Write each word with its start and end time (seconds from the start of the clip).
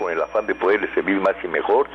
con 0.00 0.10
el 0.10 0.20
afán 0.20 0.46
de 0.46 0.54
poderle 0.54 0.92
servir 0.94 1.20
más 1.20 1.36
y 1.44 1.48
mejor, 1.48 1.88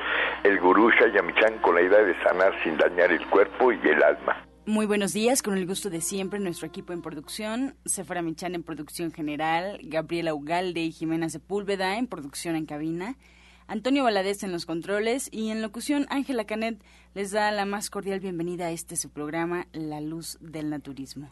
el 0.44 0.60
gurú 0.60 0.92
Shayamichan 0.92 1.58
con 1.60 1.76
la 1.76 1.82
idea 1.82 2.04
de 2.04 2.14
sanar 2.22 2.54
sin 2.64 2.78
dañar 2.78 3.12
el 3.12 3.26
cuerpo 3.28 3.72
y 3.72 3.80
el 3.88 4.04
alma. 4.04 4.46
Muy 4.68 4.86
buenos 4.86 5.14
días, 5.14 5.42
con 5.42 5.58
el 5.58 5.66
gusto 5.66 5.90
de 5.90 6.02
siempre, 6.02 6.40
nuestro 6.40 6.68
equipo 6.68 6.94
en 6.94 7.02
producción, 7.02 7.76
Sefara 7.86 8.22
Michan 8.22 8.56
en 8.56 8.64
producción 8.64 9.12
general, 9.12 9.80
Gabriela 9.84 10.34
Ugalde 10.34 10.82
y 10.82 10.92
Jimena 10.92 11.30
Sepúlveda 11.30 11.98
en 11.98 12.08
producción 12.08 12.56
en 12.56 12.66
cabina, 12.66 13.16
Antonio 13.68 14.04
Valadez 14.04 14.44
en 14.44 14.52
los 14.52 14.68
controles 14.68 15.28
y 15.32 15.50
en 15.50 15.64
locución 15.64 16.06
Ángela 16.10 16.46
Canet 16.46 16.80
les 17.16 17.32
da 17.32 17.52
la 17.52 17.66
más 17.66 17.90
cordial 17.90 18.20
bienvenida 18.20 18.68
a 18.68 18.72
este 18.72 18.96
su 18.96 19.10
programa 19.10 19.68
La 19.74 20.02
Luz 20.02 20.38
del 20.40 20.70
Naturismo. 20.70 21.32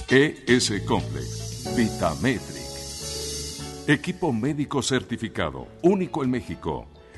ES 0.09 0.73
Complex, 0.87 1.75
Vitametric. 1.77 2.65
Equipo 3.89 4.33
médico 4.33 4.81
certificado, 4.81 5.67
único 5.83 6.23
en 6.23 6.31
México. 6.31 6.87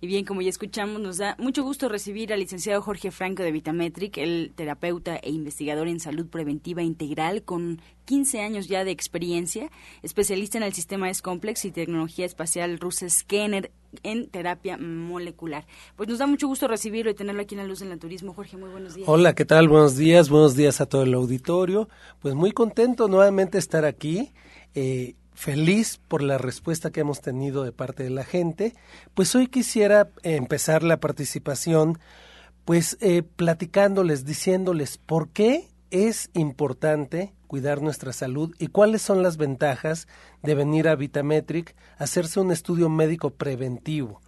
Y 0.00 0.06
bien, 0.06 0.24
como 0.24 0.42
ya 0.42 0.50
escuchamos, 0.50 1.00
nos 1.00 1.16
da 1.16 1.34
mucho 1.40 1.64
gusto 1.64 1.88
recibir 1.88 2.32
al 2.32 2.38
licenciado 2.38 2.80
Jorge 2.82 3.10
Franco 3.10 3.42
de 3.42 3.50
Vitametric, 3.50 4.16
el 4.18 4.52
terapeuta 4.54 5.16
e 5.16 5.30
investigador 5.30 5.88
en 5.88 5.98
salud 5.98 6.26
preventiva 6.26 6.82
integral 6.82 7.42
con 7.42 7.80
15 8.04 8.40
años 8.40 8.68
ya 8.68 8.84
de 8.84 8.92
experiencia, 8.92 9.70
especialista 10.02 10.56
en 10.56 10.64
el 10.64 10.72
sistema 10.72 11.10
S-Complex 11.10 11.64
y 11.64 11.72
tecnología 11.72 12.26
espacial 12.26 12.78
Russe 12.78 13.10
Scanner 13.10 13.72
en 14.04 14.28
terapia 14.28 14.78
molecular. 14.78 15.66
Pues 15.96 16.08
nos 16.08 16.18
da 16.18 16.28
mucho 16.28 16.46
gusto 16.46 16.68
recibirlo 16.68 17.10
y 17.10 17.14
tenerlo 17.14 17.42
aquí 17.42 17.56
en 17.56 17.62
la 17.62 17.66
luz 17.66 17.80
del 17.80 17.88
naturismo. 17.88 18.34
Jorge, 18.34 18.56
muy 18.56 18.70
buenos 18.70 18.94
días. 18.94 19.08
Hola, 19.08 19.34
¿qué 19.34 19.44
tal? 19.44 19.68
Buenos 19.68 19.96
días, 19.96 20.30
buenos 20.30 20.54
días 20.54 20.80
a 20.80 20.86
todo 20.86 21.02
el 21.02 21.14
auditorio. 21.14 21.88
Pues 22.20 22.36
muy 22.36 22.52
contento 22.52 23.08
nuevamente 23.08 23.58
estar 23.58 23.84
aquí. 23.84 24.32
Eh, 24.76 25.16
feliz 25.38 26.00
por 26.08 26.20
la 26.20 26.36
respuesta 26.36 26.90
que 26.90 26.98
hemos 26.98 27.20
tenido 27.20 27.62
de 27.62 27.70
parte 27.70 28.02
de 28.02 28.10
la 28.10 28.24
gente. 28.24 28.74
Pues 29.14 29.36
hoy 29.36 29.46
quisiera 29.46 30.10
empezar 30.24 30.82
la 30.82 30.98
participación 30.98 32.00
pues 32.64 32.98
eh, 33.00 33.22
platicándoles, 33.22 34.24
diciéndoles 34.24 34.98
por 34.98 35.28
qué 35.28 35.68
es 35.92 36.28
importante 36.34 37.34
cuidar 37.46 37.80
nuestra 37.82 38.12
salud 38.12 38.52
y 38.58 38.66
cuáles 38.66 39.00
son 39.00 39.22
las 39.22 39.36
ventajas 39.36 40.08
de 40.42 40.56
venir 40.56 40.88
a 40.88 40.96
Vitametric 40.96 41.76
hacerse 41.98 42.40
un 42.40 42.50
estudio 42.50 42.88
médico 42.88 43.30
preventivo. 43.30 44.20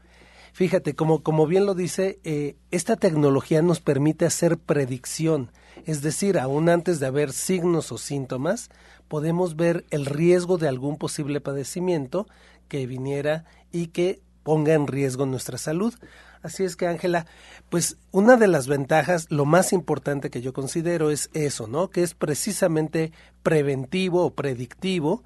Fíjate, 0.52 0.94
como, 0.94 1.24
como 1.24 1.48
bien 1.48 1.66
lo 1.66 1.74
dice, 1.74 2.20
eh, 2.22 2.54
esta 2.70 2.94
tecnología 2.94 3.62
nos 3.62 3.80
permite 3.80 4.26
hacer 4.26 4.58
predicción, 4.58 5.50
es 5.86 6.02
decir, 6.02 6.38
aún 6.38 6.68
antes 6.68 7.00
de 7.00 7.06
haber 7.06 7.32
signos 7.32 7.92
o 7.92 7.98
síntomas, 7.98 8.70
podemos 9.08 9.56
ver 9.56 9.84
el 9.90 10.06
riesgo 10.06 10.58
de 10.58 10.68
algún 10.68 10.96
posible 10.96 11.40
padecimiento 11.40 12.26
que 12.68 12.86
viniera 12.86 13.44
y 13.72 13.88
que 13.88 14.20
ponga 14.42 14.74
en 14.74 14.86
riesgo 14.86 15.26
nuestra 15.26 15.58
salud. 15.58 15.94
Así 16.42 16.64
es 16.64 16.76
que, 16.76 16.86
Ángela, 16.86 17.26
pues 17.68 17.98
una 18.12 18.36
de 18.36 18.48
las 18.48 18.66
ventajas, 18.66 19.26
lo 19.30 19.44
más 19.44 19.72
importante 19.72 20.30
que 20.30 20.40
yo 20.40 20.52
considero 20.52 21.10
es 21.10 21.28
eso, 21.34 21.66
¿no? 21.66 21.90
Que 21.90 22.02
es 22.02 22.14
precisamente 22.14 23.12
preventivo 23.42 24.24
o 24.24 24.34
predictivo. 24.34 25.22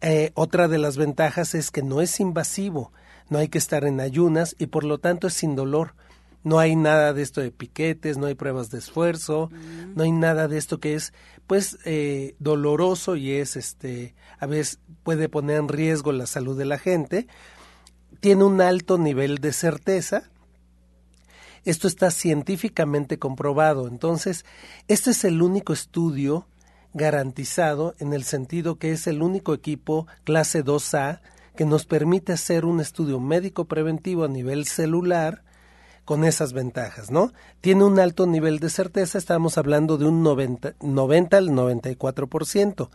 Eh, 0.00 0.30
otra 0.34 0.68
de 0.68 0.78
las 0.78 0.96
ventajas 0.96 1.54
es 1.54 1.70
que 1.70 1.82
no 1.82 2.00
es 2.00 2.18
invasivo, 2.20 2.92
no 3.28 3.38
hay 3.38 3.48
que 3.48 3.58
estar 3.58 3.84
en 3.84 4.00
ayunas 4.00 4.56
y 4.58 4.66
por 4.66 4.84
lo 4.84 4.98
tanto 4.98 5.26
es 5.26 5.34
sin 5.34 5.54
dolor. 5.54 5.94
No 6.48 6.58
hay 6.58 6.76
nada 6.76 7.12
de 7.12 7.20
esto 7.20 7.42
de 7.42 7.50
piquetes, 7.50 8.16
no 8.16 8.24
hay 8.24 8.34
pruebas 8.34 8.70
de 8.70 8.78
esfuerzo, 8.78 9.50
no 9.94 10.02
hay 10.02 10.12
nada 10.12 10.48
de 10.48 10.56
esto 10.56 10.80
que 10.80 10.94
es, 10.94 11.12
pues, 11.46 11.76
eh, 11.84 12.36
doloroso 12.38 13.16
y 13.16 13.32
es, 13.32 13.54
este, 13.54 14.14
a 14.38 14.46
veces 14.46 14.80
puede 15.02 15.28
poner 15.28 15.58
en 15.58 15.68
riesgo 15.68 16.10
la 16.10 16.26
salud 16.26 16.56
de 16.56 16.64
la 16.64 16.78
gente. 16.78 17.26
Tiene 18.20 18.44
un 18.44 18.62
alto 18.62 18.96
nivel 18.96 19.36
de 19.38 19.52
certeza, 19.52 20.30
esto 21.66 21.86
está 21.86 22.10
científicamente 22.10 23.18
comprobado. 23.18 23.86
Entonces, 23.86 24.46
este 24.88 25.10
es 25.10 25.24
el 25.24 25.42
único 25.42 25.74
estudio 25.74 26.48
garantizado 26.94 27.94
en 27.98 28.14
el 28.14 28.24
sentido 28.24 28.78
que 28.78 28.92
es 28.92 29.06
el 29.06 29.20
único 29.20 29.52
equipo 29.52 30.06
clase 30.24 30.64
2A 30.64 31.20
que 31.56 31.66
nos 31.66 31.84
permite 31.84 32.32
hacer 32.32 32.64
un 32.64 32.80
estudio 32.80 33.20
médico 33.20 33.66
preventivo 33.66 34.24
a 34.24 34.28
nivel 34.28 34.66
celular 34.66 35.42
con 36.08 36.24
esas 36.24 36.54
ventajas, 36.54 37.10
¿no? 37.10 37.34
Tiene 37.60 37.84
un 37.84 38.00
alto 38.00 38.26
nivel 38.26 38.60
de 38.60 38.70
certeza, 38.70 39.18
estamos 39.18 39.58
hablando 39.58 39.98
de 39.98 40.06
un 40.06 40.22
90, 40.22 40.76
90 40.80 41.36
al 41.36 41.50
94%. 41.50 42.88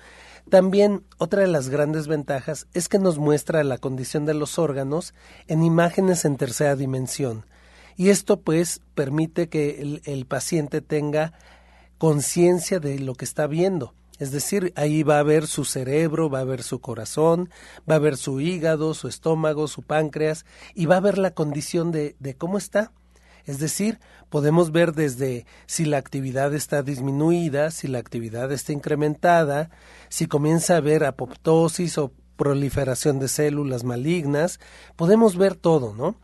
También 0.50 1.04
otra 1.20 1.42
de 1.42 1.48
las 1.48 1.70
grandes 1.70 2.08
ventajas 2.08 2.66
es 2.74 2.90
que 2.90 2.98
nos 2.98 3.20
muestra 3.20 3.64
la 3.64 3.78
condición 3.78 4.26
de 4.26 4.34
los 4.34 4.58
órganos 4.58 5.14
en 5.48 5.62
imágenes 5.62 6.26
en 6.26 6.38
tercera 6.38 6.76
dimensión 6.76 7.46
y 7.98 8.10
esto 8.10 8.42
pues 8.42 8.82
permite 8.96 9.48
que 9.48 10.00
el, 10.06 10.26
paciente 10.26 10.82
tenga 10.82 11.34
conciencia 12.00 12.80
de 12.80 12.98
lo 12.98 13.14
que 13.14 13.26
está 13.26 13.46
viendo. 13.46 13.94
Es 14.18 14.32
decir, 14.32 14.74
ahí 14.76 15.04
va 15.04 15.20
a 15.20 15.24
ver 15.24 15.46
su 15.46 15.66
cerebro, 15.66 16.32
va 16.32 16.40
a 16.40 16.46
ver 16.46 16.64
su 16.64 16.82
corazón, 16.82 17.52
va 17.88 17.94
a 17.94 18.00
ver 18.00 18.18
su 18.18 18.42
hígado, 18.42 18.96
su 18.96 19.08
estómago, 19.08 19.68
su 19.68 19.84
páncreas 19.84 20.48
y 20.74 20.88
va 20.88 20.98
a 20.98 21.02
ver 21.02 21.20
la 21.20 21.36
condición 21.36 21.92
de 21.92 22.36
cómo 22.40 22.58
está. 22.58 22.92
Es 23.46 23.60
decir, 23.60 24.00
podemos 24.30 24.72
ver 24.72 24.94
desde 24.94 25.46
si 25.66 25.86
la 25.86 25.98
actividad 25.98 26.54
está 26.54 26.82
disminuida, 26.82 27.72
si 27.72 27.88
la 27.88 28.00
actividad 28.00 28.52
está 28.52 28.72
incrementada, 28.72 29.70
si 30.10 30.28
comienza 30.28 30.76
a 30.76 30.78
haber 30.78 31.04
apoptosis 31.04 31.98
o 31.98 32.14
proliferación 32.36 33.20
de 33.20 33.28
células 33.28 33.84
malignas, 33.84 34.60
podemos 34.96 35.38
ver 35.38 35.56
todo, 35.56 35.94
¿no? 35.94 36.16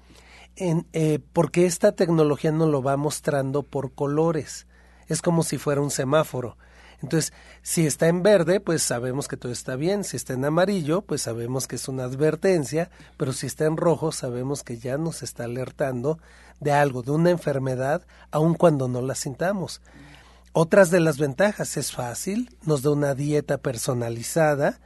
Eh, 0.56 1.20
porque 1.32 1.66
esta 1.66 1.94
tecnología 1.94 2.52
nos 2.52 2.70
lo 2.70 2.82
va 2.82 2.98
mostrando 2.98 3.64
por 3.64 3.94
colores. 3.94 4.68
Es 5.08 5.22
como 5.22 5.44
si 5.44 5.58
fuera 5.58 5.82
un 5.82 5.92
semáforo. 5.92 6.58
Entonces, 7.02 7.32
si 7.62 7.86
está 7.86 8.08
en 8.08 8.24
verde, 8.24 8.60
pues 8.60 8.84
sabemos 8.84 9.30
que 9.30 9.38
todo 9.38 9.54
está 9.54 9.78
bien. 9.78 10.04
Si 10.04 10.18
está 10.18 10.34
en 10.34 10.44
amarillo, 10.44 11.02
pues 11.02 11.22
sabemos 11.22 11.68
que 11.68 11.78
es 11.78 11.88
una 11.88 12.04
advertencia. 12.04 12.90
Pero 13.16 13.32
si 13.32 13.48
está 13.48 13.66
en 13.66 13.78
rojo, 13.78 14.12
sabemos 14.12 14.64
que 14.64 14.78
ya 14.78 14.98
nos 14.98 15.24
está 15.24 15.46
alertando 15.46 16.20
de 16.60 16.72
algo, 16.72 17.02
de 17.02 17.12
una 17.12 17.30
enfermedad, 17.30 18.06
aun 18.32 18.54
cuando 18.54 18.88
no 18.88 19.02
la 19.02 19.16
sintamos. 19.16 19.82
Otras 20.52 20.92
de 20.92 21.00
las 21.00 21.18
ventajas 21.18 21.78
es 21.78 21.92
fácil, 21.92 22.56
nos 22.66 22.82
da 22.82 22.92
una 22.92 23.14
dieta 23.16 23.60
personalizada, 23.60 24.80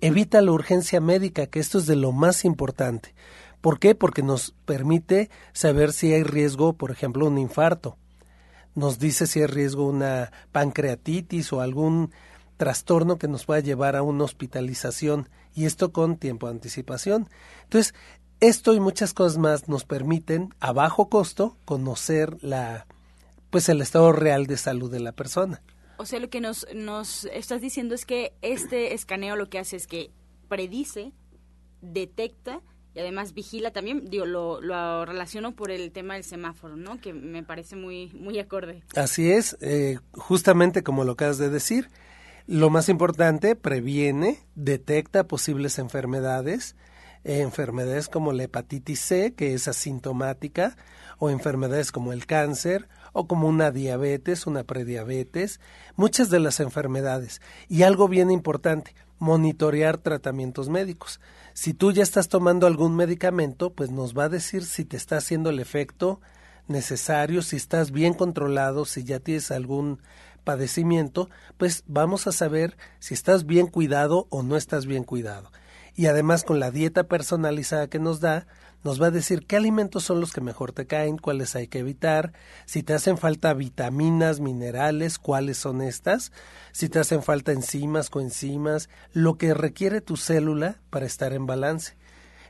evita 0.00 0.40
la 0.40 0.52
urgencia 0.52 1.00
médica, 1.00 1.46
que 1.46 1.60
esto 1.60 1.78
es 1.78 1.86
de 1.86 1.96
lo 1.96 2.12
más 2.12 2.44
importante. 2.44 3.14
¿Por 3.60 3.78
qué? 3.78 3.94
Porque 3.94 4.22
nos 4.22 4.54
permite 4.64 5.28
saber 5.52 5.92
si 5.92 6.12
hay 6.12 6.22
riesgo, 6.22 6.72
por 6.72 6.90
ejemplo, 6.90 7.26
un 7.26 7.38
infarto. 7.38 7.98
Nos 8.74 8.98
dice 8.98 9.26
si 9.26 9.40
hay 9.40 9.46
riesgo 9.46 9.86
una 9.86 10.32
pancreatitis 10.52 11.52
o 11.52 11.60
algún 11.60 12.12
trastorno 12.56 13.18
que 13.18 13.28
nos 13.28 13.44
pueda 13.46 13.60
llevar 13.60 13.96
a 13.96 14.02
una 14.02 14.24
hospitalización 14.24 15.28
y 15.54 15.64
esto 15.64 15.92
con 15.92 16.16
tiempo 16.16 16.46
de 16.46 16.52
anticipación. 16.52 17.28
Entonces, 17.64 17.94
esto 18.40 18.74
y 18.74 18.80
muchas 18.80 19.12
cosas 19.14 19.38
más 19.38 19.68
nos 19.68 19.84
permiten 19.84 20.54
a 20.60 20.72
bajo 20.72 21.08
costo 21.08 21.56
conocer 21.64 22.36
la 22.42 22.86
pues 23.50 23.68
el 23.68 23.80
estado 23.80 24.12
real 24.12 24.46
de 24.46 24.56
salud 24.56 24.90
de 24.90 25.00
la 25.00 25.12
persona. 25.12 25.60
O 25.96 26.06
sea, 26.06 26.20
lo 26.20 26.30
que 26.30 26.40
nos, 26.40 26.66
nos 26.74 27.24
estás 27.26 27.60
diciendo 27.60 27.94
es 27.94 28.06
que 28.06 28.32
este 28.42 28.94
escaneo 28.94 29.36
lo 29.36 29.50
que 29.50 29.58
hace 29.58 29.76
es 29.76 29.86
que 29.86 30.10
predice, 30.48 31.12
detecta 31.82 32.62
y 32.94 33.00
además 33.00 33.34
vigila 33.34 33.70
también, 33.72 34.08
digo, 34.08 34.26
lo, 34.26 34.60
lo 34.60 35.04
relaciono 35.04 35.54
por 35.54 35.70
el 35.70 35.92
tema 35.92 36.14
del 36.14 36.24
semáforo, 36.24 36.76
¿no? 36.76 37.00
Que 37.00 37.12
me 37.12 37.42
parece 37.42 37.76
muy, 37.76 38.10
muy 38.14 38.38
acorde. 38.38 38.82
Así 38.96 39.30
es, 39.30 39.56
eh, 39.60 39.98
justamente 40.12 40.82
como 40.82 41.04
lo 41.04 41.12
acabas 41.12 41.38
de 41.38 41.50
decir, 41.50 41.88
lo 42.46 42.68
más 42.68 42.88
importante, 42.88 43.54
previene, 43.54 44.40
detecta 44.56 45.28
posibles 45.28 45.78
enfermedades, 45.78 46.74
enfermedades 47.24 48.08
como 48.08 48.32
la 48.32 48.44
hepatitis 48.44 49.00
C, 49.00 49.34
que 49.34 49.54
es 49.54 49.68
asintomática, 49.68 50.76
o 51.18 51.30
enfermedades 51.30 51.92
como 51.92 52.12
el 52.12 52.26
cáncer, 52.26 52.88
o 53.12 53.26
como 53.26 53.48
una 53.48 53.70
diabetes, 53.70 54.46
una 54.46 54.64
prediabetes, 54.64 55.60
muchas 55.96 56.30
de 56.30 56.40
las 56.40 56.60
enfermedades. 56.60 57.40
Y 57.68 57.82
algo 57.82 58.08
bien 58.08 58.30
importante, 58.30 58.94
monitorear 59.18 59.98
tratamientos 59.98 60.68
médicos. 60.68 61.20
Si 61.52 61.74
tú 61.74 61.92
ya 61.92 62.02
estás 62.02 62.28
tomando 62.28 62.66
algún 62.66 62.96
medicamento, 62.96 63.72
pues 63.74 63.90
nos 63.90 64.16
va 64.16 64.24
a 64.24 64.28
decir 64.28 64.64
si 64.64 64.84
te 64.84 64.96
está 64.96 65.18
haciendo 65.18 65.50
el 65.50 65.60
efecto 65.60 66.20
necesario, 66.68 67.42
si 67.42 67.56
estás 67.56 67.90
bien 67.90 68.14
controlado, 68.14 68.84
si 68.84 69.04
ya 69.04 69.20
tienes 69.20 69.50
algún 69.50 70.00
padecimiento, 70.44 71.28
pues 71.58 71.84
vamos 71.86 72.26
a 72.26 72.32
saber 72.32 72.76
si 72.98 73.12
estás 73.12 73.44
bien 73.44 73.66
cuidado 73.66 74.26
o 74.30 74.42
no 74.42 74.56
estás 74.56 74.86
bien 74.86 75.04
cuidado. 75.04 75.50
Y 75.94 76.06
además 76.06 76.44
con 76.44 76.60
la 76.60 76.70
dieta 76.70 77.04
personalizada 77.04 77.88
que 77.88 77.98
nos 77.98 78.20
da, 78.20 78.46
nos 78.82 79.00
va 79.00 79.06
a 79.06 79.10
decir 79.10 79.46
qué 79.46 79.56
alimentos 79.56 80.04
son 80.04 80.20
los 80.20 80.32
que 80.32 80.40
mejor 80.40 80.72
te 80.72 80.86
caen, 80.86 81.18
cuáles 81.18 81.54
hay 81.54 81.68
que 81.68 81.80
evitar, 81.80 82.32
si 82.64 82.82
te 82.82 82.94
hacen 82.94 83.18
falta 83.18 83.52
vitaminas, 83.52 84.40
minerales, 84.40 85.18
cuáles 85.18 85.58
son 85.58 85.82
estas, 85.82 86.32
si 86.72 86.88
te 86.88 86.98
hacen 86.98 87.22
falta 87.22 87.52
enzimas, 87.52 88.08
coenzimas, 88.08 88.88
lo 89.12 89.36
que 89.36 89.52
requiere 89.52 90.00
tu 90.00 90.16
célula 90.16 90.80
para 90.88 91.06
estar 91.06 91.32
en 91.32 91.46
balance. 91.46 91.96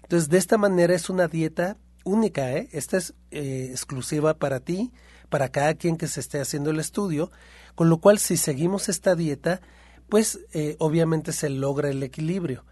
Entonces, 0.03 0.29
de 0.29 0.39
esta 0.39 0.59
manera 0.59 0.95
es 0.95 1.11
una 1.11 1.29
dieta 1.29 1.77
única, 2.05 2.53
¿eh? 2.53 2.69
Esta 2.73 2.97
es 2.97 3.15
eh, 3.31 3.69
exclusiva 3.71 4.35
para 4.35 4.61
ti, 4.61 4.93
para 5.29 5.51
cada 5.51 5.75
quien 5.75 5.97
que 5.97 6.09
se 6.09 6.21
esté 6.21 6.41
haciendo 6.41 6.71
el 6.71 6.81
estudio, 6.81 7.31
con 7.75 7.89
lo 7.89 7.99
cual 7.99 8.19
si 8.19 8.37
seguimos 8.37 8.89
esta 8.89 9.15
dieta, 9.15 9.61
pues 10.09 10.41
eh, 10.53 10.77
obviamente 10.79 11.33
se 11.33 11.49
logra 11.49 11.91
el 11.91 12.03
equilibrio. 12.03 12.65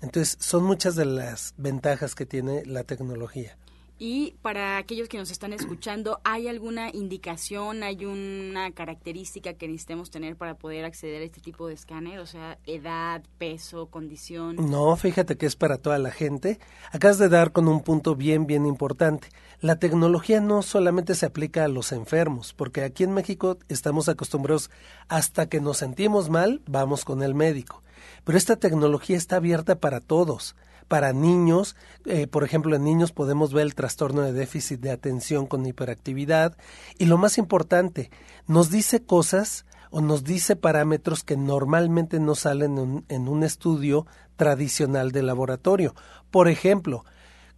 Entonces, 0.00 0.36
son 0.40 0.64
muchas 0.64 0.96
de 0.96 1.04
las 1.04 1.54
ventajas 1.56 2.14
que 2.14 2.26
tiene 2.26 2.64
la 2.64 2.84
tecnología. 2.84 3.56
Y 4.00 4.36
para 4.42 4.78
aquellos 4.78 5.08
que 5.08 5.18
nos 5.18 5.32
están 5.32 5.52
escuchando, 5.52 6.20
¿hay 6.22 6.46
alguna 6.46 6.90
indicación, 6.90 7.82
hay 7.82 8.04
una 8.04 8.70
característica 8.70 9.54
que 9.54 9.66
necesitemos 9.66 10.12
tener 10.12 10.36
para 10.36 10.54
poder 10.54 10.84
acceder 10.84 11.20
a 11.20 11.24
este 11.24 11.40
tipo 11.40 11.66
de 11.66 11.74
escáner? 11.74 12.20
O 12.20 12.26
sea, 12.26 12.58
edad, 12.64 13.24
peso, 13.38 13.86
condición. 13.86 14.54
No, 14.70 14.94
fíjate 14.94 15.36
que 15.36 15.46
es 15.46 15.56
para 15.56 15.78
toda 15.78 15.98
la 15.98 16.12
gente. 16.12 16.60
Acabas 16.92 17.18
de 17.18 17.28
dar 17.28 17.50
con 17.50 17.66
un 17.66 17.82
punto 17.82 18.14
bien, 18.14 18.46
bien 18.46 18.66
importante. 18.66 19.30
La 19.60 19.80
tecnología 19.80 20.40
no 20.40 20.62
solamente 20.62 21.16
se 21.16 21.26
aplica 21.26 21.64
a 21.64 21.68
los 21.68 21.90
enfermos, 21.90 22.52
porque 22.52 22.84
aquí 22.84 23.02
en 23.02 23.12
México 23.12 23.58
estamos 23.68 24.08
acostumbrados 24.08 24.70
hasta 25.08 25.48
que 25.48 25.60
nos 25.60 25.78
sentimos 25.78 26.30
mal, 26.30 26.62
vamos 26.66 27.04
con 27.04 27.24
el 27.24 27.34
médico. 27.34 27.82
Pero 28.28 28.36
esta 28.36 28.56
tecnología 28.56 29.16
está 29.16 29.36
abierta 29.36 29.80
para 29.80 30.00
todos 30.00 30.54
para 30.86 31.14
niños. 31.14 31.76
Eh, 32.04 32.26
por 32.26 32.44
ejemplo, 32.44 32.76
en 32.76 32.84
niños 32.84 33.10
podemos 33.10 33.54
ver 33.54 33.62
el 33.62 33.74
trastorno 33.74 34.20
de 34.20 34.34
déficit 34.34 34.80
de 34.80 34.90
atención 34.90 35.46
con 35.46 35.64
hiperactividad. 35.64 36.54
Y 36.98 37.06
lo 37.06 37.16
más 37.16 37.38
importante, 37.38 38.10
nos 38.46 38.68
dice 38.68 39.02
cosas 39.02 39.64
o 39.90 40.02
nos 40.02 40.24
dice 40.24 40.56
parámetros 40.56 41.24
que 41.24 41.38
normalmente 41.38 42.20
no 42.20 42.34
salen 42.34 43.04
en 43.08 43.28
un, 43.28 43.44
estudio 43.44 44.06
tradicional 44.36 45.10
de 45.10 45.22
laboratorio. 45.22 45.94
Por 46.30 46.48
ejemplo, 46.48 47.06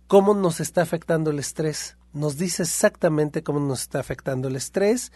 ¿cómo 0.07 0.35
nos 0.35 0.61
está 0.61 0.83
afectando 0.83 1.33
el 1.33 1.41
estrés? 1.41 1.97
Nos 2.13 2.37
dice 2.37 2.65
exactamente 2.65 3.43
cómo 3.43 3.61
nos 3.61 3.83
está 3.83 4.01
afectando 4.01 4.49
el 4.49 4.57
estrés, 4.57 5.13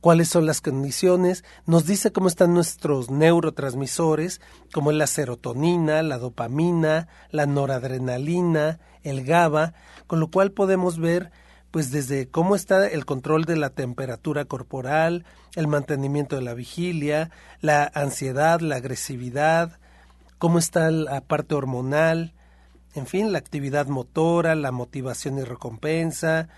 cuáles 0.00 0.28
son 0.28 0.46
las 0.46 0.60
condiciones, 0.60 1.44
nos 1.66 1.86
dice 1.86 2.12
cómo 2.12 2.28
están 2.28 2.54
nuestros 2.54 3.10
neurotransmisores, 3.10 4.40
como 4.72 4.92
la 4.92 5.08
serotonina, 5.08 6.02
la 6.02 6.18
dopamina, 6.18 7.08
la 7.30 7.46
noradrenalina, 7.46 8.78
el 9.02 9.24
GABA, 9.24 9.74
con 10.06 10.20
lo 10.20 10.30
cual 10.30 10.52
podemos 10.52 10.98
ver 10.98 11.32
pues 11.72 11.90
desde 11.90 12.28
cómo 12.28 12.54
está 12.54 12.88
el 12.88 13.04
control 13.04 13.44
de 13.44 13.56
la 13.56 13.70
temperatura 13.70 14.44
corporal, 14.44 15.26
el 15.56 15.66
mantenimiento 15.66 16.36
de 16.36 16.42
la 16.42 16.54
vigilia, 16.54 17.30
la 17.60 17.90
ansiedad, 17.92 18.60
la 18.60 18.76
agresividad, 18.76 19.78
cómo 20.38 20.58
está 20.58 20.90
la 20.90 21.20
parte 21.20 21.54
hormonal, 21.54 22.32
en 22.96 23.06
fin, 23.06 23.30
la 23.30 23.38
actividad 23.38 23.86
motora, 23.88 24.54
la 24.54 24.72
motivación 24.72 25.38
y 25.38 25.42
recompensa, 25.42 26.48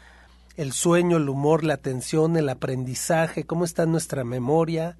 el 0.56 0.72
sueño, 0.72 1.16
el 1.16 1.28
humor, 1.28 1.64
la 1.64 1.74
atención, 1.74 2.36
el 2.36 2.48
aprendizaje, 2.48 3.44
cómo 3.44 3.64
está 3.64 3.86
nuestra 3.86 4.22
memoria, 4.22 4.96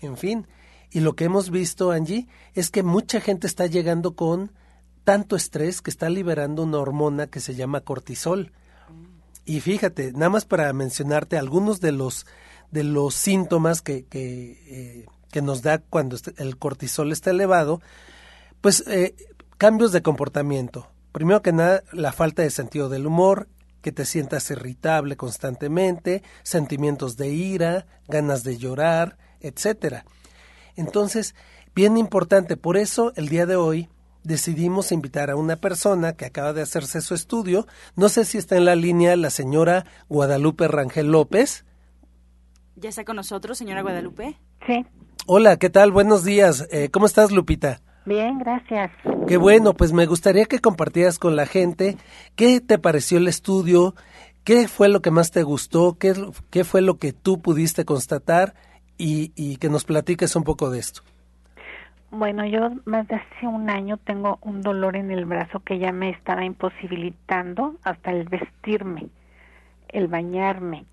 en 0.00 0.16
fin. 0.16 0.48
Y 0.90 1.00
lo 1.00 1.14
que 1.14 1.24
hemos 1.24 1.50
visto, 1.50 1.92
Angie, 1.92 2.26
es 2.54 2.70
que 2.70 2.82
mucha 2.82 3.20
gente 3.20 3.46
está 3.46 3.66
llegando 3.66 4.16
con 4.16 4.50
tanto 5.04 5.36
estrés 5.36 5.80
que 5.80 5.90
está 5.90 6.10
liberando 6.10 6.64
una 6.64 6.78
hormona 6.78 7.28
que 7.28 7.40
se 7.40 7.54
llama 7.54 7.82
cortisol. 7.82 8.52
Y 9.44 9.60
fíjate, 9.60 10.12
nada 10.12 10.28
más 10.28 10.44
para 10.44 10.72
mencionarte 10.72 11.38
algunos 11.38 11.80
de 11.80 11.92
los, 11.92 12.26
de 12.72 12.82
los 12.82 13.14
síntomas 13.14 13.80
que, 13.80 14.06
que, 14.06 15.06
eh, 15.32 15.40
nos 15.40 15.62
da 15.62 15.78
cuando 15.78 16.16
el 16.36 16.56
cortisol 16.56 17.12
está 17.12 17.30
elevado, 17.30 17.80
pues 18.60 18.84
eh, 18.88 19.14
cambios 19.60 19.92
de 19.92 20.00
comportamiento. 20.00 20.90
Primero 21.12 21.42
que 21.42 21.52
nada, 21.52 21.82
la 21.92 22.12
falta 22.12 22.40
de 22.40 22.48
sentido 22.48 22.88
del 22.88 23.06
humor, 23.06 23.46
que 23.82 23.92
te 23.92 24.06
sientas 24.06 24.50
irritable 24.50 25.18
constantemente, 25.18 26.22
sentimientos 26.42 27.18
de 27.18 27.28
ira, 27.28 27.86
ganas 28.08 28.42
de 28.42 28.56
llorar, 28.56 29.18
etcétera. 29.42 30.06
Entonces, 30.76 31.34
bien 31.74 31.98
importante, 31.98 32.56
por 32.56 32.78
eso 32.78 33.12
el 33.16 33.28
día 33.28 33.44
de 33.44 33.56
hoy 33.56 33.90
decidimos 34.24 34.92
invitar 34.92 35.28
a 35.28 35.36
una 35.36 35.56
persona 35.56 36.14
que 36.14 36.24
acaba 36.24 36.54
de 36.54 36.62
hacerse 36.62 37.02
su 37.02 37.12
estudio. 37.12 37.66
No 37.96 38.08
sé 38.08 38.24
si 38.24 38.38
está 38.38 38.56
en 38.56 38.64
la 38.64 38.76
línea 38.76 39.14
la 39.14 39.28
señora 39.28 39.84
Guadalupe 40.08 40.68
Rangel 40.68 41.12
López. 41.12 41.66
¿Ya 42.76 42.88
está 42.88 43.04
con 43.04 43.16
nosotros, 43.16 43.58
señora 43.58 43.82
Guadalupe? 43.82 44.38
Sí. 44.66 44.86
Hola, 45.26 45.58
¿qué 45.58 45.68
tal? 45.68 45.92
Buenos 45.92 46.24
días. 46.24 46.66
Eh, 46.70 46.88
¿Cómo 46.90 47.04
estás, 47.04 47.30
Lupita? 47.30 47.82
Bien, 48.04 48.38
gracias. 48.38 48.90
Qué 49.28 49.36
bueno, 49.36 49.74
pues 49.74 49.92
me 49.92 50.06
gustaría 50.06 50.46
que 50.46 50.58
compartieras 50.58 51.18
con 51.18 51.36
la 51.36 51.46
gente 51.46 51.96
qué 52.34 52.60
te 52.60 52.78
pareció 52.78 53.18
el 53.18 53.28
estudio, 53.28 53.94
qué 54.44 54.68
fue 54.68 54.88
lo 54.88 55.00
que 55.00 55.10
más 55.10 55.30
te 55.30 55.42
gustó, 55.42 55.96
qué, 55.98 56.14
qué 56.50 56.64
fue 56.64 56.80
lo 56.80 56.98
que 56.98 57.12
tú 57.12 57.40
pudiste 57.40 57.84
constatar 57.84 58.54
y, 58.96 59.32
y 59.36 59.56
que 59.56 59.68
nos 59.68 59.84
platiques 59.84 60.34
un 60.34 60.44
poco 60.44 60.70
de 60.70 60.78
esto. 60.78 61.02
Bueno, 62.10 62.44
yo 62.44 62.70
más 62.86 63.06
de 63.06 63.14
hace 63.14 63.46
un 63.46 63.70
año 63.70 63.96
tengo 63.98 64.38
un 64.42 64.62
dolor 64.62 64.96
en 64.96 65.12
el 65.12 65.26
brazo 65.26 65.60
que 65.60 65.78
ya 65.78 65.92
me 65.92 66.10
estaba 66.10 66.44
imposibilitando 66.44 67.76
hasta 67.84 68.10
el 68.10 68.28
vestirme, 68.28 69.06
el 69.88 70.08
bañarme. 70.08 70.86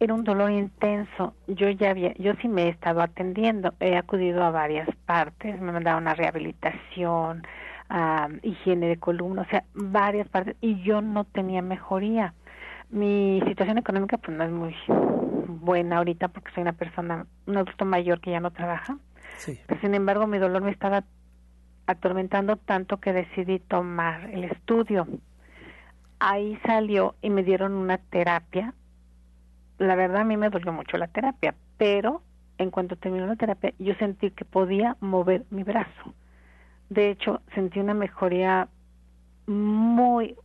Era 0.00 0.14
un 0.14 0.24
dolor 0.24 0.50
intenso. 0.50 1.34
Yo 1.46 1.68
ya 1.70 1.90
había, 1.90 2.14
yo 2.14 2.32
sí 2.40 2.48
me 2.48 2.64
he 2.64 2.68
estado 2.70 3.02
atendiendo. 3.02 3.74
He 3.80 3.96
acudido 3.96 4.42
a 4.42 4.50
varias 4.50 4.88
partes, 5.06 5.60
me 5.60 5.72
mandaron 5.72 6.08
a 6.08 6.14
rehabilitación, 6.14 7.46
a 7.88 8.28
higiene 8.42 8.88
de 8.88 8.96
columna, 8.96 9.42
o 9.42 9.46
sea, 9.46 9.64
varias 9.74 10.28
partes, 10.28 10.56
y 10.60 10.82
yo 10.82 11.02
no 11.02 11.24
tenía 11.24 11.62
mejoría. 11.62 12.34
Mi 12.88 13.40
situación 13.46 13.78
económica 13.78 14.16
pues 14.18 14.36
no 14.36 14.42
es 14.42 14.50
muy 14.50 14.74
buena 15.46 15.98
ahorita 15.98 16.28
porque 16.28 16.50
soy 16.52 16.62
una 16.62 16.72
persona, 16.72 17.26
un 17.46 17.56
adulto 17.56 17.84
mayor 17.84 18.20
que 18.20 18.32
ya 18.32 18.40
no 18.40 18.50
trabaja 18.50 18.98
sin 19.80 19.94
embargo, 19.94 20.26
mi 20.26 20.38
dolor 20.38 20.62
me 20.62 20.70
estaba 20.70 21.04
atormentando 21.86 22.56
tanto 22.56 22.98
que 22.98 23.12
decidí 23.12 23.58
tomar 23.58 24.30
el 24.30 24.44
estudio. 24.44 25.06
Ahí 26.18 26.58
salió 26.66 27.14
y 27.22 27.30
me 27.30 27.42
dieron 27.42 27.72
una 27.72 27.98
terapia. 27.98 28.74
La 29.80 29.96
verdad 29.96 30.20
a 30.20 30.24
mí 30.24 30.36
me 30.36 30.50
dolió 30.50 30.74
mucho 30.74 30.98
la 30.98 31.08
terapia, 31.08 31.54
pero 31.78 32.20
en 32.58 32.70
cuanto 32.70 32.96
terminó 32.96 33.24
la 33.24 33.36
terapia 33.36 33.72
yo 33.78 33.94
sentí 33.94 34.30
que 34.30 34.44
podía 34.44 34.98
mover 35.00 35.46
mi 35.48 35.62
brazo. 35.62 36.14
De 36.90 37.08
hecho, 37.08 37.40
sentí 37.54 37.80
una 37.80 37.94
mejoría 37.94 38.68
muy 39.46 40.36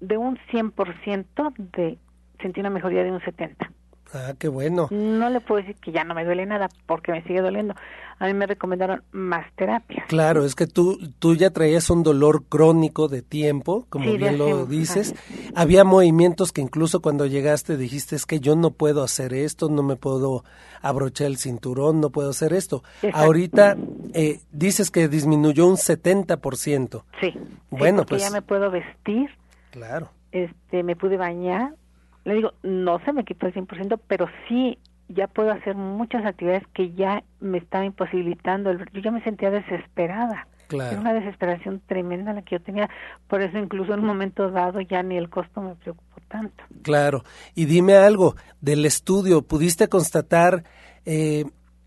de 0.00 0.18
un 0.18 0.36
100% 0.50 1.54
de 1.72 1.96
sentí 2.42 2.60
una 2.60 2.68
mejoría 2.68 3.04
de 3.04 3.10
un 3.10 3.22
70. 3.22 3.72
Ah, 4.12 4.34
qué 4.38 4.48
bueno. 4.48 4.88
No 4.90 5.30
le 5.30 5.40
puedo 5.40 5.60
decir 5.60 5.76
que 5.76 5.92
ya 5.92 6.04
no 6.04 6.14
me 6.14 6.24
duele 6.24 6.46
nada 6.46 6.68
porque 6.86 7.12
me 7.12 7.22
sigue 7.24 7.40
doliendo. 7.40 7.74
A 8.18 8.26
mí 8.26 8.34
me 8.34 8.46
recomendaron 8.46 9.02
más 9.10 9.46
terapia. 9.56 10.04
Claro, 10.08 10.44
es 10.44 10.54
que 10.54 10.68
tú, 10.68 10.98
tú 11.18 11.34
ya 11.34 11.50
traías 11.50 11.90
un 11.90 12.04
dolor 12.04 12.44
crónico 12.44 13.08
de 13.08 13.22
tiempo, 13.22 13.86
como 13.88 14.12
bien 14.12 14.38
lo 14.38 14.66
dices. 14.66 15.14
Había 15.56 15.82
movimientos 15.82 16.52
que 16.52 16.60
incluso 16.60 17.02
cuando 17.02 17.26
llegaste 17.26 17.76
dijiste 17.76 18.14
es 18.14 18.24
que 18.24 18.38
yo 18.38 18.54
no 18.54 18.70
puedo 18.70 19.02
hacer 19.02 19.34
esto, 19.34 19.68
no 19.68 19.82
me 19.82 19.96
puedo 19.96 20.44
abrochar 20.80 21.26
el 21.26 21.38
cinturón, 21.38 22.00
no 22.00 22.10
puedo 22.10 22.30
hacer 22.30 22.52
esto. 22.52 22.84
Ahorita 23.12 23.76
eh, 24.12 24.40
dices 24.52 24.92
que 24.92 25.08
disminuyó 25.08 25.66
un 25.66 25.76
70%. 25.76 27.02
Sí. 27.20 27.34
Bueno, 27.70 28.04
pues 28.06 28.22
ya 28.22 28.30
me 28.30 28.42
puedo 28.42 28.70
vestir. 28.70 29.30
Claro. 29.70 30.10
Este, 30.30 30.84
me 30.84 30.94
pude 30.94 31.16
bañar 31.16 31.74
le 32.24 32.34
digo, 32.34 32.52
no 32.62 32.98
se 33.04 33.12
me 33.12 33.24
quitó 33.24 33.46
el 33.46 33.54
100%, 33.54 34.00
pero 34.06 34.26
sí 34.48 34.78
ya 35.08 35.26
puedo 35.26 35.50
hacer 35.50 35.74
muchas 35.74 36.24
actividades 36.24 36.66
que 36.72 36.92
ya 36.92 37.22
me 37.40 37.58
están 37.58 37.84
imposibilitando. 37.84 38.72
Yo 38.72 39.00
ya 39.02 39.10
me 39.10 39.22
sentía 39.22 39.50
desesperada. 39.50 40.48
Claro. 40.68 40.92
Era 40.92 41.00
una 41.00 41.12
desesperación 41.12 41.82
tremenda 41.86 42.32
la 42.32 42.42
que 42.42 42.56
yo 42.56 42.62
tenía. 42.62 42.88
Por 43.28 43.42
eso 43.42 43.58
incluso 43.58 43.92
en 43.92 44.00
un 44.00 44.06
momento 44.06 44.50
dado 44.50 44.80
ya 44.80 45.02
ni 45.02 45.16
el 45.16 45.28
costo 45.28 45.60
me 45.60 45.74
preocupó 45.74 46.20
tanto. 46.28 46.64
Claro. 46.82 47.22
Y 47.54 47.66
dime 47.66 47.96
algo 47.96 48.34
del 48.62 48.86
estudio. 48.86 49.42
¿Pudiste 49.42 49.88
constatar 49.88 50.64
eh, 51.04 51.44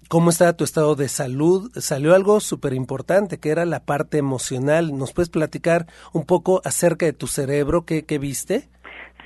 cómo 0.10 0.30
estaba 0.30 0.54
tu 0.54 0.64
estado 0.64 0.96
de 0.96 1.10
salud? 1.10 1.72
Salió 1.76 2.14
algo 2.14 2.40
súper 2.40 2.74
importante, 2.74 3.40
que 3.40 3.50
era 3.50 3.66
la 3.66 3.80
parte 3.80 4.20
emocional. 4.20 4.96
¿Nos 4.96 5.12
puedes 5.12 5.30
platicar 5.30 5.88
un 6.14 6.24
poco 6.24 6.62
acerca 6.64 7.08
de 7.08 7.14
tu 7.14 7.26
cerebro? 7.26 7.84
¿Qué, 7.84 8.06
qué 8.06 8.20
viste? 8.20 8.70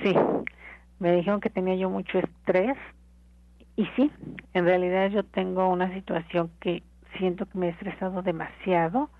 Sí 0.02 0.14
me 1.02 1.16
dijeron 1.16 1.40
que 1.40 1.50
tenía 1.50 1.74
yo 1.74 1.90
mucho 1.90 2.20
estrés 2.20 2.76
y 3.74 3.86
sí, 3.96 4.12
en 4.54 4.64
realidad 4.64 5.10
yo 5.10 5.24
tengo 5.24 5.68
una 5.68 5.92
situación 5.92 6.52
que 6.60 6.84
siento 7.18 7.44
que 7.46 7.58
me 7.58 7.66
he 7.66 7.70
estresado 7.70 8.22
demasiado 8.22 9.10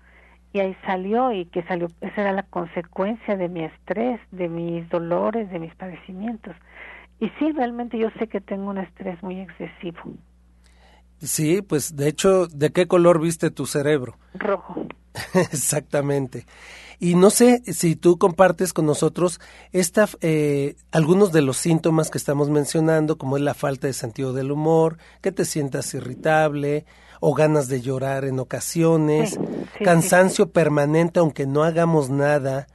y 0.53 0.61
ahí 0.61 0.77
salió 0.85 1.33
y 1.33 1.45
que 1.45 1.61
salió, 1.63 1.87
esa 1.99 2.21
era 2.21 2.31
la 2.31 2.43
consecuencia 2.43 3.35
de 3.35 3.49
mi 3.49 3.65
estrés, 3.65 4.21
de 4.31 4.47
mis 4.47 4.87
dolores, 4.87 5.51
de 5.51 5.59
mis 5.59 5.75
padecimientos. 5.75 6.55
Y 7.19 7.29
sí, 7.37 7.51
realmente 7.51 7.97
yo 7.97 8.09
sé 8.17 8.27
que 8.27 8.39
tengo 8.39 8.69
un 8.69 8.77
estrés 8.77 9.21
muy 9.21 9.41
excesivo. 9.41 9.99
Sí, 11.17 11.61
pues 11.61 11.97
de 11.97 12.07
hecho, 12.07 12.47
¿de 12.47 12.71
qué 12.71 12.87
color 12.87 13.19
viste 13.19 13.51
tu 13.51 13.65
cerebro? 13.65 14.15
Rojo. 14.35 14.87
Exactamente. 15.33 16.45
Y 16.99 17.15
no 17.15 17.29
sé 17.29 17.61
si 17.73 17.95
tú 17.95 18.17
compartes 18.17 18.73
con 18.73 18.85
nosotros 18.85 19.39
esta, 19.71 20.07
eh, 20.21 20.75
algunos 20.91 21.31
de 21.31 21.41
los 21.41 21.57
síntomas 21.57 22.09
que 22.09 22.17
estamos 22.17 22.49
mencionando, 22.49 23.17
como 23.17 23.37
es 23.37 23.43
la 23.43 23.53
falta 23.53 23.87
de 23.87 23.93
sentido 23.93 24.33
del 24.33 24.51
humor, 24.51 24.97
que 25.21 25.31
te 25.31 25.45
sientas 25.45 25.93
irritable 25.93 26.85
o 27.19 27.33
ganas 27.33 27.67
de 27.67 27.81
llorar 27.81 28.25
en 28.25 28.39
ocasiones, 28.39 29.39
cansancio 29.83 30.51
permanente 30.51 31.19
aunque 31.19 31.45
no 31.45 31.63
hagamos 31.63 32.09
nada. 32.09 32.67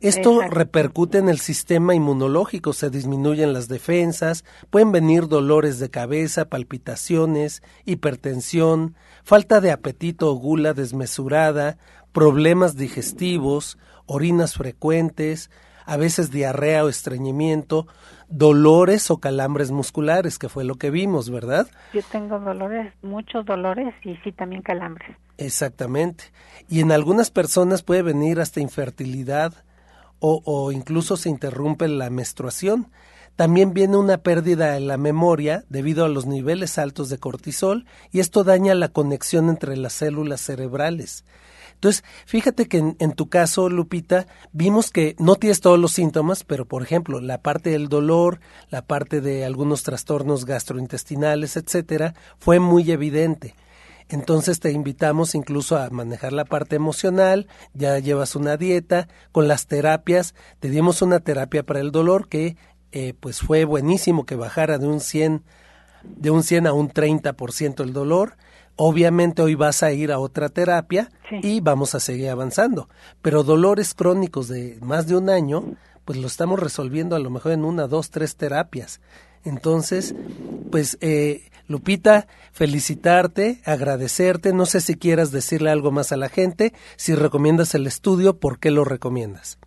Esto 0.00 0.40
repercute 0.40 1.18
en 1.18 1.28
el 1.28 1.40
sistema 1.40 1.94
inmunológico, 1.94 2.72
se 2.72 2.88
disminuyen 2.88 3.52
las 3.52 3.68
defensas, 3.68 4.46
pueden 4.70 4.92
venir 4.92 5.28
dolores 5.28 5.78
de 5.78 5.90
cabeza, 5.90 6.46
palpitaciones, 6.46 7.62
hipertensión, 7.84 8.96
falta 9.24 9.60
de 9.60 9.70
apetito 9.70 10.30
o 10.30 10.36
gula 10.36 10.72
desmesurada, 10.72 11.76
problemas 12.12 12.76
digestivos, 12.76 13.78
orinas 14.06 14.54
frecuentes, 14.54 15.50
a 15.86 15.96
veces 15.96 16.30
diarrea 16.30 16.84
o 16.84 16.88
estreñimiento, 16.88 17.86
dolores 18.28 19.10
o 19.10 19.18
calambres 19.18 19.72
musculares, 19.72 20.38
que 20.38 20.48
fue 20.48 20.64
lo 20.64 20.76
que 20.76 20.90
vimos, 20.90 21.30
¿verdad? 21.30 21.66
Yo 21.92 22.00
tengo 22.12 22.38
dolores, 22.38 22.92
muchos 23.02 23.44
dolores 23.44 23.92
y 24.04 24.14
sí 24.22 24.30
también 24.30 24.62
calambres. 24.62 25.16
Exactamente. 25.36 26.24
Y 26.68 26.80
en 26.80 26.92
algunas 26.92 27.30
personas 27.30 27.82
puede 27.82 28.02
venir 28.02 28.40
hasta 28.40 28.60
infertilidad 28.60 29.52
o, 30.20 30.42
o 30.44 30.70
incluso 30.70 31.16
se 31.16 31.28
interrumpe 31.28 31.88
la 31.88 32.10
menstruación. 32.10 32.88
también 33.36 33.72
viene 33.72 33.96
una 33.96 34.18
pérdida 34.18 34.76
en 34.76 34.86
la 34.86 34.98
memoria 34.98 35.64
debido 35.70 36.04
a 36.04 36.08
los 36.08 36.26
niveles 36.26 36.78
altos 36.78 37.08
de 37.08 37.16
cortisol 37.16 37.86
y 38.12 38.20
esto 38.20 38.44
daña 38.44 38.74
la 38.74 38.88
conexión 38.88 39.48
entre 39.48 39.78
las 39.78 39.94
células 39.94 40.42
cerebrales. 40.42 41.24
Entonces, 41.80 42.04
fíjate 42.26 42.68
que 42.68 42.76
en, 42.76 43.12
tu 43.12 43.30
caso, 43.30 43.70
Lupita, 43.70 44.26
vimos 44.52 44.90
que 44.90 45.16
no 45.18 45.36
tienes 45.36 45.62
todos 45.62 45.78
los 45.78 45.92
síntomas, 45.92 46.44
pero 46.44 46.66
por 46.66 46.82
ejemplo, 46.82 47.22
la 47.22 47.40
parte 47.40 47.70
del 47.70 47.88
dolor, 47.88 48.40
la 48.68 48.82
parte 48.82 49.22
de 49.22 49.46
algunos 49.46 49.82
trastornos 49.82 50.44
gastrointestinales, 50.44 51.56
etcétera, 51.56 52.14
fue 52.38 52.60
muy 52.60 52.90
evidente. 52.90 53.54
Entonces 54.10 54.60
te 54.60 54.72
invitamos 54.72 55.34
incluso 55.34 55.78
a 55.78 55.88
manejar 55.88 56.34
la 56.34 56.44
parte 56.44 56.76
emocional, 56.76 57.46
ya 57.72 57.98
llevas 57.98 58.36
una 58.36 58.58
dieta, 58.58 59.08
con 59.32 59.48
las 59.48 59.66
terapias, 59.66 60.34
te 60.58 60.68
dimos 60.68 61.00
una 61.00 61.20
terapia 61.20 61.62
para 61.62 61.80
el 61.80 61.92
dolor 61.92 62.28
que 62.28 62.58
eh, 62.92 63.14
pues 63.18 63.40
fue 63.40 63.64
buenísimo 63.64 64.26
que 64.26 64.36
bajara 64.36 64.76
de 64.76 64.86
un 64.86 65.00
100 65.00 65.44
de 66.02 66.30
un 66.30 66.42
100 66.42 66.66
a 66.66 66.74
un 66.74 66.90
30% 66.90 67.82
el 67.82 67.94
dolor 67.94 68.36
Obviamente 68.82 69.42
hoy 69.42 69.56
vas 69.56 69.82
a 69.82 69.92
ir 69.92 70.10
a 70.10 70.18
otra 70.18 70.48
terapia 70.48 71.10
y 71.42 71.60
vamos 71.60 71.94
a 71.94 72.00
seguir 72.00 72.30
avanzando, 72.30 72.88
pero 73.20 73.42
dolores 73.42 73.92
crónicos 73.92 74.48
de 74.48 74.78
más 74.80 75.06
de 75.06 75.18
un 75.18 75.28
año, 75.28 75.74
pues 76.06 76.18
lo 76.18 76.26
estamos 76.26 76.58
resolviendo 76.58 77.14
a 77.14 77.18
lo 77.18 77.28
mejor 77.28 77.52
en 77.52 77.66
una, 77.66 77.88
dos, 77.88 78.10
tres 78.10 78.38
terapias. 78.38 79.02
Entonces, 79.44 80.14
pues 80.72 80.96
eh, 81.02 81.50
Lupita, 81.68 82.26
felicitarte, 82.52 83.60
agradecerte, 83.66 84.54
no 84.54 84.64
sé 84.64 84.80
si 84.80 84.96
quieras 84.96 85.30
decirle 85.30 85.68
algo 85.68 85.92
más 85.92 86.10
a 86.12 86.16
la 86.16 86.30
gente, 86.30 86.72
si 86.96 87.14
recomiendas 87.14 87.74
el 87.74 87.86
estudio, 87.86 88.40
¿por 88.40 88.58
qué 88.58 88.70
lo 88.70 88.86
recomiendas? 88.86 89.58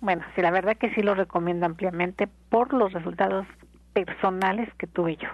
Bueno, 0.00 0.24
sí, 0.34 0.40
la 0.40 0.50
verdad 0.50 0.78
que 0.78 0.88
sí 0.94 1.02
lo 1.02 1.14
recomiendo 1.14 1.66
ampliamente 1.66 2.28
por 2.48 2.72
los 2.72 2.94
resultados 2.94 3.46
personales 3.92 4.72
que 4.78 4.86
tuve 4.86 5.16
yo. 5.16 5.28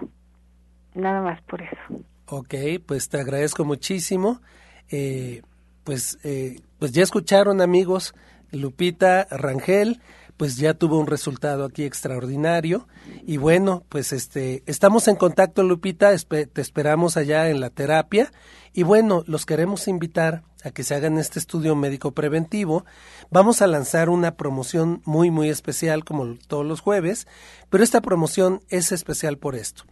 Nada 0.95 1.21
más 1.21 1.41
por 1.43 1.61
eso. 1.61 2.03
Ok, 2.33 2.55
pues 2.85 3.09
te 3.09 3.19
agradezco 3.19 3.65
muchísimo. 3.65 4.41
Eh, 4.89 5.41
pues, 5.83 6.17
eh, 6.23 6.61
pues 6.79 6.93
ya 6.93 7.03
escucharon 7.03 7.59
amigos, 7.59 8.15
Lupita 8.51 9.27
Rangel, 9.29 9.99
pues 10.37 10.55
ya 10.55 10.73
tuvo 10.73 10.97
un 10.97 11.07
resultado 11.07 11.65
aquí 11.65 11.83
extraordinario. 11.83 12.87
Y 13.27 13.35
bueno, 13.35 13.83
pues 13.89 14.13
este, 14.13 14.63
estamos 14.65 15.09
en 15.09 15.17
contacto, 15.17 15.61
Lupita, 15.63 16.15
te 16.15 16.61
esperamos 16.61 17.17
allá 17.17 17.49
en 17.49 17.59
la 17.59 17.69
terapia. 17.69 18.31
Y 18.71 18.83
bueno, 18.83 19.25
los 19.27 19.45
queremos 19.45 19.89
invitar 19.89 20.43
a 20.63 20.71
que 20.71 20.85
se 20.85 20.95
hagan 20.95 21.17
este 21.17 21.37
estudio 21.37 21.75
médico 21.75 22.13
preventivo. 22.13 22.85
Vamos 23.29 23.61
a 23.61 23.67
lanzar 23.67 24.09
una 24.09 24.37
promoción 24.37 25.01
muy, 25.03 25.31
muy 25.31 25.49
especial 25.49 26.05
como 26.05 26.37
todos 26.47 26.65
los 26.65 26.79
jueves, 26.79 27.27
pero 27.69 27.83
esta 27.83 27.99
promoción 27.99 28.61
es 28.69 28.93
especial 28.93 29.37
por 29.37 29.55
esto 29.55 29.83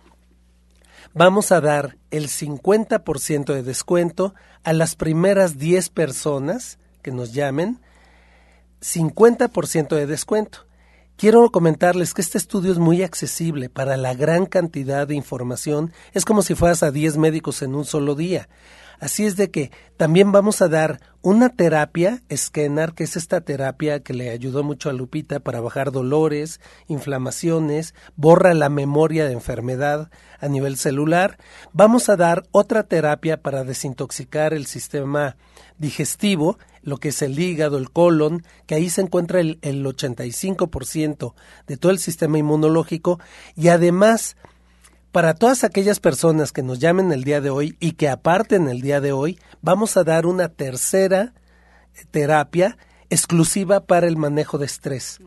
vamos 1.13 1.51
a 1.51 1.61
dar 1.61 1.97
el 2.11 2.27
50% 2.27 3.53
de 3.53 3.63
descuento 3.63 4.33
a 4.63 4.73
las 4.73 4.95
primeras 4.95 5.57
10 5.57 5.89
personas 5.89 6.79
que 7.01 7.11
nos 7.11 7.33
llamen, 7.33 7.79
50% 8.81 9.95
de 9.95 10.05
descuento. 10.05 10.67
Quiero 11.17 11.49
comentarles 11.51 12.13
que 12.13 12.21
este 12.21 12.37
estudio 12.37 12.71
es 12.71 12.77
muy 12.77 13.03
accesible 13.03 13.69
para 13.69 13.97
la 13.97 14.13
gran 14.13 14.45
cantidad 14.45 15.05
de 15.05 15.15
información. 15.15 15.91
Es 16.13 16.23
como 16.23 16.41
si 16.43 16.55
fueras 16.55 16.81
a 16.81 16.91
10 16.91 17.17
médicos 17.17 17.61
en 17.61 17.75
un 17.75 17.83
solo 17.83 18.15
día. 18.15 18.47
Así 18.99 19.25
es 19.25 19.37
de 19.37 19.49
que 19.49 19.71
también 19.97 20.31
vamos 20.31 20.61
a 20.61 20.67
dar 20.67 20.99
una 21.21 21.49
terapia, 21.49 22.21
Scanner, 22.33 22.93
que 22.93 23.03
es 23.03 23.15
esta 23.17 23.41
terapia 23.41 24.01
que 24.01 24.13
le 24.13 24.29
ayudó 24.29 24.63
mucho 24.63 24.89
a 24.89 24.93
Lupita 24.93 25.39
para 25.39 25.61
bajar 25.61 25.91
dolores, 25.91 26.61
inflamaciones, 26.87 27.93
borra 28.15 28.53
la 28.53 28.69
memoria 28.69 29.25
de 29.25 29.33
enfermedad 29.33 30.09
a 30.39 30.47
nivel 30.47 30.77
celular. 30.77 31.37
Vamos 31.73 32.09
a 32.09 32.15
dar 32.15 32.43
otra 32.51 32.83
terapia 32.83 33.41
para 33.41 33.63
desintoxicar 33.63 34.53
el 34.53 34.65
sistema 34.65 35.35
digestivo, 35.77 36.57
lo 36.81 36.97
que 36.97 37.09
es 37.09 37.21
el 37.21 37.39
hígado, 37.39 37.77
el 37.77 37.91
colon, 37.91 38.43
que 38.65 38.75
ahí 38.75 38.89
se 38.89 39.01
encuentra 39.01 39.39
el, 39.39 39.59
el 39.61 39.85
85% 39.85 41.33
de 41.67 41.77
todo 41.77 41.91
el 41.91 41.99
sistema 41.99 42.37
inmunológico 42.37 43.19
y 43.55 43.69
además 43.69 44.37
para 45.11 45.33
todas 45.33 45.63
aquellas 45.63 45.99
personas 45.99 46.51
que 46.51 46.63
nos 46.63 46.79
llamen 46.79 47.11
el 47.11 47.23
día 47.23 47.41
de 47.41 47.49
hoy 47.49 47.75
y 47.79 47.93
que 47.93 48.09
aparten 48.09 48.67
el 48.67 48.81
día 48.81 49.01
de 49.01 49.11
hoy, 49.11 49.39
vamos 49.61 49.97
a 49.97 50.03
dar 50.03 50.25
una 50.25 50.49
tercera 50.49 51.33
terapia 52.11 52.77
exclusiva 53.09 53.81
para 53.81 54.07
el 54.07 54.17
manejo 54.17 54.57
de 54.57 54.67
estrés. 54.67 55.19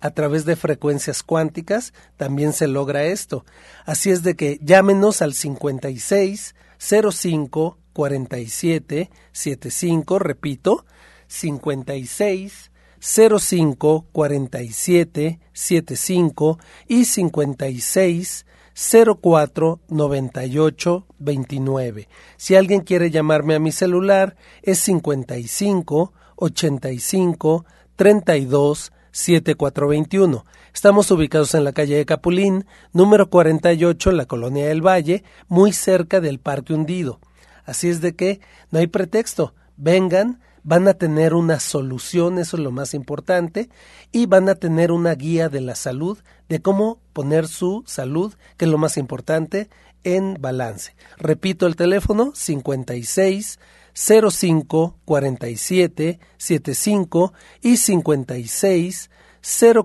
A 0.00 0.10
través 0.10 0.44
de 0.44 0.56
frecuencias 0.56 1.22
cuánticas 1.22 1.92
también 2.16 2.52
se 2.52 2.66
logra 2.66 3.04
esto. 3.04 3.44
Así 3.84 4.10
es 4.10 4.22
de 4.22 4.36
que 4.36 4.58
llámenos 4.62 5.22
al 5.22 5.34
56 5.34 6.54
05 6.78 7.78
47 7.92 9.10
75, 9.32 10.18
repito, 10.18 10.84
56 11.28 12.70
05 13.00 14.06
47 14.12 15.40
75 15.52 16.58
y 16.88 17.04
56 17.04 18.45
04 18.76 19.80
98 19.88 21.06
29. 21.18 22.08
Si 22.36 22.54
alguien 22.54 22.82
quiere 22.82 23.10
llamarme 23.10 23.54
a 23.54 23.58
mi 23.58 23.72
celular 23.72 24.36
es 24.62 24.78
55 24.80 26.12
85 26.36 27.64
32 27.96 28.92
7421. 29.10 30.44
Estamos 30.74 31.10
ubicados 31.10 31.54
en 31.54 31.64
la 31.64 31.72
calle 31.72 31.96
de 31.96 32.04
Capulín, 32.04 32.66
número 32.92 33.30
48, 33.30 34.10
en 34.10 34.16
la 34.18 34.26
colonia 34.26 34.66
del 34.66 34.86
Valle, 34.86 35.24
muy 35.48 35.72
cerca 35.72 36.20
del 36.20 36.38
Parque 36.38 36.74
Hundido. 36.74 37.18
Así 37.64 37.88
es 37.88 38.02
de 38.02 38.14
que 38.14 38.40
no 38.70 38.78
hay 38.78 38.88
pretexto. 38.88 39.54
Vengan, 39.78 40.40
van 40.66 40.88
a 40.88 40.94
tener 40.94 41.32
una 41.32 41.60
solución, 41.60 42.40
eso 42.40 42.56
es 42.56 42.62
lo 42.62 42.72
más 42.72 42.92
importante, 42.92 43.70
y 44.10 44.26
van 44.26 44.48
a 44.48 44.56
tener 44.56 44.90
una 44.90 45.14
guía 45.14 45.48
de 45.48 45.60
la 45.60 45.76
salud, 45.76 46.18
de 46.48 46.60
cómo 46.60 46.98
poner 47.12 47.46
su 47.46 47.84
salud, 47.86 48.34
que 48.56 48.64
es 48.64 48.70
lo 48.70 48.76
más 48.76 48.96
importante, 48.96 49.70
en 50.02 50.36
balance. 50.40 50.96
Repito 51.18 51.68
el 51.68 51.76
teléfono 51.76 52.32
56 52.34 53.60
05 53.94 54.98
47 55.04 56.18
75 56.36 57.32
y 57.62 57.76
56 57.76 59.10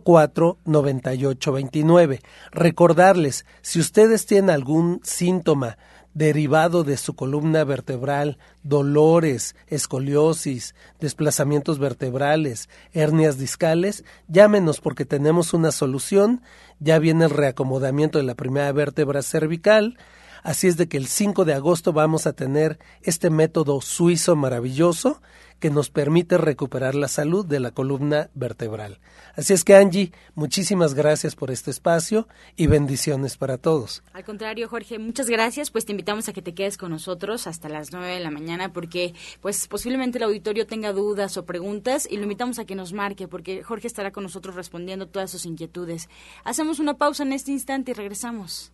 04 0.04 0.58
98 0.66 1.52
29. 1.52 2.22
Recordarles, 2.52 3.46
si 3.62 3.80
ustedes 3.80 4.26
tienen 4.26 4.50
algún 4.50 5.00
síntoma 5.04 5.78
derivado 6.14 6.84
de 6.84 6.98
su 6.98 7.16
columna 7.16 7.64
vertebral, 7.64 8.38
dolores, 8.64 9.56
escoliosis, 9.68 10.76
desplazamientos 11.00 11.80
vertebrales, 11.80 12.70
hernias 12.94 13.38
discales, 13.38 14.04
llámenos 14.28 14.82
porque 14.82 15.06
tenemos 15.06 15.54
una 15.54 15.72
solución. 15.72 16.42
Ya 16.80 17.00
viene 17.00 17.26
el 17.26 17.32
reacomodamiento 17.32 18.18
de 18.18 18.26
la 18.26 18.36
primera 18.36 18.72
vértebra 18.72 19.22
cervical. 19.22 19.98
Así 20.44 20.68
es 20.68 20.78
de 20.78 20.88
que 20.88 20.98
el 20.98 21.08
5 21.08 21.46
de 21.46 21.54
agosto 21.54 21.94
vamos 21.94 22.28
a 22.28 22.34
tener 22.34 22.80
este 23.02 23.30
método 23.30 23.82
suizo 23.82 24.36
maravilloso 24.36 25.22
que 25.62 25.70
nos 25.70 25.92
permite 25.92 26.40
recuperar 26.40 26.96
la 26.96 27.08
salud 27.08 27.46
de 27.46 27.60
la 27.60 27.70
columna 27.70 28.32
vertebral. 28.34 29.00
Así 29.36 29.54
es 29.54 29.64
que 29.64 29.76
Angie, 29.76 30.12
muchísimas 30.34 30.96
gracias 30.96 31.36
por 31.36 31.52
este 31.52 31.70
espacio 31.70 32.28
y 32.56 32.66
bendiciones 32.66 33.38
para 33.38 33.60
todos. 33.60 34.04
Al 34.12 34.26
contrario, 34.26 34.68
Jorge, 34.68 34.98
muchas 34.98 35.30
gracias. 35.30 35.70
Pues 35.70 35.86
te 35.86 35.92
invitamos 35.92 36.28
a 36.28 36.34
que 36.34 36.42
te 36.42 36.56
quedes 36.56 36.78
con 36.78 36.90
nosotros 36.90 37.46
hasta 37.46 37.70
las 37.70 37.92
nueve 37.92 38.16
de 38.16 38.20
la 38.20 38.32
mañana 38.32 38.74
porque 38.74 39.14
pues 39.40 39.68
posiblemente 39.68 40.18
el 40.18 40.24
auditorio 40.24 40.66
tenga 40.66 40.94
dudas 40.94 41.38
o 41.38 41.46
preguntas 41.46 42.08
y 42.10 42.18
lo 42.18 42.24
invitamos 42.24 42.58
a 42.58 42.66
que 42.66 42.74
nos 42.74 42.92
marque 42.92 43.28
porque 43.28 43.62
Jorge 43.62 43.86
estará 43.86 44.12
con 44.12 44.24
nosotros 44.24 44.56
respondiendo 44.56 45.08
todas 45.08 45.30
sus 45.30 45.46
inquietudes. 45.46 46.10
Hacemos 46.44 46.80
una 46.80 46.98
pausa 46.98 47.22
en 47.22 47.34
este 47.34 47.52
instante 47.52 47.92
y 47.92 47.94
regresamos. 47.94 48.74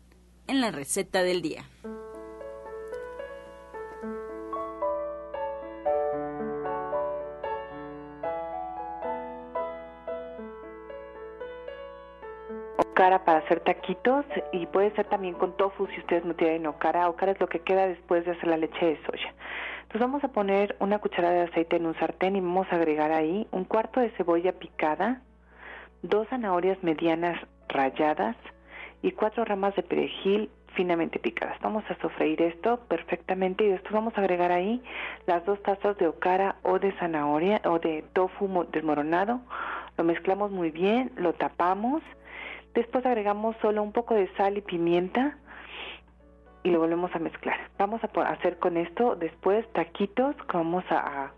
en 0.48 0.60
la 0.60 0.72
receta 0.72 1.22
del 1.22 1.44
día. 1.44 1.70
Okara 12.98 13.24
para 13.24 13.40
hacer 13.40 13.60
taquitos 13.60 14.26
y 14.52 14.66
puede 14.66 14.90
ser 14.96 15.06
también 15.06 15.36
con 15.36 15.56
tofu 15.56 15.86
si 15.86 16.00
ustedes 16.00 16.26
no 16.26 16.34
tienen 16.34 16.66
okara. 16.66 17.08
Okara 17.08 17.34
es 17.34 17.40
lo 17.40 17.48
que 17.48 17.60
queda 17.60 17.86
después 17.86 18.26
de 18.26 18.32
hacer 18.32 18.48
la 18.48 18.58
leche 18.58 18.84
de 18.84 19.00
soya. 19.06 19.36
Entonces 19.84 20.02
vamos 20.02 20.24
a 20.24 20.30
poner 20.30 20.76
una 20.80 20.98
cucharada 20.98 21.36
de 21.36 21.42
aceite 21.44 21.76
en 21.76 21.86
un 21.86 21.94
sartén 22.00 22.36
y 22.36 22.42
vamos 22.42 22.66
a 22.72 22.76
agregar 22.76 23.12
ahí 23.12 23.48
un 23.52 23.66
cuarto 23.66 24.00
de 24.00 24.10
cebolla 24.18 24.52
picada, 24.54 25.22
dos 26.02 26.28
zanahorias 26.30 26.82
medianas 26.82 27.40
ralladas 27.70 28.36
y 29.04 29.12
cuatro 29.12 29.46
ramas 29.46 29.76
de 29.76 29.84
perejil 29.84 30.50
finamente 30.74 31.20
picadas. 31.20 31.60
Vamos 31.62 31.84
a 31.92 32.02
sofreír 32.02 32.42
esto 32.42 32.80
perfectamente 32.88 33.64
y 33.64 33.70
después 33.70 33.94
vamos 33.94 34.18
a 34.18 34.22
agregar 34.22 34.52
ahí 34.52 34.82
las 35.28 35.46
dos 35.46 35.62
tazas 35.62 35.98
de 36.00 36.08
okara 36.08 36.56
o 36.64 36.80
de 36.80 36.92
zanahoria 36.94 37.62
o 37.66 37.78
de 37.78 38.04
tofu 38.14 38.66
desmoronado. 38.72 39.40
Lo 40.00 40.04
mezclamos 40.04 40.50
muy 40.50 40.72
bien, 40.72 41.12
lo 41.16 41.34
tapamos 41.34 42.02
Después 42.78 43.04
agregamos 43.08 43.56
solo 43.60 43.82
un 43.82 43.92
poco 43.92 44.14
de 44.14 44.32
sal 44.36 44.56
y 44.56 44.62
pimienta 44.62 45.40
y 46.62 46.70
lo 46.70 46.80
volvemos 46.80 47.10
a 47.16 47.18
mezclar. 47.18 47.58
Vamos 47.80 48.02
a 48.04 48.22
hacer 48.30 48.60
con 48.60 48.78
esto 48.78 49.16
después 49.16 49.66
taquitos 49.74 50.36
que 50.36 50.58
vamos 50.58 50.84
a, 50.92 51.32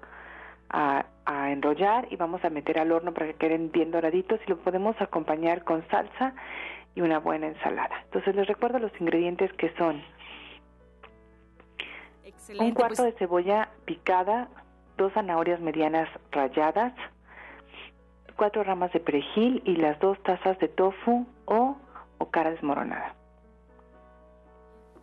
a, 0.69 1.05
enrollar 1.49 2.09
y 2.11 2.17
vamos 2.17 2.43
a 2.43 2.49
meter 2.49 2.77
al 2.77 2.91
horno 2.91 3.13
para 3.13 3.27
que 3.27 3.35
queden 3.35 3.71
bien 3.71 3.89
doraditos 3.89 4.41
y 4.45 4.49
lo 4.49 4.57
podemos 4.57 4.99
acompañar 4.99 5.63
con 5.63 5.87
salsa 5.87 6.35
y 6.93 6.99
una 6.99 7.19
buena 7.19 7.47
ensalada. 7.47 8.01
Entonces 8.03 8.35
les 8.35 8.45
recuerdo 8.45 8.77
los 8.77 8.91
ingredientes 8.99 9.49
que 9.53 9.73
son 9.77 10.03
un 12.59 12.71
cuarto 12.73 13.03
pues 13.03 13.13
de 13.13 13.17
cebolla 13.17 13.69
picada, 13.85 14.49
dos 14.97 15.13
zanahorias 15.13 15.61
medianas 15.61 16.09
ralladas, 16.31 16.91
cuatro 18.39 18.63
ramas 18.63 18.93
de 18.93 19.01
perejil 19.01 19.61
y 19.65 19.75
las 19.75 19.99
dos 19.99 20.17
tazas 20.23 20.57
de 20.59 20.69
tofu 20.69 21.27
o, 21.45 21.77
o 22.17 22.29
cara 22.31 22.51
desmoronada. 22.51 23.13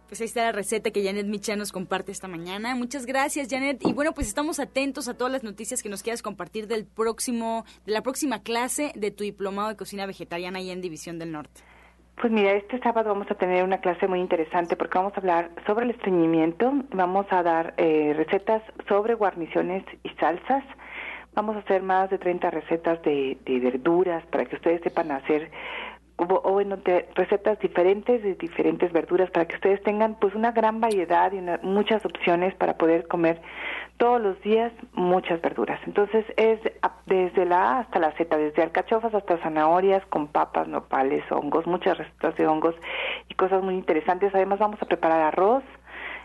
Pues 0.09 0.21
ahí 0.21 0.25
está 0.25 0.45
la 0.45 0.53
receta 0.53 0.91
que 0.91 1.05
Janet 1.05 1.27
Micha 1.27 1.55
nos 1.55 1.71
comparte 1.71 2.13
esta 2.13 2.29
mañana. 2.29 2.75
Muchas 2.75 3.05
gracias, 3.05 3.49
Janet. 3.51 3.85
Y 3.85 3.93
bueno, 3.93 4.13
pues 4.13 4.29
estamos 4.29 4.59
atentos 4.59 5.09
a 5.09 5.17
todas 5.19 5.33
las 5.33 5.45
noticias 5.45 5.83
que 5.83 5.91
nos 5.91 6.03
quieras 6.03 6.23
compartir 6.23 6.67
del 6.67 6.87
próximo, 6.87 7.65
de 7.85 7.93
la 7.93 8.03
próxima 8.03 8.43
clase 8.43 8.93
de 8.95 9.11
tu 9.11 9.25
diplomado 9.25 9.69
de 9.69 9.77
cocina 9.77 10.07
vegetariana 10.07 10.59
ahí 10.59 10.71
en 10.71 10.81
División 10.81 11.19
del 11.19 11.33
Norte. 11.33 11.61
Pues 12.21 12.33
mira, 12.33 12.53
este 12.53 12.79
sábado 12.79 13.11
vamos 13.11 13.31
a 13.31 13.35
tener 13.35 13.63
una 13.63 13.79
clase 13.79 14.09
muy 14.09 14.21
interesante 14.21 14.77
porque 14.77 14.97
vamos 14.97 15.13
a 15.15 15.21
hablar 15.21 15.51
sobre 15.67 15.85
el 15.85 15.91
estreñimiento, 15.91 16.73
vamos 16.95 17.27
a 17.29 17.43
dar 17.43 17.75
eh, 17.77 18.15
recetas 18.17 18.63
sobre 18.89 19.13
guarniciones 19.13 19.85
y 20.03 20.09
salsas, 20.21 20.65
Vamos 21.37 21.55
a 21.55 21.59
hacer 21.59 21.83
más 21.83 22.09
de 22.09 22.17
30 22.17 22.51
recetas 22.51 23.03
de, 23.03 23.37
verduras 23.45 24.25
para 24.29 24.47
que 24.47 24.57
ustedes 24.57 24.81
sepan 24.81 25.11
hacer 25.11 25.51
o, 26.17 26.25
bueno, 26.25 26.79
recetas 27.15 27.59
diferentes 27.59 28.23
de 28.23 28.37
diferentes 28.37 28.91
verduras 28.91 29.31
para 29.31 29.45
que 29.45 29.57
ustedes 29.57 29.83
tengan 29.83 30.15
pues 30.15 30.35
una 30.35 30.53
gran 30.53 30.81
variedad 30.81 31.31
y 31.33 31.43
muchas 31.63 32.03
opciones 32.07 32.55
para 32.55 32.79
poder 32.79 33.07
comer 33.07 33.43
todos 33.99 34.19
los 34.19 34.41
días 34.41 34.73
muchas 34.95 35.43
verduras. 35.43 35.79
Entonces 35.87 36.25
es 36.39 36.59
desde 37.05 37.45
la 37.45 37.73
A 37.73 37.79
hasta 37.81 37.99
la 37.99 38.13
Z, 38.13 38.35
desde 38.35 38.63
alcachofas 38.63 39.15
hasta 39.15 39.37
zanahorias 39.37 40.07
con 40.07 40.29
papas, 40.29 40.67
nopales, 40.69 41.23
hongos, 41.31 41.67
muchas 41.67 41.99
recetas 41.99 42.35
de 42.37 42.47
hongos 42.47 42.75
y 43.29 43.35
cosas 43.35 43.63
muy 43.63 43.75
interesantes. 43.75 44.35
Además 44.35 44.59
vamos 44.59 44.81
a 44.81 44.87
preparar 44.87 45.21
arroz, 45.21 45.65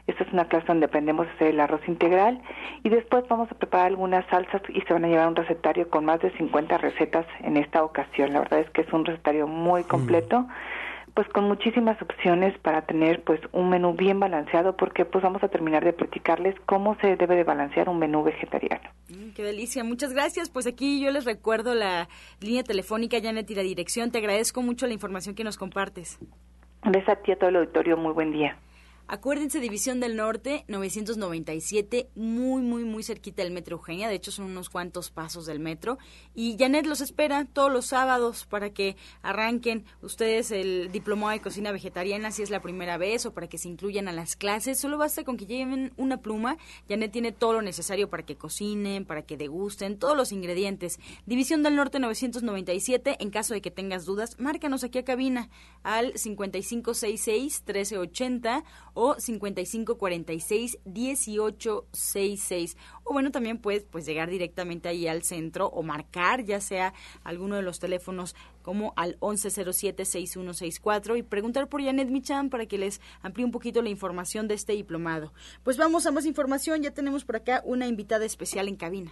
esta 0.07 0.23
es 0.23 0.33
una 0.33 0.45
clase 0.45 0.67
donde 0.67 0.85
aprendemos 0.85 1.27
a 1.27 1.31
hacer 1.31 1.47
el 1.47 1.59
arroz 1.59 1.81
integral 1.87 2.41
y 2.83 2.89
después 2.89 3.23
vamos 3.29 3.51
a 3.51 3.55
preparar 3.55 3.87
algunas 3.87 4.25
salsas 4.27 4.61
y 4.69 4.81
se 4.81 4.93
van 4.93 5.05
a 5.05 5.07
llevar 5.07 5.27
un 5.27 5.35
recetario 5.35 5.89
con 5.89 6.05
más 6.05 6.19
de 6.21 6.31
50 6.37 6.77
recetas 6.77 7.25
en 7.41 7.57
esta 7.57 7.83
ocasión. 7.83 8.33
La 8.33 8.39
verdad 8.39 8.59
es 8.59 8.69
que 8.71 8.81
es 8.81 8.93
un 8.93 9.05
recetario 9.05 9.47
muy 9.47 9.83
completo. 9.83 10.47
pues 11.13 11.27
con 11.27 11.43
muchísimas 11.43 12.01
opciones 12.01 12.57
para 12.59 12.83
tener 12.83 13.21
pues 13.23 13.41
un 13.51 13.69
menú 13.69 13.93
bien 13.93 14.21
balanceado 14.21 14.77
porque 14.77 15.03
pues 15.03 15.21
vamos 15.21 15.43
a 15.43 15.49
terminar 15.49 15.83
de 15.83 15.91
platicarles 15.91 16.55
cómo 16.65 16.95
se 17.01 17.17
debe 17.17 17.35
de 17.35 17.43
balancear 17.43 17.89
un 17.89 17.99
menú 17.99 18.23
vegetariano. 18.23 18.89
Mm, 19.09 19.31
qué 19.35 19.43
delicia, 19.43 19.83
muchas 19.83 20.13
gracias. 20.13 20.49
Pues 20.49 20.67
aquí 20.67 21.03
yo 21.03 21.11
les 21.11 21.25
recuerdo 21.25 21.75
la 21.75 22.07
línea 22.39 22.63
telefónica, 22.63 23.17
Janet, 23.21 23.51
y 23.51 23.55
la 23.55 23.61
dirección. 23.61 24.11
Te 24.11 24.19
agradezco 24.19 24.61
mucho 24.61 24.87
la 24.87 24.93
información 24.93 25.35
que 25.35 25.43
nos 25.43 25.57
compartes. 25.57 26.17
Gracias 26.83 27.09
a 27.09 27.21
ti 27.21 27.33
a 27.33 27.35
todo 27.35 27.49
el 27.49 27.57
auditorio, 27.57 27.97
muy 27.97 28.13
buen 28.13 28.31
día. 28.31 28.57
Acuérdense, 29.13 29.59
División 29.59 29.99
del 29.99 30.15
Norte, 30.15 30.63
997, 30.69 32.07
muy, 32.15 32.61
muy, 32.61 32.85
muy 32.85 33.03
cerquita 33.03 33.43
del 33.43 33.51
Metro 33.51 33.75
Eugenia. 33.75 34.07
De 34.07 34.15
hecho, 34.15 34.31
son 34.31 34.45
unos 34.45 34.69
cuantos 34.69 35.11
pasos 35.11 35.45
del 35.45 35.59
metro. 35.59 35.97
Y 36.33 36.55
Janet 36.57 36.85
los 36.85 37.01
espera 37.01 37.43
todos 37.43 37.69
los 37.69 37.87
sábados 37.87 38.45
para 38.45 38.69
que 38.69 38.95
arranquen 39.21 39.83
ustedes 40.01 40.51
el 40.51 40.93
diplomado 40.93 41.33
de 41.33 41.41
cocina 41.41 41.73
vegetariana 41.73 42.31
si 42.31 42.41
es 42.41 42.49
la 42.51 42.61
primera 42.61 42.97
vez 42.97 43.25
o 43.25 43.33
para 43.33 43.47
que 43.47 43.57
se 43.57 43.67
incluyan 43.67 44.07
a 44.07 44.13
las 44.13 44.37
clases. 44.37 44.79
Solo 44.79 44.97
basta 44.97 45.25
con 45.25 45.35
que 45.35 45.45
lleven 45.45 45.91
una 45.97 46.21
pluma. 46.21 46.55
Janet 46.87 47.11
tiene 47.11 47.33
todo 47.33 47.51
lo 47.51 47.61
necesario 47.61 48.09
para 48.09 48.23
que 48.23 48.37
cocinen, 48.37 49.03
para 49.03 49.23
que 49.23 49.35
degusten, 49.35 49.99
todos 49.99 50.15
los 50.15 50.31
ingredientes. 50.31 51.01
División 51.25 51.63
del 51.63 51.75
Norte 51.75 51.99
997. 51.99 53.17
En 53.19 53.29
caso 53.29 53.53
de 53.53 53.61
que 53.61 53.71
tengas 53.71 54.05
dudas, 54.05 54.39
márcanos 54.39 54.85
aquí 54.85 54.99
a 54.99 55.03
cabina 55.03 55.49
al 55.83 56.17
5566 56.17 57.63
1380 57.67 58.63
o 58.93 59.00
5546 59.17 60.79
1866. 60.85 62.77
O 63.03 63.13
bueno, 63.13 63.31
también 63.31 63.57
puedes 63.57 63.83
pues 63.83 64.05
llegar 64.05 64.29
directamente 64.29 64.89
ahí 64.89 65.07
al 65.07 65.23
centro 65.23 65.67
o 65.67 65.81
marcar 65.83 66.43
ya 66.43 66.61
sea 66.61 66.93
alguno 67.23 67.55
de 67.55 67.61
los 67.61 67.79
teléfonos 67.79 68.35
como 68.61 68.93
al 68.95 69.19
1107-6164 69.19 71.17
y 71.17 71.23
preguntar 71.23 71.67
por 71.67 71.83
Janet 71.83 72.09
Michan 72.09 72.49
para 72.49 72.65
que 72.65 72.77
les 72.77 73.01
amplíe 73.21 73.45
un 73.45 73.51
poquito 73.51 73.81
la 73.81 73.89
información 73.89 74.47
de 74.47 74.53
este 74.55 74.73
diplomado. 74.73 75.33
Pues 75.63 75.77
vamos 75.77 76.05
a 76.05 76.11
más 76.11 76.25
información, 76.25 76.81
ya 76.81 76.91
tenemos 76.91 77.25
por 77.25 77.37
acá 77.37 77.61
una 77.65 77.87
invitada 77.87 78.25
especial 78.25 78.67
en 78.67 78.75
cabina. 78.75 79.11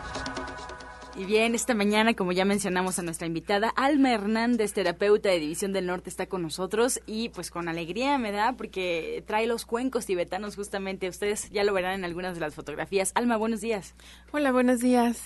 Y 1.21 1.25
bien, 1.25 1.53
esta 1.53 1.75
mañana, 1.75 2.15
como 2.15 2.31
ya 2.31 2.45
mencionamos 2.45 2.97
a 2.97 3.03
nuestra 3.03 3.27
invitada, 3.27 3.69
Alma 3.75 4.11
Hernández, 4.11 4.73
terapeuta 4.73 5.29
de 5.29 5.39
División 5.39 5.71
del 5.71 5.85
Norte, 5.85 6.09
está 6.09 6.25
con 6.25 6.41
nosotros 6.41 6.99
y 7.05 7.29
pues 7.29 7.51
con 7.51 7.69
alegría 7.69 8.17
me 8.17 8.31
da 8.31 8.53
porque 8.53 9.23
trae 9.27 9.45
los 9.45 9.67
cuencos 9.67 10.07
tibetanos 10.07 10.55
justamente. 10.55 11.07
Ustedes 11.07 11.51
ya 11.51 11.63
lo 11.63 11.73
verán 11.73 11.93
en 11.93 12.05
algunas 12.05 12.33
de 12.33 12.39
las 12.39 12.55
fotografías. 12.55 13.11
Alma, 13.13 13.37
buenos 13.37 13.61
días. 13.61 13.93
Hola, 14.31 14.51
buenos 14.51 14.79
días. 14.79 15.21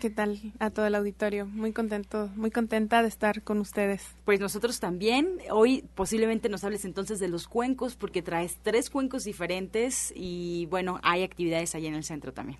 ¿Qué 0.00 0.08
tal 0.08 0.40
a 0.58 0.70
todo 0.70 0.86
el 0.86 0.94
auditorio? 0.94 1.44
Muy 1.44 1.74
contento, 1.74 2.30
muy 2.34 2.50
contenta 2.50 3.02
de 3.02 3.08
estar 3.08 3.42
con 3.42 3.58
ustedes. 3.58 4.06
Pues 4.24 4.40
nosotros 4.40 4.80
también. 4.80 5.40
Hoy 5.50 5.84
posiblemente 5.94 6.48
nos 6.48 6.64
hables 6.64 6.86
entonces 6.86 7.18
de 7.18 7.28
los 7.28 7.46
cuencos 7.46 7.94
porque 7.94 8.22
traes 8.22 8.56
tres 8.62 8.88
cuencos 8.88 9.24
diferentes 9.24 10.14
y 10.16 10.64
bueno, 10.70 10.98
hay 11.02 11.24
actividades 11.24 11.74
allá 11.74 11.88
en 11.88 11.94
el 11.96 12.04
centro 12.04 12.32
también. 12.32 12.58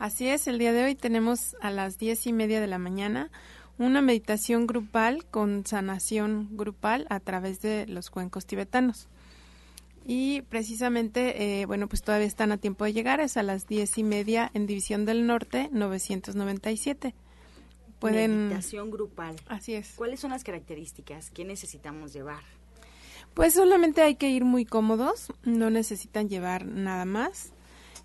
Así 0.00 0.28
es, 0.28 0.46
el 0.46 0.58
día 0.58 0.72
de 0.72 0.82
hoy 0.82 0.94
tenemos 0.94 1.56
a 1.60 1.70
las 1.70 1.98
diez 1.98 2.26
y 2.26 2.32
media 2.32 2.58
de 2.62 2.66
la 2.66 2.78
mañana 2.78 3.30
una 3.76 4.00
meditación 4.00 4.66
grupal 4.66 5.26
con 5.26 5.66
sanación 5.66 6.48
grupal 6.52 7.06
a 7.10 7.20
través 7.20 7.60
de 7.60 7.86
los 7.86 8.08
cuencos 8.08 8.46
tibetanos. 8.46 9.08
Y 10.06 10.40
precisamente, 10.48 11.60
eh, 11.60 11.66
bueno, 11.66 11.86
pues 11.86 12.00
todavía 12.00 12.26
están 12.26 12.50
a 12.50 12.56
tiempo 12.56 12.86
de 12.86 12.94
llegar, 12.94 13.20
es 13.20 13.36
a 13.36 13.42
las 13.42 13.66
diez 13.66 13.98
y 13.98 14.02
media 14.02 14.50
en 14.54 14.66
División 14.66 15.04
del 15.04 15.26
Norte, 15.26 15.68
997. 15.70 17.14
Pueden... 17.98 18.48
Meditación 18.48 18.90
grupal. 18.90 19.36
Así 19.48 19.74
es. 19.74 19.92
¿Cuáles 19.96 20.18
son 20.18 20.30
las 20.30 20.44
características? 20.44 21.28
¿Qué 21.30 21.44
necesitamos 21.44 22.14
llevar? 22.14 22.42
Pues 23.34 23.52
solamente 23.52 24.00
hay 24.00 24.14
que 24.14 24.30
ir 24.30 24.46
muy 24.46 24.64
cómodos, 24.64 25.30
no 25.44 25.68
necesitan 25.68 26.30
llevar 26.30 26.64
nada 26.64 27.04
más. 27.04 27.52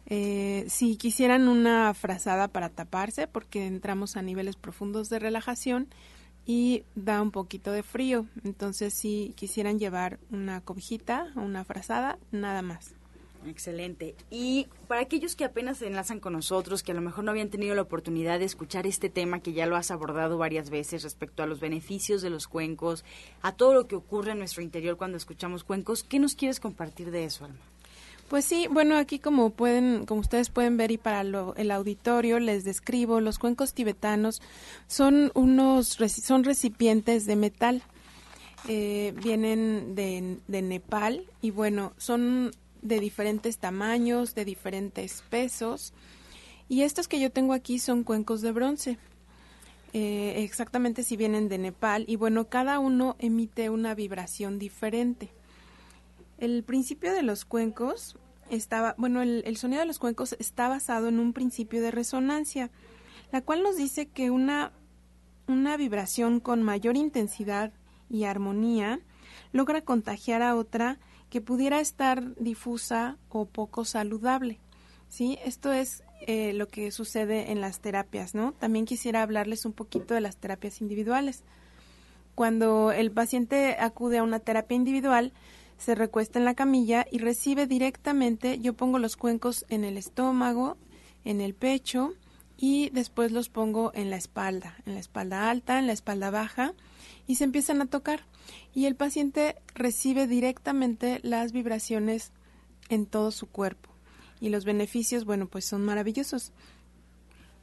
Eh, 0.07 0.65
si 0.67 0.97
quisieran 0.97 1.47
una 1.47 1.93
frazada 1.93 2.47
para 2.47 2.69
taparse, 2.69 3.27
porque 3.27 3.65
entramos 3.65 4.17
a 4.17 4.21
niveles 4.21 4.55
profundos 4.55 5.09
de 5.09 5.19
relajación 5.19 5.87
y 6.45 6.83
da 6.95 7.21
un 7.21 7.31
poquito 7.31 7.71
de 7.71 7.81
frío, 7.81 8.27
entonces 8.43 8.93
si 8.93 9.33
quisieran 9.35 9.79
llevar 9.79 10.19
una 10.31 10.61
cobijita 10.61 11.31
o 11.35 11.41
una 11.41 11.63
frazada, 11.63 12.19
nada 12.31 12.61
más. 12.61 12.93
Excelente. 13.47 14.15
Y 14.31 14.67
para 14.87 15.01
aquellos 15.01 15.35
que 15.35 15.45
apenas 15.45 15.77
se 15.77 15.87
enlazan 15.87 16.19
con 16.19 16.33
nosotros, 16.33 16.81
que 16.81 16.91
a 16.91 16.95
lo 16.95 17.01
mejor 17.01 17.23
no 17.23 17.31
habían 17.31 17.49
tenido 17.49 17.75
la 17.75 17.83
oportunidad 17.83 18.39
de 18.39 18.45
escuchar 18.45 18.87
este 18.87 19.09
tema 19.09 19.39
que 19.39 19.53
ya 19.53 19.65
lo 19.67 19.75
has 19.75 19.91
abordado 19.91 20.37
varias 20.37 20.69
veces 20.69 21.03
respecto 21.03 21.43
a 21.43 21.47
los 21.47 21.59
beneficios 21.59 22.21
de 22.21 22.29
los 22.29 22.47
cuencos, 22.47 23.05
a 23.41 23.51
todo 23.51 23.73
lo 23.73 23.87
que 23.87 23.95
ocurre 23.95 24.31
en 24.31 24.39
nuestro 24.39 24.63
interior 24.63 24.97
cuando 24.97 25.17
escuchamos 25.17 25.63
cuencos, 25.63 26.03
¿qué 26.03 26.19
nos 26.19 26.35
quieres 26.35 26.59
compartir 26.59 27.11
de 27.11 27.25
eso, 27.25 27.45
Alma? 27.45 27.59
Pues 28.29 28.45
sí, 28.45 28.67
bueno, 28.71 28.97
aquí 28.97 29.19
como 29.19 29.51
pueden, 29.51 30.05
como 30.05 30.21
ustedes 30.21 30.49
pueden 30.49 30.77
ver 30.77 30.89
y 30.89 30.97
para 30.97 31.21
el 31.21 31.71
auditorio 31.71 32.39
les 32.39 32.63
describo, 32.63 33.21
los 33.21 33.37
cuencos 33.37 33.73
tibetanos 33.73 34.41
son 34.87 35.31
unos, 35.35 35.97
son 36.07 36.43
recipientes 36.43 37.27
de 37.27 37.35
metal, 37.35 37.83
eh, 38.67 39.13
vienen 39.21 39.93
de, 39.93 40.39
de 40.47 40.61
Nepal 40.63 41.27
y 41.41 41.51
bueno, 41.51 41.93
son 41.97 42.51
de 42.81 42.99
diferentes 42.99 43.59
tamaños, 43.59 44.33
de 44.33 44.43
diferentes 44.43 45.23
pesos 45.29 45.93
y 46.67 46.81
estos 46.81 47.07
que 47.07 47.19
yo 47.19 47.31
tengo 47.31 47.53
aquí 47.53 47.77
son 47.77 48.03
cuencos 48.03 48.41
de 48.41 48.51
bronce. 48.51 48.97
Eh, 49.93 50.43
exactamente 50.43 51.03
si 51.03 51.15
vienen 51.15 51.47
de 51.47 51.57
Nepal 51.57 52.05
y 52.07 52.15
bueno, 52.15 52.49
cada 52.49 52.79
uno 52.79 53.15
emite 53.19 53.69
una 53.69 53.93
vibración 53.95 54.59
diferente. 54.59 55.29
El 56.37 56.63
principio 56.63 57.13
de 57.13 57.23
los 57.23 57.45
cuencos 57.45 58.17
estaba, 58.49 58.95
bueno, 58.97 59.21
el, 59.21 59.57
sonido 59.57 59.79
de 59.79 59.87
los 59.87 59.99
cuencos 59.99 60.35
está 60.39 60.67
basado 60.67 61.07
en 61.07 61.19
un 61.19 61.33
principio 61.33 61.81
de 61.81 61.91
resonancia, 61.91 62.71
la 63.31 63.41
cual 63.41 63.63
nos 63.63 63.77
dice 63.77 64.07
que 64.07 64.29
una, 64.29 64.71
una 65.47 65.77
vibración 65.77 66.39
con 66.39 66.61
mayor 66.61 66.97
intensidad 66.97 67.73
y 68.09 68.25
armonía 68.25 68.99
logra 69.51 69.81
contagiar 69.81 70.41
a 70.41 70.55
otra 70.55 70.99
que 71.29 71.41
pudiera 71.41 71.79
estar 71.79 72.35
difusa 72.35 73.17
o 73.29 73.45
poco 73.45 73.85
saludable. 73.85 74.59
¿sí? 75.09 75.37
Esto 75.43 75.73
es 75.73 76.03
eh, 76.27 76.53
lo 76.53 76.67
que 76.67 76.91
sucede 76.91 77.51
en 77.51 77.61
las 77.61 77.79
terapias, 77.79 78.35
¿no? 78.35 78.53
También 78.53 78.85
quisiera 78.85 79.21
hablarles 79.21 79.65
un 79.65 79.73
poquito 79.73 80.13
de 80.13 80.21
las 80.21 80.37
terapias 80.37 80.81
individuales. 80.81 81.43
Cuando 82.35 82.91
el 82.91 83.11
paciente 83.11 83.77
acude 83.79 84.17
a 84.17 84.23
una 84.23 84.39
terapia 84.39 84.75
individual, 84.75 85.33
se 85.77 85.95
recuesta 85.95 86.39
en 86.39 86.45
la 86.45 86.55
camilla 86.55 87.05
y 87.11 87.19
recibe 87.19 87.67
directamente, 87.67 88.59
yo 88.59 88.73
pongo 88.73 88.99
los 88.99 89.17
cuencos 89.17 89.65
en 89.69 89.83
el 89.83 89.97
estómago, 89.97 90.77
en 91.23 91.41
el 91.41 91.53
pecho 91.53 92.13
y 92.57 92.89
después 92.91 93.31
los 93.31 93.49
pongo 93.49 93.91
en 93.93 94.09
la 94.09 94.15
espalda, 94.15 94.77
en 94.85 94.93
la 94.93 94.99
espalda 94.99 95.49
alta, 95.49 95.79
en 95.79 95.87
la 95.87 95.93
espalda 95.93 96.31
baja 96.31 96.73
y 97.27 97.35
se 97.35 97.43
empiezan 97.43 97.81
a 97.81 97.87
tocar 97.87 98.25
y 98.73 98.85
el 98.85 98.95
paciente 98.95 99.55
recibe 99.73 100.27
directamente 100.27 101.19
las 101.23 101.51
vibraciones 101.51 102.31
en 102.89 103.05
todo 103.05 103.31
su 103.31 103.47
cuerpo 103.47 103.89
y 104.39 104.49
los 104.49 104.65
beneficios, 104.65 105.25
bueno, 105.25 105.47
pues 105.47 105.65
son 105.65 105.83
maravillosos. 105.83 106.51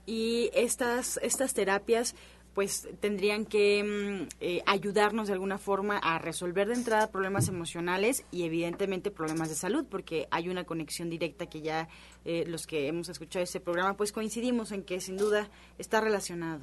Y 0.05 0.51
estas, 0.53 1.21
estas 1.23 1.55
terapias 1.55 2.15
pues 2.55 2.89
tendrían 3.01 3.47
que 3.47 3.83
mm, 3.83 4.29
eh, 4.41 4.63
ayudarnos 4.67 5.29
de 5.29 5.35
alguna 5.35 5.59
forma 5.59 5.99
a 5.99 6.19
resolver 6.19 6.69
de 6.69 6.75
entrada 6.75 7.11
problemas 7.11 7.49
emocionales 7.49 8.25
y 8.31 8.45
evidentemente 8.45 9.11
problemas 9.11 9.49
de 9.49 9.55
salud, 9.55 9.87
porque 9.89 10.29
hay 10.31 10.49
una 10.49 10.65
conexión 10.65 11.09
directa 11.09 11.47
que 11.47 11.63
ya 11.63 11.89
eh, 12.25 12.45
los 12.47 12.67
que 12.67 12.89
hemos 12.89 13.09
escuchado 13.09 13.43
ese 13.43 13.61
programa 13.61 13.97
pues 13.97 14.13
coincidimos 14.13 14.73
en 14.73 14.83
que 14.83 15.01
sin 15.01 15.17
duda 15.17 15.49
está 15.79 16.01
relacionado. 16.01 16.61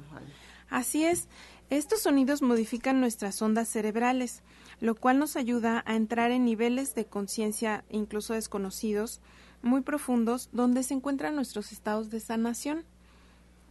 Así 0.68 1.04
es, 1.04 1.28
estos 1.68 2.02
sonidos 2.02 2.42
modifican 2.42 3.00
nuestras 3.00 3.40
ondas 3.42 3.68
cerebrales, 3.68 4.42
lo 4.80 4.94
cual 4.94 5.18
nos 5.18 5.36
ayuda 5.36 5.82
a 5.86 5.96
entrar 5.96 6.30
en 6.30 6.44
niveles 6.44 6.94
de 6.94 7.06
conciencia 7.06 7.84
incluso 7.90 8.34
desconocidos, 8.34 9.20
muy 9.62 9.82
profundos, 9.82 10.48
donde 10.52 10.82
se 10.82 10.94
encuentran 10.94 11.34
nuestros 11.34 11.72
estados 11.72 12.10
de 12.10 12.20
sanación. 12.20 12.84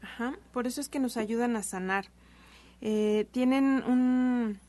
Ajá, 0.01 0.33
por 0.53 0.67
eso 0.67 0.81
es 0.81 0.89
que 0.89 0.99
nos 0.99 1.17
ayudan 1.17 1.55
a 1.55 1.63
sanar. 1.63 2.05
Eh, 2.81 3.27
tienen 3.31 3.83
un, 3.85 4.59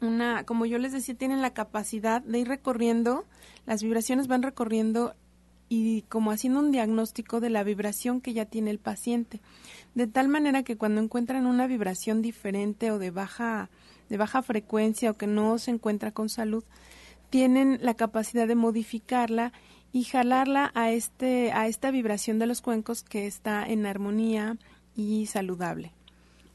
una, 0.00 0.44
como 0.44 0.66
yo 0.66 0.78
les 0.78 0.92
decía, 0.92 1.14
tienen 1.14 1.42
la 1.42 1.54
capacidad 1.54 2.22
de 2.22 2.38
ir 2.38 2.48
recorriendo, 2.48 3.26
las 3.66 3.82
vibraciones 3.82 4.26
van 4.26 4.42
recorriendo 4.42 5.14
y 5.68 6.02
como 6.02 6.32
haciendo 6.32 6.58
un 6.58 6.72
diagnóstico 6.72 7.38
de 7.38 7.48
la 7.48 7.62
vibración 7.62 8.20
que 8.20 8.32
ya 8.32 8.44
tiene 8.44 8.70
el 8.70 8.80
paciente. 8.80 9.40
De 9.94 10.08
tal 10.08 10.28
manera 10.28 10.64
que 10.64 10.76
cuando 10.76 11.00
encuentran 11.00 11.46
una 11.46 11.68
vibración 11.68 12.22
diferente 12.22 12.90
o 12.90 12.98
de 12.98 13.12
baja, 13.12 13.70
de 14.08 14.16
baja 14.16 14.42
frecuencia 14.42 15.12
o 15.12 15.16
que 15.16 15.28
no 15.28 15.58
se 15.58 15.70
encuentra 15.70 16.10
con 16.10 16.28
salud, 16.28 16.64
tienen 17.30 17.78
la 17.82 17.94
capacidad 17.94 18.48
de 18.48 18.56
modificarla 18.56 19.52
y 19.92 20.04
jalarla 20.04 20.70
a 20.74 20.90
este 20.90 21.52
a 21.52 21.66
esta 21.66 21.90
vibración 21.90 22.38
de 22.38 22.46
los 22.46 22.60
cuencos 22.60 23.02
que 23.02 23.26
está 23.26 23.66
en 23.66 23.86
armonía 23.86 24.56
y 24.94 25.26
saludable. 25.26 25.92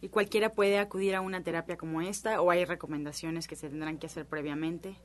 ¿Y 0.02 0.10
cualquiera 0.10 0.52
puede 0.52 0.78
acudir 0.78 1.16
a 1.16 1.22
una 1.22 1.42
terapia 1.42 1.78
como 1.78 2.02
esta 2.02 2.42
o 2.42 2.52
hay 2.52 2.64
recomendaciones 2.66 3.48
que 3.48 3.56
se 3.56 3.70
tendrán 3.70 3.98
que 3.98 4.08
hacer 4.08 4.26
previamente? 4.26 4.96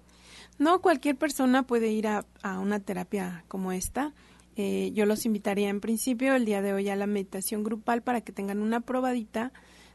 No, 0.59 0.81
cualquier 0.81 1.17
persona 1.17 1.63
puede 1.63 1.89
ir 1.89 2.07
a, 2.07 2.27
a 2.43 2.59
una 2.59 2.81
terapia 2.81 3.45
como 3.49 3.73
esta. 3.73 4.13
Eh, 4.57 4.91
yo 4.93 5.07
los 5.07 5.25
invitaría 5.25 5.69
en 5.69 5.81
principio 5.81 6.35
el 6.35 6.45
día 6.45 6.61
de 6.61 6.75
hoy 6.75 6.89
a 6.89 6.97
la 6.97 7.07
meditación 7.07 7.63
grupal 7.63 8.03
para 8.03 8.21
que 8.21 8.33
tengan 8.33 8.61
una 8.61 8.81
probadita 8.81 9.53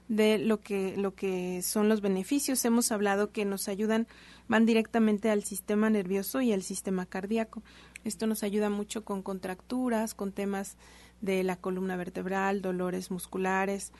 de 0.07 0.37
lo 0.37 0.61
que 0.61 0.95
lo 0.97 1.13
que 1.13 1.61
son 1.61 1.89
los 1.89 2.01
beneficios. 2.01 2.63
Hemos 2.65 2.91
hablado 2.91 3.31
que 3.31 3.45
nos 3.45 3.67
ayudan, 3.67 4.07
van 4.47 4.65
directamente 4.65 5.29
al 5.29 5.43
sistema 5.43 5.89
nervioso 5.89 6.41
y 6.41 6.53
al 6.53 6.63
sistema 6.63 7.05
cardíaco. 7.05 7.63
Esto 8.05 8.27
nos 8.27 8.43
ayuda 8.43 8.69
mucho 8.69 9.03
con 9.03 9.21
contracturas, 9.21 10.13
con 10.13 10.31
temas 10.31 10.77
de 11.21 11.43
la 11.43 11.57
columna 11.57 11.97
vertebral, 11.97 12.61
dolores 12.61 13.11
musculares, 13.11 13.91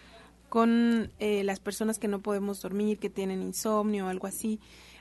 con 0.47 1.11
eh, 1.19 1.43
las 1.43 1.59
personas 1.59 1.99
que 1.99 2.07
no 2.07 2.21
podemos 2.21 2.61
dormir, 2.61 2.99
que 2.99 3.09
tienen 3.09 3.41
insomnio 3.41 4.05
o 4.05 4.09
algo 4.09 4.27
así, 4.27 4.59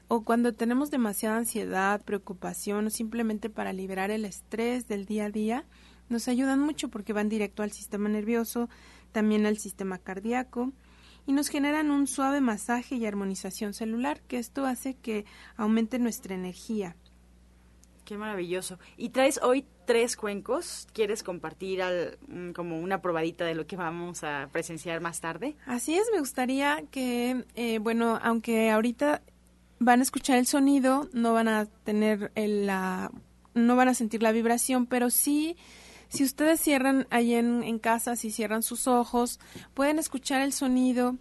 o 0.08 0.24
cuando 0.24 0.54
tenemos 0.54 0.90
demasiada 0.90 1.36
ansiedad, 1.36 2.02
preocupación 2.02 2.86
o 2.86 2.90
simplemente 2.90 3.50
para 3.50 3.72
liberar 3.72 4.10
el 4.10 4.24
estrés 4.24 4.88
del 4.88 5.04
día 5.04 5.26
a 5.26 5.30
día, 5.30 5.64
nos 6.08 6.26
ayudan 6.26 6.60
mucho 6.60 6.88
porque 6.88 7.12
van 7.12 7.28
directo 7.28 7.62
al 7.62 7.72
sistema 7.72 8.08
nervioso, 8.08 8.68
también 9.12 9.46
al 9.46 9.58
sistema 9.58 9.98
cardíaco 9.98 10.72
y 11.26 11.32
nos 11.32 11.48
generan 11.48 11.90
un 11.90 12.06
suave 12.06 12.40
masaje 12.40 12.96
y 12.96 13.06
armonización 13.06 13.74
celular, 13.74 14.20
que 14.22 14.38
esto 14.38 14.66
hace 14.66 14.94
que 14.94 15.24
aumente 15.56 15.98
nuestra 15.98 16.34
energía. 16.34 16.96
Qué 18.04 18.18
maravilloso. 18.18 18.78
Y 18.96 19.10
traes 19.10 19.40
hoy 19.42 19.64
tres 19.86 20.16
cuencos. 20.16 20.86
¿Quieres 20.92 21.22
compartir 21.22 21.82
mm, 22.28 22.50
como 22.52 22.78
una 22.78 23.00
probadita 23.00 23.44
de 23.44 23.54
lo 23.54 23.66
que 23.66 23.76
vamos 23.76 24.24
a 24.24 24.48
presenciar 24.52 25.00
más 25.00 25.20
tarde? 25.20 25.56
Así 25.66 25.94
es, 25.94 26.08
me 26.12 26.20
gustaría 26.20 26.84
que, 26.90 27.44
eh, 27.54 27.78
bueno, 27.78 28.18
aunque 28.22 28.70
ahorita 28.70 29.22
van 29.78 30.00
a 30.00 30.02
escuchar 30.02 30.38
el 30.38 30.46
sonido, 30.46 31.08
no 31.12 31.32
van 31.32 31.48
a 31.48 31.66
tener 31.66 32.30
la, 32.34 33.10
no 33.54 33.76
van 33.76 33.88
a 33.88 33.94
sentir 33.94 34.22
la 34.22 34.32
vibración, 34.32 34.86
pero 34.86 35.10
sí, 35.10 35.56
si 36.08 36.24
ustedes 36.24 36.60
cierran 36.60 37.06
ahí 37.10 37.34
en, 37.34 37.62
en 37.62 37.78
casa, 37.78 38.16
si 38.16 38.30
cierran 38.30 38.62
sus 38.62 38.86
ojos, 38.86 39.40
pueden 39.72 39.98
escuchar 39.98 40.42
el 40.42 40.52
sonido 40.52 41.16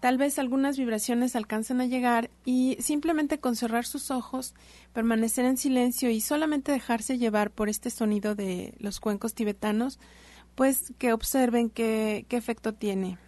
Tal 0.00 0.18
vez 0.18 0.38
algunas 0.38 0.76
vibraciones 0.76 1.34
alcancen 1.34 1.80
a 1.80 1.86
llegar 1.86 2.30
y 2.44 2.76
simplemente 2.80 3.38
con 3.38 3.56
cerrar 3.56 3.86
sus 3.86 4.10
ojos, 4.10 4.54
permanecer 4.92 5.44
en 5.46 5.56
silencio 5.56 6.10
y 6.10 6.20
solamente 6.20 6.72
dejarse 6.72 7.18
llevar 7.18 7.50
por 7.50 7.68
este 7.68 7.90
sonido 7.90 8.34
de 8.34 8.74
los 8.78 9.00
cuencos 9.00 9.34
tibetanos, 9.34 9.98
pues 10.54 10.92
que 10.98 11.12
observen 11.12 11.70
qué, 11.70 12.26
qué 12.28 12.36
efecto 12.36 12.74
tiene 12.74 13.18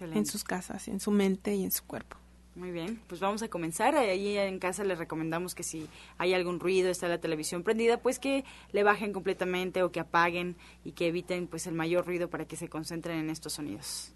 en 0.00 0.26
sus 0.26 0.42
casas, 0.42 0.88
en 0.88 1.00
su 1.00 1.10
mente 1.10 1.54
y 1.54 1.64
en 1.64 1.70
su 1.70 1.84
cuerpo. 1.84 2.16
Muy 2.54 2.70
bien, 2.70 3.00
pues 3.06 3.20
vamos 3.20 3.42
a 3.42 3.48
comenzar. 3.48 3.94
Ahí 3.94 4.36
en 4.36 4.58
casa 4.58 4.84
les 4.84 4.98
recomendamos 4.98 5.54
que 5.54 5.62
si 5.62 5.88
hay 6.18 6.34
algún 6.34 6.60
ruido, 6.60 6.90
está 6.90 7.08
la 7.08 7.18
televisión 7.18 7.62
prendida, 7.62 7.96
pues 7.98 8.18
que 8.18 8.44
le 8.72 8.82
bajen 8.82 9.14
completamente 9.14 9.82
o 9.82 9.90
que 9.90 10.00
apaguen 10.00 10.56
y 10.84 10.92
que 10.92 11.06
eviten 11.06 11.46
pues 11.46 11.66
el 11.66 11.74
mayor 11.74 12.04
ruido 12.04 12.28
para 12.28 12.46
que 12.46 12.56
se 12.56 12.68
concentren 12.68 13.18
en 13.18 13.30
estos 13.30 13.54
sonidos. 13.54 14.12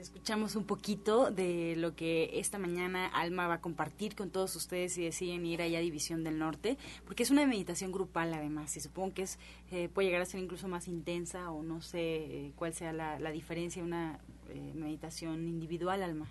Escuchamos 0.00 0.56
un 0.56 0.64
poquito 0.64 1.30
de 1.30 1.74
lo 1.76 1.94
que 1.94 2.30
esta 2.34 2.58
mañana 2.58 3.06
Alma 3.06 3.46
va 3.46 3.54
a 3.54 3.60
compartir 3.60 4.14
con 4.14 4.30
todos 4.30 4.54
ustedes 4.56 4.92
si 4.92 5.02
deciden 5.02 5.44
ir 5.44 5.62
allá 5.62 5.78
a 5.78 5.82
División 5.82 6.24
del 6.24 6.38
Norte, 6.38 6.78
porque 7.04 7.22
es 7.22 7.30
una 7.30 7.44
meditación 7.46 7.92
grupal 7.92 8.32
además, 8.32 8.76
y 8.76 8.80
supongo 8.80 9.14
que 9.14 9.22
es 9.22 9.38
eh, 9.70 9.88
puede 9.92 10.08
llegar 10.08 10.22
a 10.22 10.26
ser 10.26 10.40
incluso 10.40 10.68
más 10.68 10.88
intensa 10.88 11.50
o 11.50 11.62
no 11.62 11.80
sé 11.80 11.98
eh, 11.98 12.52
cuál 12.56 12.74
sea 12.74 12.92
la, 12.92 13.30
diferencia 13.30 13.82
de 13.82 13.86
una 13.86 14.18
eh, 14.50 14.72
meditación 14.74 15.46
individual, 15.48 16.02
Alma. 16.02 16.26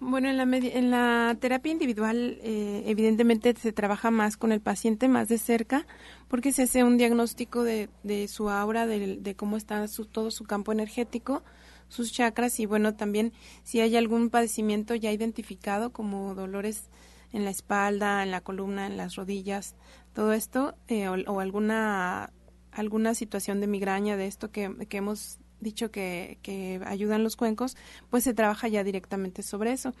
Bueno, 0.00 0.28
en 0.28 0.36
la, 0.36 0.42
en 0.42 0.90
la 0.90 1.36
terapia 1.40 1.70
individual 1.70 2.38
evidentemente 2.42 3.54
se 3.54 3.72
trabaja 3.72 4.10
más 4.10 4.36
con 4.36 4.50
el 4.50 4.60
paciente, 4.60 5.06
más 5.06 5.28
de 5.28 5.38
cerca, 5.38 5.86
porque 6.26 6.50
se 6.50 6.62
hace 6.62 6.82
un 6.82 6.96
diagnóstico 6.96 7.62
de, 7.62 7.88
de 8.02 8.26
su 8.26 8.50
aura, 8.50 8.88
de, 8.88 9.18
de 9.18 9.36
cómo 9.36 9.56
está 9.56 9.86
su, 9.86 10.06
todo 10.06 10.32
su 10.32 10.42
campo 10.42 10.72
energético, 10.72 11.44
sus 11.92 12.10
chakras 12.10 12.58
y 12.58 12.66
bueno, 12.66 12.94
también 12.94 13.32
si 13.64 13.80
hay 13.80 13.96
algún 13.96 14.30
padecimiento 14.30 14.94
ya 14.94 15.12
identificado 15.12 15.92
como 15.92 16.34
dolores 16.34 16.88
en 17.32 17.44
la 17.44 17.50
espalda, 17.50 18.22
en 18.22 18.30
la 18.30 18.40
columna, 18.40 18.86
en 18.86 18.96
las 18.96 19.14
rodillas, 19.16 19.74
todo 20.14 20.32
esto 20.32 20.74
eh, 20.88 21.08
o, 21.08 21.40
alguna 21.40 22.32
alguna 22.70 23.14
situación 23.14 23.60
de 23.60 23.66
migraña 23.66 24.16
de 24.16 24.26
esto 24.26 24.50
que, 24.50 24.74
que 24.88 24.96
hemos 24.96 25.38
dicho 25.60 25.90
que, 25.90 26.38
que, 26.42 26.80
ayudan 26.86 27.22
los 27.22 27.36
cuencos, 27.36 27.76
pues 28.08 28.24
se 28.24 28.32
trabaja 28.32 28.68
ya 28.68 28.82
directamente 28.82 29.42
sobre 29.42 29.72
eso. 29.72 29.94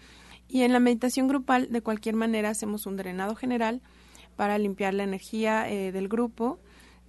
Y 0.48 0.62
en 0.62 0.72
la 0.72 0.80
meditación 0.80 1.28
grupal, 1.28 1.70
de 1.70 1.82
cualquier 1.82 2.16
manera, 2.16 2.48
hacemos 2.48 2.86
un 2.86 2.96
drenado 2.96 3.36
general 3.36 3.82
para 4.36 4.56
limpiar 4.56 4.94
la 4.94 5.04
energía 5.04 5.70
eh, 5.70 5.92
del 5.92 6.08
grupo 6.08 6.58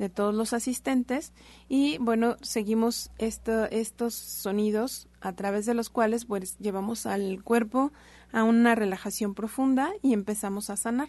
de 0.04 0.10
todos 0.10 0.36
los 0.36 0.52
asistentes 0.52 1.32
y 1.70 1.98
bueno, 2.00 2.36
seguimos 2.42 3.10
estos 3.18 4.14
sonidos 4.14 5.08
a 5.22 5.32
través 5.32 5.66
de 5.66 5.74
los 5.74 5.90
cuales 5.90 6.26
pues 6.26 6.58
llevamos 6.60 7.06
al 7.06 7.42
cuerpo 7.42 7.94
a 8.34 8.44
una 8.44 8.76
relajación 8.76 9.34
profunda 9.34 9.94
y 10.02 10.12
empezamos 10.12 10.70
a 10.70 10.76
sanar. 10.76 11.08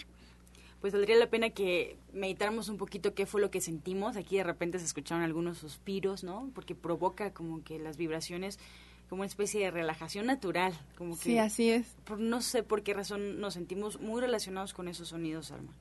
pues 0.81 0.93
valdría 0.93 1.17
la 1.17 1.29
pena 1.29 1.51
que 1.51 1.97
meditáramos 2.13 2.69
un 2.69 2.77
poquito 2.77 3.15
qué 3.15 3.27
fue 3.27 3.41
lo 3.41 3.51
que 3.51 3.61
sentimos. 3.61 4.17
Aquí 4.17 4.37
de 4.37 4.45
repente 4.45 4.79
se 4.79 4.85
escucharon 4.85 5.25
algunos 5.25 5.59
suspiros, 5.59 6.23
¿no? 6.23 6.51
Porque 6.55 6.75
provoca 6.75 7.33
como 7.33 7.65
que 7.65 7.79
las 7.81 7.97
vibraciones 7.97 8.59
como 9.09 9.23
una 9.23 9.27
especie 9.27 9.61
de 9.65 9.71
relajación 9.71 10.27
natural, 10.27 10.73
como 10.97 11.17
que 11.17 11.23
Sí, 11.23 11.39
así 11.39 11.71
es. 11.71 11.87
por 12.05 12.21
no 12.21 12.41
sé 12.43 12.63
por 12.63 12.83
qué 12.83 12.95
razón 12.95 13.41
nos 13.41 13.55
sentimos 13.55 14.01
muy 14.01 14.21
relacionados 14.21 14.73
con 14.73 14.87
esos 14.89 15.09
sonidos, 15.09 15.51
Alma. 15.51 15.73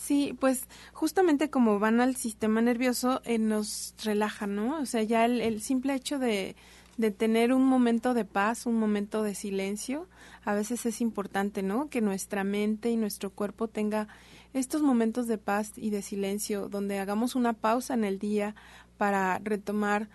Sí, 0.00 0.34
pues 0.40 0.66
justamente 0.94 1.50
como 1.50 1.78
van 1.78 2.00
al 2.00 2.16
sistema 2.16 2.62
nervioso, 2.62 3.20
eh, 3.24 3.38
nos 3.38 3.94
relaja, 4.02 4.46
¿no? 4.46 4.80
O 4.80 4.86
sea, 4.86 5.02
ya 5.02 5.26
el, 5.26 5.42
el 5.42 5.60
simple 5.60 5.94
hecho 5.94 6.18
de, 6.18 6.56
de 6.96 7.10
tener 7.10 7.52
un 7.52 7.66
momento 7.66 8.14
de 8.14 8.24
paz, 8.24 8.64
un 8.64 8.78
momento 8.78 9.22
de 9.22 9.34
silencio, 9.34 10.08
a 10.42 10.54
veces 10.54 10.86
es 10.86 11.02
importante, 11.02 11.62
¿no? 11.62 11.90
Que 11.90 12.00
nuestra 12.00 12.44
mente 12.44 12.90
y 12.90 12.96
nuestro 12.96 13.28
cuerpo 13.28 13.68
tenga 13.68 14.08
estos 14.54 14.80
momentos 14.80 15.26
de 15.26 15.36
paz 15.36 15.72
y 15.76 15.90
de 15.90 16.00
silencio, 16.00 16.70
donde 16.70 16.98
hagamos 16.98 17.34
una 17.34 17.52
pausa 17.52 17.92
en 17.92 18.04
el 18.04 18.18
día 18.18 18.54
para 18.96 19.38
retomar, 19.40 20.08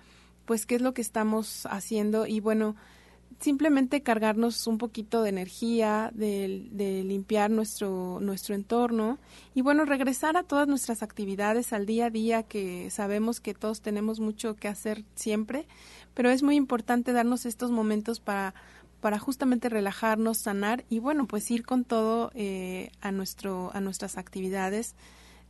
pues, 0.46 0.66
qué 0.66 0.76
es 0.76 0.82
lo 0.82 0.96
que 0.96 1.04
estamos 1.04 1.68
haciendo 1.68 2.26
y 2.26 2.40
bueno, 2.40 2.76
simplemente 3.40 4.02
cargarnos 4.02 4.66
un 4.68 4.78
poquito 4.78 5.22
de 5.22 5.30
energía, 5.30 6.12
de, 6.14 6.68
de, 6.72 7.04
limpiar 7.04 7.52
nuestro, 7.52 8.20
nuestro 8.22 8.56
entorno 8.56 9.20
y 9.54 9.62
bueno, 9.62 9.86
regresar 9.86 10.38
a 10.38 10.44
todas 10.44 10.68
nuestras 10.68 11.04
actividades 11.04 11.74
al 11.74 11.86
día 11.86 12.08
a 12.08 12.10
día 12.10 12.44
que 12.44 12.90
sabemos 12.90 13.42
que 13.42 13.54
todos 13.54 13.82
tenemos 13.82 14.20
mucho 14.20 14.56
que 14.56 14.68
hacer 14.68 15.04
siempre, 15.16 15.68
pero 16.14 16.30
es 16.30 16.44
muy 16.44 16.56
importante 16.56 17.12
darnos 17.12 17.46
estos 17.46 17.72
momentos 17.72 18.20
para, 18.20 18.56
para 19.02 19.20
justamente 19.20 19.70
relajarnos, 19.70 20.38
sanar 20.38 20.86
y 20.90 21.00
bueno, 21.00 21.28
pues 21.28 21.52
ir 21.52 21.66
con 21.66 21.84
todo 21.84 22.32
eh, 22.34 22.92
a, 23.02 23.12
nuestro, 23.12 23.70
a 23.74 23.82
nuestras 23.82 24.18
actividades 24.18 24.96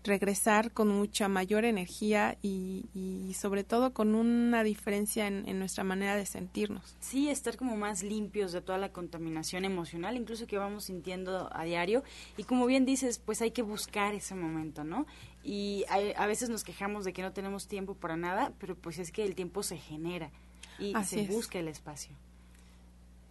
regresar 0.05 0.71
con 0.71 0.87
mucha 0.87 1.27
mayor 1.27 1.65
energía 1.65 2.37
y, 2.41 2.85
y, 2.93 3.33
sobre 3.33 3.63
todo 3.63 3.93
con 3.93 4.15
una 4.15 4.63
diferencia 4.63 5.27
en, 5.27 5.47
en, 5.47 5.59
nuestra 5.59 5.83
manera 5.83 6.15
de 6.15 6.25
sentirnos. 6.25 6.95
Sí, 6.99 7.29
estar 7.29 7.57
como 7.57 7.75
más 7.75 8.03
limpios 8.03 8.51
de 8.51 8.61
toda 8.61 8.77
la 8.77 8.93
contaminación 8.93 9.65
emocional, 9.65 10.15
incluso 10.15 10.47
que 10.47 10.57
vamos 10.57 10.85
sintiendo 10.85 11.49
a 11.53 11.63
diario. 11.63 12.03
Y 12.37 12.43
como 12.43 12.65
bien 12.65 12.85
dices, 12.85 13.19
pues 13.19 13.41
hay 13.41 13.51
que 13.51 13.61
buscar 13.61 14.13
ese 14.13 14.35
momento, 14.35 14.83
¿no? 14.83 15.05
Y 15.43 15.85
a 15.89 16.25
veces 16.25 16.49
nos 16.49 16.63
quejamos 16.63 17.05
de 17.05 17.13
que 17.13 17.21
no 17.21 17.31
tenemos 17.31 17.67
tiempo 17.67 17.93
para 17.93 18.17
nada, 18.17 18.51
pero 18.59 18.75
pues 18.75 18.97
es 18.97 19.11
que 19.11 19.23
el 19.23 19.35
tiempo 19.35 19.61
se 19.61 19.77
genera 19.77 20.31
y 20.79 20.93
Así 20.95 21.15
se 21.15 21.21
es. 21.23 21.29
busca 21.29 21.59
el 21.59 21.67
espacio. 21.67 22.15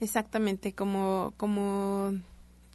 Exactamente, 0.00 0.74
como, 0.74 1.34
como 1.36 2.12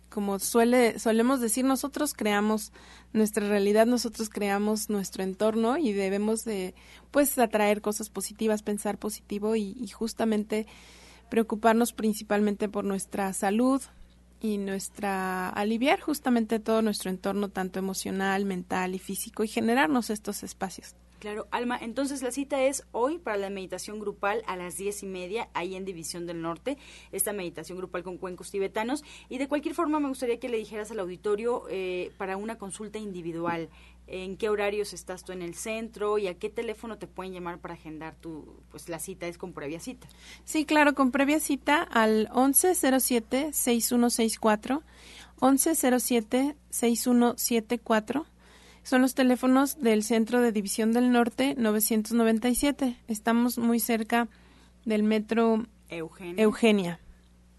como 0.09 0.39
suele, 0.39 0.99
solemos 0.99 1.39
decir, 1.39 1.65
nosotros 1.65 2.13
creamos 2.13 2.71
nuestra 3.13 3.47
realidad, 3.47 3.85
nosotros 3.85 4.29
creamos 4.29 4.89
nuestro 4.89 5.23
entorno 5.23 5.77
y 5.77 5.93
debemos 5.93 6.45
de, 6.45 6.75
pues, 7.11 7.37
atraer 7.37 7.81
cosas 7.81 8.09
positivas, 8.09 8.63
pensar 8.63 8.97
positivo 8.97 9.55
y, 9.55 9.75
y 9.79 9.87
justamente 9.89 10.67
preocuparnos 11.29 11.93
principalmente 11.93 12.69
por 12.69 12.83
nuestra 12.85 13.31
salud 13.33 13.81
y 14.41 14.57
nuestra, 14.57 15.49
aliviar 15.49 15.99
justamente 15.99 16.59
todo 16.59 16.81
nuestro 16.81 17.09
entorno, 17.09 17.49
tanto 17.49 17.79
emocional, 17.79 18.45
mental 18.45 18.95
y 18.95 18.99
físico 18.99 19.43
y 19.43 19.47
generarnos 19.47 20.09
estos 20.09 20.43
espacios. 20.43 20.95
Claro, 21.19 21.47
Alma, 21.51 21.77
entonces 21.79 22.21
la 22.21 22.31
cita 22.31 22.61
es 22.63 22.85
hoy 22.93 23.17
para 23.17 23.35
la 23.35 23.49
meditación 23.49 23.99
grupal 23.99 24.41
a 24.47 24.55
las 24.55 24.77
diez 24.77 25.03
y 25.03 25.05
media, 25.05 25.49
ahí 25.53 25.75
en 25.75 25.83
División 25.83 26.25
del 26.25 26.41
Norte, 26.41 26.77
esta 27.11 27.33
meditación 27.33 27.77
grupal 27.77 28.03
con 28.03 28.17
cuencos 28.17 28.51
tibetanos. 28.51 29.03
Y 29.27 29.37
de 29.37 29.49
cualquier 29.49 29.75
forma 29.75 29.99
me 29.99 30.07
gustaría 30.07 30.39
que 30.39 30.47
le 30.47 30.55
dijeras 30.57 30.91
al 30.91 30.99
auditorio 30.99 31.65
eh, 31.69 32.13
para 32.17 32.37
una 32.37 32.57
consulta 32.57 32.99
individual, 32.99 33.67
en 34.07 34.37
qué 34.37 34.47
horarios 34.49 34.93
estás 34.93 35.25
tú 35.25 35.33
en 35.33 35.41
el 35.41 35.55
centro 35.55 36.17
y 36.17 36.27
a 36.27 36.39
qué 36.39 36.49
teléfono 36.49 36.97
te 36.97 37.05
pueden 37.05 37.33
llamar 37.33 37.59
para 37.59 37.73
agendar 37.75 38.15
tu, 38.15 38.55
pues 38.71 38.87
la 38.89 38.99
cita 38.99 39.27
es 39.27 39.37
con 39.37 39.51
previa 39.53 39.81
cita. 39.81 40.07
Sí, 40.45 40.65
claro, 40.65 40.95
con 40.95 41.11
previa 41.11 41.41
cita 41.41 41.83
al 41.83 42.29
1107-6164, 42.29 44.81
1107-6174 45.41 48.25
son 48.83 49.01
los 49.01 49.15
teléfonos 49.15 49.79
del 49.81 50.03
Centro 50.03 50.41
de 50.41 50.51
División 50.51 50.93
del 50.93 51.11
Norte 51.11 51.55
997. 51.57 52.97
Estamos 53.07 53.57
muy 53.57 53.79
cerca 53.79 54.27
del 54.85 55.03
metro 55.03 55.65
Eugenia. 55.89 56.43
Eugenia. 56.43 56.99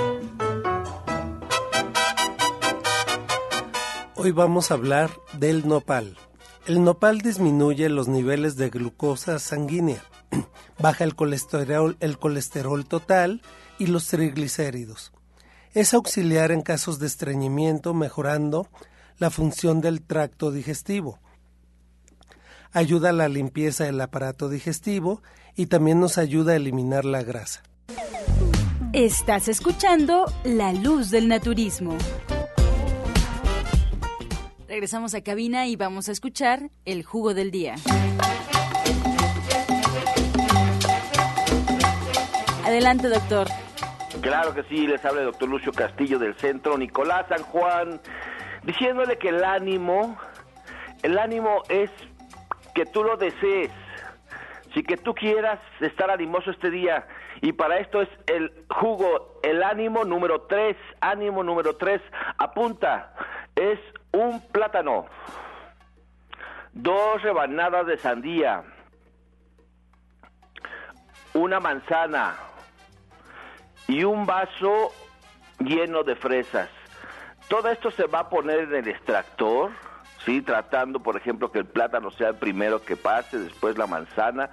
Hoy 4.21 4.31
vamos 4.31 4.69
a 4.69 4.73
hablar 4.73 5.11
del 5.37 5.65
nopal. 5.65 6.17
El 6.67 6.83
nopal 6.83 7.19
disminuye 7.19 7.87
los 7.87 8.09
niveles 8.09 8.57
de 8.57 8.69
glucosa 8.69 9.39
sanguínea, 9.39 10.03
baja 10.77 11.05
el 11.05 11.15
colesterol, 11.15 11.95
el 12.01 12.19
colesterol 12.19 12.85
total 12.85 13.41
y 13.77 13.87
los 13.87 14.07
triglicéridos. 14.07 15.13
Es 15.73 15.93
auxiliar 15.93 16.51
en 16.51 16.63
casos 16.63 16.99
de 16.99 17.07
estreñimiento, 17.07 17.93
mejorando 17.93 18.67
la 19.19 19.29
función 19.29 19.79
del 19.79 20.01
tracto 20.01 20.51
digestivo. 20.51 21.19
Ayuda 22.73 23.11
a 23.11 23.13
la 23.13 23.29
limpieza 23.29 23.85
del 23.85 24.01
aparato 24.01 24.49
digestivo 24.49 25.23
y 25.55 25.67
también 25.67 26.01
nos 26.01 26.17
ayuda 26.17 26.51
a 26.51 26.57
eliminar 26.57 27.05
la 27.05 27.23
grasa. 27.23 27.63
Estás 28.91 29.47
escuchando 29.47 30.25
La 30.43 30.73
Luz 30.73 31.09
del 31.09 31.29
Naturismo. 31.29 31.97
Regresamos 34.69 35.15
a 35.15 35.23
cabina 35.23 35.65
y 35.65 35.75
vamos 35.75 36.09
a 36.09 36.11
escuchar 36.11 36.69
el 36.85 37.03
jugo 37.03 37.33
del 37.33 37.49
día. 37.49 37.73
Adelante, 42.63 43.09
doctor. 43.09 43.47
Claro 44.21 44.53
que 44.53 44.61
sí, 44.65 44.85
les 44.85 45.03
habla 45.03 45.21
el 45.21 45.25
doctor 45.25 45.49
Lucio 45.49 45.71
Castillo 45.71 46.19
del 46.19 46.35
Centro 46.35 46.77
Nicolás 46.77 47.25
San 47.29 47.41
Juan, 47.41 47.99
diciéndole 48.61 49.17
que 49.17 49.29
el 49.29 49.43
ánimo, 49.43 50.15
el 51.01 51.17
ánimo 51.17 51.63
es 51.67 51.89
que 52.75 52.85
tú 52.85 53.03
lo 53.03 53.17
desees, 53.17 53.71
si 54.75 54.83
que 54.83 54.97
tú 54.97 55.15
quieras 55.15 55.59
estar 55.79 56.11
animoso 56.11 56.51
este 56.51 56.69
día, 56.69 57.07
y 57.41 57.53
para 57.53 57.79
esto 57.79 58.03
es 58.03 58.09
el 58.27 58.53
jugo, 58.69 59.39
el 59.41 59.63
ánimo 59.63 60.05
número 60.05 60.41
3, 60.41 60.77
ánimo 61.01 61.43
número 61.43 61.75
3, 61.75 61.99
apunta, 62.37 63.15
es 63.55 63.79
un 64.11 64.41
plátano, 64.51 65.05
dos 66.73 67.21
rebanadas 67.21 67.85
de 67.85 67.97
sandía, 67.97 68.63
una 71.33 71.59
manzana 71.59 72.35
y 73.87 74.03
un 74.03 74.25
vaso 74.25 74.91
lleno 75.59 76.03
de 76.03 76.15
fresas. 76.15 76.69
Todo 77.47 77.69
esto 77.69 77.91
se 77.91 78.05
va 78.05 78.19
a 78.19 78.29
poner 78.29 78.59
en 78.59 78.75
el 78.75 78.87
extractor, 78.87 79.71
¿sí? 80.25 80.41
tratando, 80.41 80.99
por 80.99 81.17
ejemplo, 81.17 81.51
que 81.51 81.59
el 81.59 81.65
plátano 81.65 82.11
sea 82.11 82.29
el 82.29 82.35
primero 82.35 82.83
que 82.83 82.95
pase, 82.95 83.39
después 83.39 83.77
la 83.77 83.87
manzana 83.87 84.49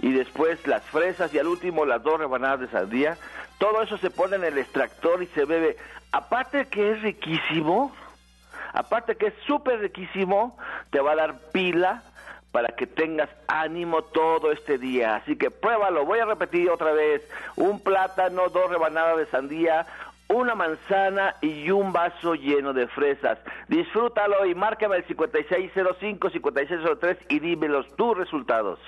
y 0.00 0.12
después 0.12 0.66
las 0.66 0.82
fresas 0.84 1.32
y 1.32 1.38
al 1.38 1.46
último 1.46 1.84
las 1.84 2.02
dos 2.02 2.18
rebanadas 2.18 2.60
de 2.60 2.68
sandía. 2.68 3.16
Todo 3.58 3.82
eso 3.82 3.98
se 3.98 4.10
pone 4.10 4.36
en 4.36 4.44
el 4.44 4.58
extractor 4.58 5.22
y 5.22 5.26
se 5.28 5.44
bebe. 5.44 5.76
Aparte 6.12 6.66
que 6.66 6.92
es 6.92 7.02
riquísimo, 7.02 7.94
aparte 8.72 9.16
que 9.16 9.28
es 9.28 9.34
súper 9.46 9.80
riquísimo, 9.80 10.56
te 10.90 11.00
va 11.00 11.12
a 11.12 11.16
dar 11.16 11.38
pila 11.52 12.02
para 12.52 12.68
que 12.68 12.86
tengas 12.86 13.28
ánimo 13.46 14.02
todo 14.02 14.52
este 14.52 14.78
día. 14.78 15.16
Así 15.16 15.36
que 15.36 15.50
pruébalo, 15.50 16.04
voy 16.04 16.18
a 16.18 16.24
repetir 16.24 16.70
otra 16.70 16.92
vez. 16.92 17.22
Un 17.56 17.80
plátano, 17.80 18.48
dos 18.48 18.70
rebanadas 18.70 19.18
de 19.18 19.26
sandía, 19.26 19.86
una 20.28 20.54
manzana 20.54 21.36
y 21.40 21.70
un 21.70 21.92
vaso 21.92 22.34
lleno 22.34 22.72
de 22.72 22.86
fresas. 22.88 23.38
Disfrútalo 23.68 24.46
y 24.46 24.54
márcame 24.54 24.96
el 24.96 25.06
5605-5603 25.06 27.18
y 27.28 27.38
dime 27.40 27.68
los 27.68 27.94
tus 27.96 28.16
resultados. 28.16 28.78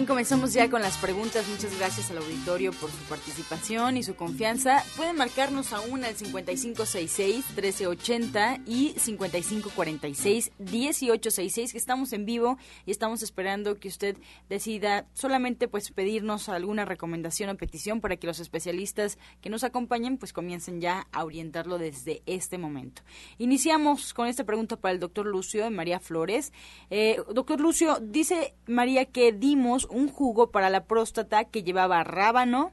Bien, 0.00 0.08
comenzamos 0.08 0.54
ya 0.54 0.70
con 0.70 0.80
las 0.80 0.96
preguntas. 0.96 1.46
Muchas 1.46 1.78
gracias 1.78 2.10
al 2.10 2.16
auditorio 2.16 2.72
por 2.72 2.90
su 2.90 3.04
participación 3.06 3.98
y 3.98 4.02
su 4.02 4.16
confianza. 4.16 4.82
Pueden 4.96 5.16
marcarnos 5.16 5.74
aún 5.74 6.04
al 6.04 6.16
5566-1380 6.16 8.62
y 8.66 8.94
5546-1866, 8.94 11.72
que 11.72 11.76
estamos 11.76 12.14
en 12.14 12.24
vivo 12.24 12.56
y 12.86 12.92
estamos 12.92 13.22
esperando 13.22 13.78
que 13.78 13.88
usted 13.88 14.16
decida 14.48 15.04
solamente 15.12 15.68
pues 15.68 15.90
pedirnos 15.90 16.48
alguna 16.48 16.86
recomendación 16.86 17.50
o 17.50 17.56
petición 17.58 18.00
para 18.00 18.16
que 18.16 18.26
los 18.26 18.40
especialistas 18.40 19.18
que 19.42 19.50
nos 19.50 19.64
acompañen 19.64 20.16
pues 20.16 20.32
comiencen 20.32 20.80
ya 20.80 21.08
a 21.12 21.26
orientarlo 21.26 21.76
desde 21.76 22.22
este 22.24 22.56
momento. 22.56 23.02
Iniciamos 23.36 24.14
con 24.14 24.28
esta 24.28 24.44
pregunta 24.44 24.76
para 24.76 24.94
el 24.94 24.98
doctor 24.98 25.26
Lucio 25.26 25.62
de 25.62 25.68
María 25.68 26.00
Flores. 26.00 26.54
Eh, 26.88 27.20
doctor 27.34 27.60
Lucio, 27.60 27.98
dice 28.00 28.54
María 28.66 29.04
que 29.04 29.32
dimos 29.32 29.88
jugo 30.08 30.50
para 30.50 30.70
la 30.70 30.84
próstata 30.84 31.44
que 31.44 31.62
llevaba 31.62 32.04
rábano, 32.04 32.72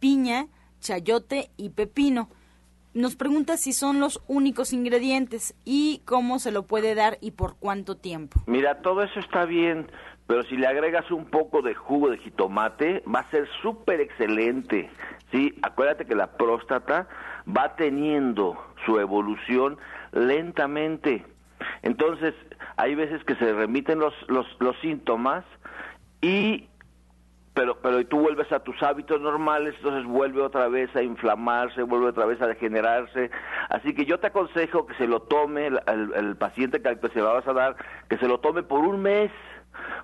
piña, 0.00 0.46
chayote 0.80 1.50
y 1.56 1.70
pepino. 1.70 2.28
Nos 2.94 3.16
pregunta 3.16 3.56
si 3.56 3.72
son 3.72 4.00
los 4.00 4.20
únicos 4.26 4.74
ingredientes 4.74 5.54
y 5.64 6.02
cómo 6.04 6.38
se 6.38 6.52
lo 6.52 6.64
puede 6.64 6.94
dar 6.94 7.16
y 7.22 7.30
por 7.30 7.56
cuánto 7.56 7.96
tiempo. 7.96 8.42
Mira, 8.46 8.82
todo 8.82 9.02
eso 9.02 9.18
está 9.18 9.46
bien, 9.46 9.90
pero 10.26 10.42
si 10.44 10.56
le 10.56 10.66
agregas 10.66 11.10
un 11.10 11.24
poco 11.24 11.62
de 11.62 11.74
jugo 11.74 12.10
de 12.10 12.18
jitomate, 12.18 13.02
va 13.12 13.20
a 13.20 13.30
ser 13.30 13.48
súper 13.62 14.00
excelente. 14.00 14.90
Sí, 15.30 15.54
acuérdate 15.62 16.04
que 16.04 16.14
la 16.14 16.32
próstata 16.36 17.08
va 17.48 17.76
teniendo 17.76 18.58
su 18.84 18.98
evolución 19.00 19.78
lentamente. 20.12 21.24
Entonces, 21.80 22.34
hay 22.76 22.94
veces 22.94 23.24
que 23.24 23.36
se 23.36 23.52
remiten 23.54 23.98
los, 24.00 24.12
los, 24.28 24.46
los 24.60 24.78
síntomas 24.80 25.44
y 26.22 26.68
pero 27.54 27.76
pero 27.82 28.06
tú 28.06 28.20
vuelves 28.20 28.50
a 28.50 28.60
tus 28.60 28.82
hábitos 28.82 29.20
normales, 29.20 29.74
entonces 29.76 30.06
vuelve 30.06 30.40
otra 30.40 30.68
vez 30.68 30.94
a 30.96 31.02
inflamarse, 31.02 31.82
vuelve 31.82 32.06
otra 32.06 32.24
vez 32.24 32.40
a 32.40 32.46
degenerarse. 32.46 33.30
Así 33.68 33.94
que 33.94 34.06
yo 34.06 34.18
te 34.18 34.28
aconsejo 34.28 34.86
que 34.86 34.94
se 34.94 35.06
lo 35.06 35.20
tome 35.20 35.66
el, 35.66 36.36
paciente 36.36 36.80
que, 36.80 37.08
se 37.10 37.18
lo 37.18 37.34
vas 37.34 37.46
a 37.46 37.52
dar, 37.52 37.76
que 38.08 38.16
se 38.16 38.26
lo 38.26 38.40
tome 38.40 38.62
por 38.62 38.80
un 38.80 39.02
mes, 39.02 39.30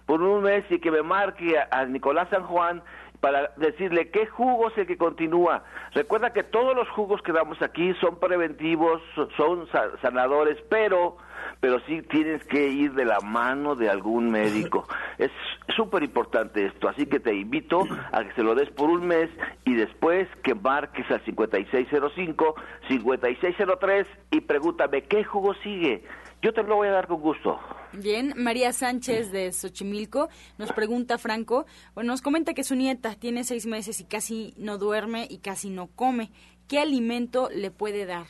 por 0.05 0.21
un 0.21 0.43
mes 0.43 0.65
y 0.69 0.79
que 0.79 0.91
me 0.91 1.03
marque 1.03 1.55
a 1.71 1.85
Nicolás 1.87 2.29
San 2.29 2.43
Juan 2.43 2.83
para 3.21 3.53
decirle 3.57 4.11
qué 4.11 4.27
jugo 4.27 4.69
es 4.69 4.79
el 4.79 4.87
que 4.87 4.97
continúa. 4.97 5.65
Recuerda 5.93 6.33
que 6.33 6.43
todos 6.45 6.75
los 6.77 6.89
jugos 6.91 7.21
que 7.23 7.33
damos 7.33 7.61
aquí 7.63 7.95
son 8.01 8.19
preventivos, 8.19 9.03
son 9.37 9.69
sanadores, 10.03 10.59
pero 10.69 11.17
pero 11.61 11.81
sí 11.87 12.03
tienes 12.03 12.45
que 12.45 12.69
ir 12.69 12.93
de 12.95 13.05
la 13.05 13.21
mano 13.21 13.75
de 13.75 13.89
algún 13.89 14.31
médico. 14.31 14.87
Es 15.19 15.33
súper 15.75 16.05
importante 16.05 16.65
esto, 16.65 16.89
así 16.89 17.07
que 17.07 17.19
te 17.19 17.35
invito 17.35 17.83
a 18.13 18.23
que 18.23 18.33
se 18.35 18.45
lo 18.45 18.55
des 18.55 18.71
por 18.71 18.89
un 18.89 19.05
mes 19.09 19.29
y 19.65 19.75
después 19.75 20.29
que 20.45 20.55
marques 20.55 21.11
al 21.11 21.21
5605, 21.25 22.55
5603 22.87 24.07
y 24.31 24.41
pregúntame 24.43 25.03
qué 25.03 25.25
jugo 25.25 25.55
sigue. 25.55 26.05
Yo 26.41 26.53
te 26.53 26.63
lo 26.63 26.77
voy 26.77 26.89
a 26.89 26.93
dar 26.93 27.09
con 27.09 27.21
gusto. 27.21 27.59
Bien, 27.93 28.33
María 28.37 28.73
Sánchez 28.73 29.33
de 29.33 29.53
Xochimilco 29.53 30.29
nos 30.57 30.73
pregunta, 30.73 31.19
Franco, 31.19 31.67
bueno, 31.95 32.13
nos 32.13 32.23
comenta 32.23 32.55
que 32.55 32.63
su 32.63 32.77
nieta 32.77 33.15
tiene 33.17 33.43
seis 33.43 33.67
meses 33.67 34.01
y 34.01 34.05
casi 34.05 34.55
no 34.57 34.79
duerme 34.79 35.27
y 35.29 35.39
casi 35.39 35.71
no 35.71 35.89
come. 35.89 36.31
¿Qué 36.69 36.79
alimento 36.79 37.49
le 37.53 37.71
puede 37.71 38.07
dar? 38.07 38.27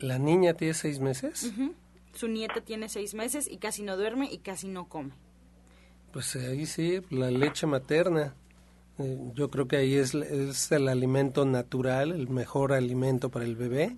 ¿La 0.00 0.18
niña 0.18 0.54
tiene 0.54 0.74
seis 0.74 1.00
meses? 1.00 1.52
Su 2.12 2.28
nieta 2.28 2.60
tiene 2.60 2.88
seis 2.88 3.14
meses 3.14 3.48
y 3.50 3.56
casi 3.56 3.82
no 3.82 3.96
duerme 3.96 4.28
y 4.30 4.38
casi 4.38 4.68
no 4.68 4.88
come. 4.88 5.12
Pues 6.12 6.36
ahí 6.36 6.66
sí, 6.66 7.00
la 7.10 7.30
leche 7.30 7.66
materna. 7.66 8.34
Eh, 8.98 9.18
yo 9.34 9.50
creo 9.50 9.66
que 9.66 9.76
ahí 9.76 9.94
es, 9.94 10.14
es 10.14 10.70
el 10.72 10.88
alimento 10.88 11.44
natural, 11.44 12.12
el 12.12 12.28
mejor 12.28 12.72
alimento 12.72 13.30
para 13.30 13.44
el 13.44 13.56
bebé. 13.56 13.96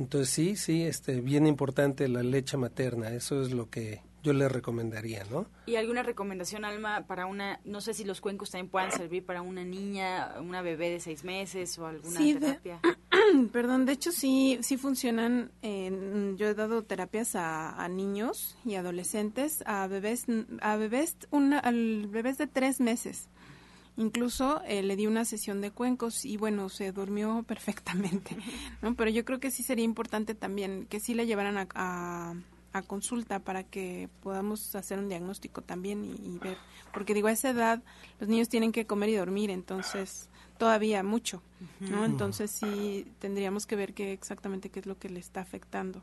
Entonces 0.00 0.30
sí, 0.30 0.56
sí, 0.56 0.82
este, 0.82 1.20
bien 1.20 1.46
importante 1.46 2.08
la 2.08 2.22
leche 2.22 2.56
materna, 2.56 3.10
eso 3.10 3.42
es 3.42 3.52
lo 3.52 3.68
que 3.68 4.00
yo 4.22 4.32
le 4.32 4.48
recomendaría, 4.48 5.24
¿no? 5.30 5.46
¿Y 5.66 5.76
alguna 5.76 6.02
recomendación, 6.02 6.64
Alma, 6.64 7.06
para 7.06 7.26
una, 7.26 7.60
no 7.64 7.82
sé 7.82 7.92
si 7.92 8.04
los 8.04 8.20
cuencos 8.20 8.50
también 8.50 8.70
puedan 8.70 8.92
servir 8.92 9.24
para 9.24 9.42
una 9.42 9.62
niña, 9.62 10.36
una 10.40 10.62
bebé 10.62 10.88
de 10.88 11.00
seis 11.00 11.22
meses 11.22 11.78
o 11.78 11.86
alguna 11.86 12.18
terapia? 12.18 12.80
perdón, 13.52 13.84
de 13.84 13.92
hecho 13.92 14.10
sí, 14.10 14.58
sí 14.62 14.78
funcionan, 14.78 15.50
yo 15.62 16.48
he 16.48 16.54
dado 16.54 16.82
terapias 16.82 17.34
a, 17.34 17.86
niños 17.88 18.56
y 18.64 18.76
adolescentes, 18.76 19.62
a 19.66 19.86
bebés, 19.86 20.24
a 20.62 20.76
bebés, 20.76 21.16
una, 21.30 21.58
al 21.58 22.06
bebés 22.08 22.38
de 22.38 22.46
tres 22.46 22.80
meses. 22.80 23.28
Incluso 24.00 24.62
eh, 24.64 24.82
le 24.82 24.96
di 24.96 25.06
una 25.06 25.26
sesión 25.26 25.60
de 25.60 25.72
cuencos 25.72 26.24
y 26.24 26.38
bueno, 26.38 26.70
se 26.70 26.90
durmió 26.90 27.42
perfectamente, 27.46 28.34
¿no? 28.80 28.94
Pero 28.94 29.10
yo 29.10 29.26
creo 29.26 29.40
que 29.40 29.50
sí 29.50 29.62
sería 29.62 29.84
importante 29.84 30.34
también 30.34 30.86
que 30.88 31.00
sí 31.00 31.12
le 31.12 31.26
llevaran 31.26 31.58
a, 31.58 32.34
a, 32.72 32.82
consulta 32.82 33.40
para 33.40 33.62
que 33.62 34.08
podamos 34.22 34.74
hacer 34.74 34.98
un 34.98 35.10
diagnóstico 35.10 35.60
también 35.60 36.02
y, 36.06 36.38
ver, 36.38 36.56
porque 36.94 37.12
digo, 37.12 37.28
a 37.28 37.32
esa 37.32 37.50
edad 37.50 37.82
los 38.18 38.28
niños 38.30 38.48
tienen 38.48 38.72
que 38.72 38.86
comer 38.86 39.10
y 39.10 39.16
dormir, 39.16 39.50
entonces 39.50 40.30
todavía 40.56 41.02
mucho, 41.02 41.42
¿no? 41.80 42.06
Entonces 42.06 42.50
sí 42.50 43.06
tendríamos 43.18 43.66
que 43.66 43.76
ver 43.76 43.92
qué 43.92 44.14
exactamente 44.14 44.70
qué 44.70 44.80
es 44.80 44.86
lo 44.86 44.98
que 44.98 45.10
le 45.10 45.20
está 45.20 45.42
afectando. 45.42 46.02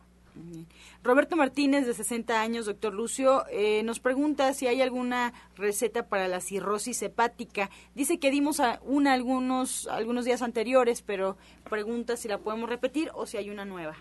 Roberto 1.03 1.35
Martínez, 1.35 1.85
de 1.85 1.93
60 1.93 2.41
años, 2.41 2.65
doctor 2.65 2.93
Lucio, 2.93 3.45
eh, 3.49 3.83
nos 3.83 3.99
pregunta 3.99 4.53
si 4.53 4.67
hay 4.67 4.81
alguna 4.81 5.33
receta 5.55 6.07
para 6.07 6.27
la 6.27 6.41
cirrosis 6.41 7.01
hepática. 7.01 7.69
Dice 7.95 8.19
que 8.19 8.31
dimos 8.31 8.61
una 8.83 9.13
algunos, 9.13 9.87
algunos 9.87 10.25
días 10.25 10.41
anteriores, 10.41 11.01
pero 11.01 11.37
pregunta 11.69 12.17
si 12.17 12.27
la 12.27 12.39
podemos 12.39 12.69
repetir 12.69 13.09
o 13.13 13.25
si 13.25 13.37
hay 13.37 13.49
una 13.49 13.65
nueva. 13.65 13.95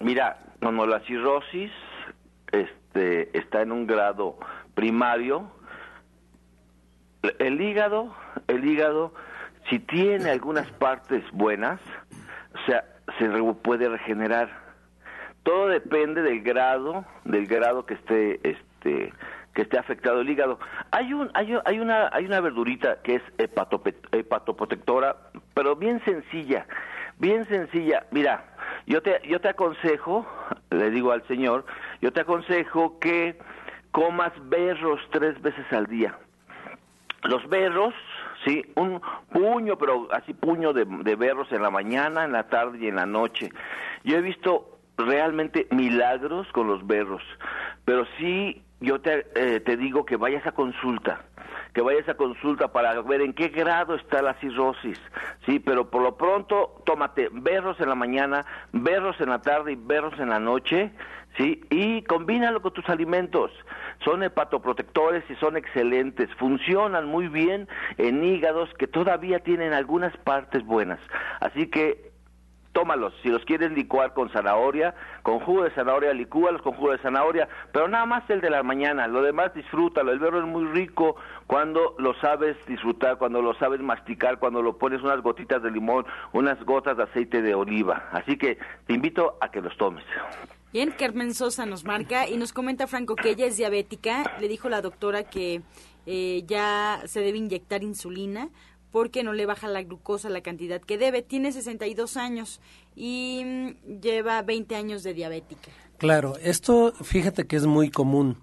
Mira, 0.00 0.38
cuando 0.60 0.86
la 0.86 1.00
cirrosis 1.00 1.70
este, 2.52 3.36
está 3.36 3.62
en 3.62 3.72
un 3.72 3.86
grado 3.86 4.38
primario, 4.74 5.50
el 7.38 7.60
hígado, 7.60 8.14
el 8.48 8.64
hígado, 8.64 9.14
si 9.70 9.78
tiene 9.78 10.30
algunas 10.30 10.70
partes 10.72 11.24
buenas, 11.32 11.80
o 12.54 12.66
sea, 12.66 12.84
se 13.18 13.28
puede 13.62 13.88
regenerar 13.88 14.63
todo 15.44 15.68
depende 15.68 16.22
del 16.22 16.42
grado, 16.42 17.04
del 17.24 17.46
grado 17.46 17.86
que 17.86 17.94
esté, 17.94 18.40
este, 18.42 19.12
que 19.54 19.62
esté 19.62 19.78
afectado 19.78 20.22
el 20.22 20.28
hígado. 20.28 20.58
Hay 20.90 21.12
un, 21.12 21.30
hay, 21.34 21.56
hay 21.64 21.78
una, 21.78 22.08
hay 22.12 22.24
una 22.24 22.40
verdurita 22.40 23.00
que 23.02 23.16
es 23.16 23.22
hepatoprotectora, 23.38 25.16
pero 25.52 25.76
bien 25.76 26.02
sencilla, 26.04 26.66
bien 27.18 27.46
sencilla. 27.46 28.06
Mira, 28.10 28.44
yo 28.86 29.02
te, 29.02 29.20
yo 29.28 29.40
te 29.40 29.48
aconsejo, 29.50 30.26
le 30.70 30.90
digo 30.90 31.12
al 31.12 31.26
señor, 31.28 31.66
yo 32.00 32.12
te 32.12 32.22
aconsejo 32.22 32.98
que 32.98 33.38
comas 33.90 34.32
berros 34.48 35.00
tres 35.10 35.40
veces 35.42 35.70
al 35.72 35.86
día. 35.86 36.18
Los 37.22 37.46
berros, 37.48 37.94
sí, 38.44 38.64
un 38.76 39.00
puño, 39.30 39.76
pero 39.78 40.08
así 40.10 40.34
puño 40.34 40.72
de, 40.72 40.84
de 40.86 41.16
berros 41.16 41.52
en 41.52 41.62
la 41.62 41.70
mañana, 41.70 42.24
en 42.24 42.32
la 42.32 42.48
tarde 42.48 42.78
y 42.80 42.88
en 42.88 42.96
la 42.96 43.06
noche. 43.06 43.50
Yo 44.04 44.16
he 44.16 44.20
visto 44.20 44.73
realmente 44.96 45.66
milagros 45.70 46.46
con 46.52 46.68
los 46.68 46.86
berros, 46.86 47.22
pero 47.84 48.06
sí 48.18 48.62
yo 48.80 49.00
te, 49.00 49.26
eh, 49.34 49.60
te 49.60 49.76
digo 49.76 50.04
que 50.04 50.16
vayas 50.16 50.46
a 50.46 50.52
consulta, 50.52 51.22
que 51.72 51.80
vayas 51.80 52.08
a 52.08 52.14
consulta 52.14 52.68
para 52.68 53.00
ver 53.02 53.20
en 53.20 53.32
qué 53.32 53.48
grado 53.48 53.94
está 53.94 54.22
la 54.22 54.34
cirrosis, 54.34 55.00
sí, 55.46 55.58
pero 55.58 55.90
por 55.90 56.02
lo 56.02 56.16
pronto 56.16 56.82
tómate 56.84 57.28
berros 57.32 57.80
en 57.80 57.88
la 57.88 57.94
mañana, 57.94 58.44
berros 58.72 59.20
en 59.20 59.30
la 59.30 59.40
tarde 59.40 59.72
y 59.72 59.76
berros 59.76 60.18
en 60.20 60.28
la 60.28 60.38
noche, 60.38 60.92
sí, 61.36 61.62
y 61.70 62.02
combínalo 62.02 62.62
con 62.62 62.72
tus 62.72 62.88
alimentos. 62.88 63.50
Son 64.04 64.22
hepatoprotectores 64.22 65.24
y 65.30 65.34
son 65.36 65.56
excelentes, 65.56 66.28
funcionan 66.34 67.06
muy 67.06 67.28
bien 67.28 67.68
en 67.96 68.22
hígados 68.22 68.68
que 68.74 68.86
todavía 68.86 69.38
tienen 69.40 69.72
algunas 69.72 70.14
partes 70.18 70.64
buenas. 70.64 71.00
Así 71.40 71.68
que 71.68 72.13
tómalos. 72.74 73.14
Si 73.22 73.30
los 73.30 73.42
quieres 73.46 73.72
licuar 73.72 74.12
con 74.12 74.28
zanahoria, 74.30 74.94
con 75.22 75.40
jugo 75.40 75.62
de 75.62 75.70
zanahoria, 75.70 76.12
licúalos 76.12 76.60
con 76.60 76.74
jugo 76.74 76.92
de 76.92 76.98
zanahoria, 76.98 77.48
pero 77.72 77.88
nada 77.88 78.04
más 78.04 78.28
el 78.28 78.42
de 78.42 78.50
la 78.50 78.62
mañana. 78.62 79.06
Lo 79.06 79.22
demás 79.22 79.54
disfrútalo. 79.54 80.12
El 80.12 80.18
berro 80.18 80.40
es 80.40 80.46
muy 80.46 80.66
rico 80.66 81.16
cuando 81.46 81.94
lo 81.98 82.12
sabes 82.20 82.56
disfrutar, 82.66 83.16
cuando 83.16 83.40
lo 83.40 83.54
sabes 83.54 83.80
masticar, 83.80 84.38
cuando 84.38 84.60
lo 84.60 84.76
pones 84.76 85.00
unas 85.02 85.22
gotitas 85.22 85.62
de 85.62 85.70
limón, 85.70 86.04
unas 86.32 86.62
gotas 86.64 86.98
de 86.98 87.04
aceite 87.04 87.40
de 87.40 87.54
oliva. 87.54 88.08
Así 88.12 88.36
que 88.36 88.58
te 88.86 88.92
invito 88.92 89.38
a 89.40 89.50
que 89.50 89.62
los 89.62 89.74
tomes. 89.78 90.04
Bien, 90.72 90.90
Carmen 90.90 91.34
Sosa 91.34 91.66
nos 91.66 91.84
marca 91.84 92.28
y 92.28 92.36
nos 92.36 92.52
comenta 92.52 92.88
Franco 92.88 93.14
que 93.14 93.30
ella 93.30 93.46
es 93.46 93.56
diabética. 93.56 94.24
Le 94.40 94.48
dijo 94.48 94.68
la 94.68 94.82
doctora 94.82 95.22
que 95.22 95.62
eh, 96.04 96.42
ya 96.46 97.00
se 97.06 97.20
debe 97.20 97.38
inyectar 97.38 97.84
insulina 97.84 98.48
porque 98.94 99.24
no 99.24 99.32
le 99.32 99.44
baja 99.44 99.66
la 99.66 99.82
glucosa 99.82 100.28
la 100.28 100.40
cantidad 100.40 100.80
que 100.80 100.96
debe. 100.96 101.20
Tiene 101.20 101.50
62 101.50 102.16
años 102.16 102.60
y 102.94 103.42
mm, 103.44 104.00
lleva 104.00 104.40
20 104.42 104.76
años 104.76 105.02
de 105.02 105.14
diabética. 105.14 105.68
Claro, 105.98 106.36
esto 106.40 106.92
fíjate 107.02 107.48
que 107.48 107.56
es 107.56 107.66
muy 107.66 107.90
común. 107.90 108.38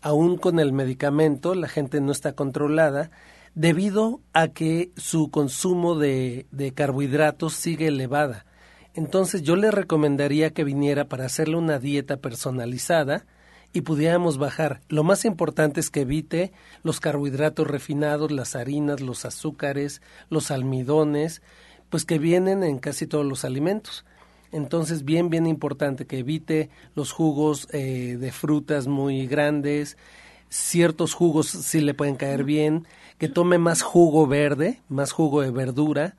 aún 0.00 0.38
con 0.38 0.58
el 0.58 0.72
medicamento, 0.72 1.54
la 1.54 1.68
gente 1.68 2.00
no 2.00 2.12
está 2.12 2.32
controlada 2.32 3.10
debido 3.54 4.22
a 4.32 4.48
que 4.48 4.90
su 4.96 5.30
consumo 5.30 5.98
de, 5.98 6.46
de 6.50 6.72
carbohidratos 6.72 7.52
sigue 7.52 7.88
elevada. 7.88 8.46
Entonces 8.94 9.42
yo 9.42 9.54
le 9.54 9.70
recomendaría 9.70 10.54
que 10.54 10.64
viniera 10.64 11.10
para 11.10 11.26
hacerle 11.26 11.56
una 11.56 11.78
dieta 11.78 12.16
personalizada 12.16 13.26
y 13.74 13.80
pudiéramos 13.80 14.38
bajar. 14.38 14.80
Lo 14.88 15.02
más 15.02 15.24
importante 15.26 15.80
es 15.80 15.90
que 15.90 16.02
evite 16.02 16.52
los 16.84 17.00
carbohidratos 17.00 17.66
refinados, 17.66 18.30
las 18.30 18.54
harinas, 18.54 19.00
los 19.00 19.24
azúcares, 19.24 20.00
los 20.30 20.52
almidones, 20.52 21.42
pues 21.90 22.04
que 22.04 22.20
vienen 22.20 22.62
en 22.62 22.78
casi 22.78 23.08
todos 23.08 23.26
los 23.26 23.44
alimentos. 23.44 24.06
Entonces, 24.52 25.04
bien, 25.04 25.28
bien 25.28 25.48
importante 25.48 26.06
que 26.06 26.20
evite 26.20 26.70
los 26.94 27.10
jugos 27.10 27.66
eh, 27.72 28.16
de 28.18 28.30
frutas 28.30 28.86
muy 28.86 29.26
grandes, 29.26 29.98
ciertos 30.48 31.12
jugos 31.12 31.48
sí 31.48 31.80
le 31.80 31.94
pueden 31.94 32.14
caer 32.14 32.44
bien, 32.44 32.86
que 33.18 33.28
tome 33.28 33.58
más 33.58 33.82
jugo 33.82 34.28
verde, 34.28 34.80
más 34.88 35.10
jugo 35.10 35.42
de 35.42 35.50
verdura, 35.50 36.14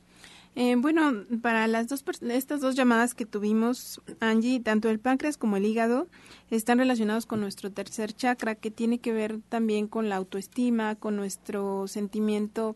Eh, 0.61 0.75
bueno, 0.75 1.25
para 1.41 1.69
las 1.69 1.87
dos 1.87 2.05
estas 2.21 2.61
dos 2.61 2.75
llamadas 2.75 3.15
que 3.15 3.25
tuvimos, 3.25 4.03
Angie, 4.19 4.59
tanto 4.59 4.91
el 4.91 4.99
páncreas 4.99 5.37
como 5.37 5.57
el 5.57 5.65
hígado 5.65 6.09
están 6.51 6.79
relacionados 6.79 7.27
con 7.27 7.41
nuestro 7.41 7.71
tercer 7.71 8.13
chakra, 8.13 8.57
que 8.57 8.73
tiene 8.73 8.99
que 8.99 9.13
ver 9.13 9.39
también 9.49 9.87
con 9.87 10.09
la 10.09 10.17
autoestima, 10.17 10.97
con 10.97 11.15
nuestro 11.15 11.87
sentimiento 11.87 12.75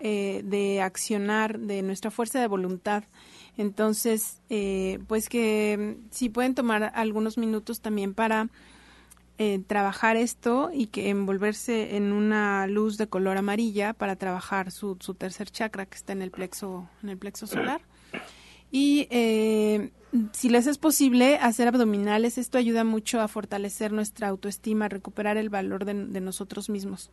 eh, 0.00 0.42
de 0.44 0.82
accionar, 0.82 1.60
de 1.60 1.80
nuestra 1.80 2.10
fuerza 2.10 2.42
de 2.42 2.46
voluntad. 2.46 3.04
Entonces, 3.56 4.42
eh, 4.50 4.98
pues 5.08 5.30
que 5.30 5.96
si 6.10 6.28
pueden 6.28 6.54
tomar 6.54 6.92
algunos 6.94 7.38
minutos 7.38 7.80
también 7.80 8.12
para 8.12 8.50
eh, 9.36 9.60
trabajar 9.66 10.16
esto 10.16 10.70
y 10.72 10.86
que 10.86 11.08
envolverse 11.08 11.96
en 11.96 12.12
una 12.12 12.68
luz 12.68 12.98
de 12.98 13.08
color 13.08 13.36
amarilla 13.36 13.92
para 13.92 14.14
trabajar 14.14 14.70
su, 14.70 14.96
su 15.00 15.14
tercer 15.14 15.50
chakra 15.50 15.86
que 15.86 15.96
está 15.96 16.12
en 16.12 16.22
el 16.22 16.30
plexo 16.30 16.88
en 17.02 17.08
el 17.08 17.18
plexo 17.18 17.48
solar 17.48 17.80
y 18.70 19.08
eh, 19.10 19.90
si 20.32 20.50
les 20.50 20.68
es 20.68 20.78
posible 20.78 21.36
hacer 21.38 21.66
abdominales 21.66 22.38
esto 22.38 22.58
ayuda 22.58 22.84
mucho 22.84 23.20
a 23.20 23.26
fortalecer 23.26 23.90
nuestra 23.90 24.28
autoestima 24.28 24.84
a 24.84 24.88
recuperar 24.88 25.36
el 25.36 25.48
valor 25.48 25.84
de, 25.84 25.94
nosotros 25.94 26.70
mismos 26.70 27.10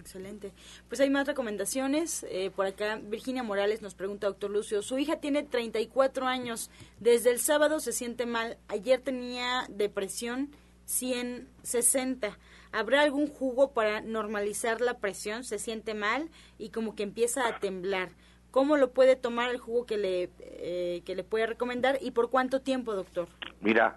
Excelente. 0.00 0.52
Pues 0.88 1.00
hay 1.00 1.10
más 1.10 1.26
recomendaciones. 1.26 2.24
Eh, 2.30 2.52
por 2.54 2.66
acá, 2.66 3.00
Virginia 3.02 3.42
Morales 3.42 3.82
nos 3.82 3.94
pregunta, 3.94 4.28
doctor 4.28 4.52
Lucio, 4.52 4.80
su 4.82 4.96
hija 5.00 5.16
tiene 5.16 5.42
34 5.42 6.28
años. 6.28 6.70
Desde 7.00 7.32
el 7.32 7.40
sábado 7.40 7.80
se 7.80 7.90
siente 7.90 8.24
mal. 8.24 8.56
Ayer 8.68 9.00
tenía 9.00 9.66
depresión 9.68 10.50
160. 10.86 12.38
¿Habrá 12.72 13.02
algún 13.02 13.28
jugo 13.28 13.72
para 13.72 14.00
normalizar 14.00 14.80
la 14.80 14.98
presión? 14.98 15.44
Se 15.44 15.58
siente 15.58 15.94
mal 15.94 16.30
y 16.58 16.70
como 16.70 16.94
que 16.94 17.02
empieza 17.02 17.46
a 17.46 17.58
temblar. 17.58 18.08
¿Cómo 18.50 18.76
lo 18.76 18.92
puede 18.92 19.16
tomar 19.16 19.50
el 19.50 19.58
jugo 19.58 19.84
que 19.84 19.98
le, 19.98 20.30
eh, 20.40 21.02
que 21.04 21.14
le 21.14 21.24
puede 21.24 21.46
recomendar 21.46 21.98
y 22.00 22.12
por 22.12 22.30
cuánto 22.30 22.62
tiempo, 22.62 22.94
doctor? 22.94 23.28
Mira, 23.60 23.96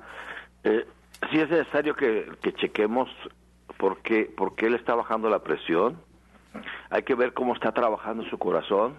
eh, 0.64 0.86
sí 1.32 1.40
es 1.40 1.50
necesario 1.50 1.96
que, 1.96 2.30
que 2.42 2.54
chequemos 2.54 3.10
por 3.78 4.02
qué, 4.02 4.26
por 4.26 4.54
está 4.62 4.96
bajando 4.96 5.30
la 5.30 5.40
presión. 5.40 6.02
Hay 6.90 7.04
que 7.04 7.16
ver 7.16 7.34
cómo 7.34 7.54
está 7.54 7.72
trabajando 7.72 8.24
su 8.26 8.38
corazón. 8.38 8.96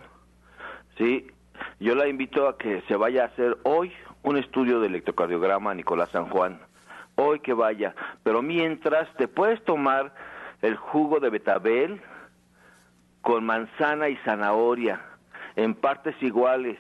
Sí, 0.97 1.27
yo 1.81 1.95
la 1.95 2.09
invito 2.09 2.49
a 2.49 2.57
que 2.57 2.83
se 2.89 2.97
vaya 2.97 3.25
a 3.25 3.27
hacer 3.27 3.59
hoy 3.65 3.93
un 4.23 4.37
estudio 4.37 4.81
de 4.81 4.87
electrocardiograma 4.87 5.75
Nicolás 5.75 6.09
San 6.11 6.29
Juan 6.31 6.61
hoy 7.21 7.41
que 7.41 7.53
vaya. 7.53 7.95
Pero 8.23 8.43
mientras 8.43 9.09
te 9.17 9.29
puedes 9.29 9.63
tomar 9.65 10.13
el 10.63 10.77
jugo 10.77 11.21
de 11.21 11.31
betabel 11.31 12.01
con 13.23 13.45
manzana 13.45 14.09
y 14.09 14.17
zanahoria 14.25 15.01
en 15.57 15.75
partes 15.75 16.15
iguales, 16.23 16.79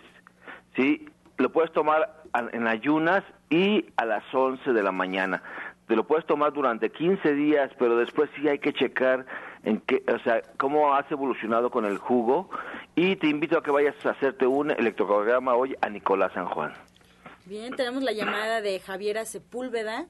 ¿sí? 0.76 1.08
Lo 1.38 1.50
puedes 1.50 1.72
tomar 1.72 2.22
en 2.52 2.66
ayunas 2.66 3.24
y 3.48 3.86
a 3.96 4.04
las 4.04 4.22
11 4.32 4.72
de 4.72 4.82
la 4.82 4.92
mañana. 4.92 5.42
Te 5.86 5.96
lo 5.96 6.04
puedes 6.04 6.24
tomar 6.26 6.52
durante 6.52 6.90
15 6.90 7.34
días, 7.34 7.70
pero 7.78 7.96
después 7.96 8.30
sí 8.36 8.48
hay 8.48 8.58
que 8.58 8.72
checar 8.72 9.26
en 9.64 9.80
qué, 9.80 10.04
o 10.12 10.18
sea, 10.20 10.42
cómo 10.56 10.94
has 10.94 11.10
evolucionado 11.10 11.70
con 11.70 11.84
el 11.84 11.98
jugo 11.98 12.48
y 12.94 13.16
te 13.16 13.26
invito 13.26 13.58
a 13.58 13.62
que 13.62 13.70
vayas 13.70 13.94
a 14.06 14.10
hacerte 14.10 14.46
un 14.46 14.70
electrocardiograma 14.70 15.54
hoy 15.54 15.74
a 15.80 15.88
Nicolás 15.88 16.32
San 16.32 16.46
Juan. 16.46 16.72
Bien, 17.50 17.74
tenemos 17.74 18.04
la 18.04 18.12
llamada 18.12 18.60
de 18.60 18.78
Javiera 18.78 19.24
Sepúlveda. 19.24 20.06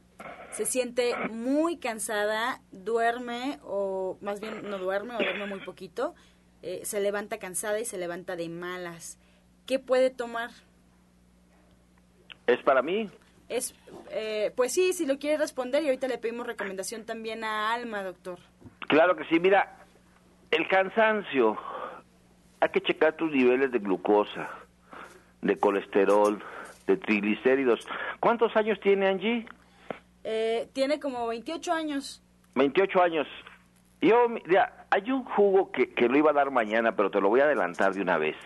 Se 0.50 0.66
siente 0.66 1.16
muy 1.30 1.78
cansada, 1.78 2.60
duerme 2.70 3.58
o 3.62 4.18
más 4.20 4.42
bien 4.42 4.68
no 4.68 4.76
duerme 4.76 5.14
o 5.14 5.18
duerme 5.18 5.46
muy 5.46 5.60
poquito. 5.60 6.14
Eh, 6.60 6.82
se 6.84 7.00
levanta 7.00 7.38
cansada 7.38 7.80
y 7.80 7.86
se 7.86 7.96
levanta 7.96 8.36
de 8.36 8.50
malas. 8.50 9.18
¿Qué 9.64 9.78
puede 9.78 10.10
tomar? 10.10 10.50
¿Es 12.46 12.62
para 12.62 12.82
mí? 12.82 13.08
Es, 13.48 13.74
eh, 14.10 14.52
pues 14.54 14.74
sí, 14.74 14.92
si 14.92 15.06
lo 15.06 15.18
quiere 15.18 15.38
responder 15.38 15.82
y 15.82 15.86
ahorita 15.86 16.08
le 16.08 16.18
pedimos 16.18 16.46
recomendación 16.46 17.06
también 17.06 17.42
a 17.42 17.72
Alma, 17.72 18.02
doctor. 18.02 18.38
Claro 18.86 19.16
que 19.16 19.24
sí, 19.30 19.40
mira, 19.40 19.78
el 20.50 20.68
cansancio, 20.68 21.56
hay 22.60 22.68
que 22.68 22.82
checar 22.82 23.16
tus 23.16 23.32
niveles 23.32 23.72
de 23.72 23.78
glucosa, 23.78 24.50
de 25.40 25.56
colesterol, 25.56 26.44
de 26.90 26.96
triglicéridos. 26.96 27.86
¿Cuántos 28.18 28.54
años 28.56 28.78
tiene 28.80 29.08
Angie? 29.08 29.46
Eh, 30.24 30.68
tiene 30.72 31.00
como 31.00 31.26
28 31.28 31.72
años. 31.72 32.22
28 32.54 33.02
años. 33.02 33.26
Yo, 34.00 34.28
mira, 34.28 34.86
hay 34.90 35.10
un 35.10 35.24
jugo 35.24 35.70
que, 35.70 35.90
que 35.94 36.08
lo 36.08 36.16
iba 36.16 36.30
a 36.30 36.34
dar 36.34 36.50
mañana, 36.50 36.96
pero 36.96 37.10
te 37.10 37.20
lo 37.20 37.28
voy 37.28 37.40
a 37.40 37.44
adelantar 37.44 37.94
de 37.94 38.02
una 38.02 38.18
vez. 38.18 38.36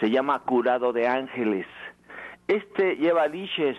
Se 0.00 0.10
llama 0.10 0.42
Curado 0.42 0.92
de 0.92 1.06
Ángeles. 1.06 1.66
Este 2.48 2.96
lleva 2.96 3.26
liches, 3.26 3.76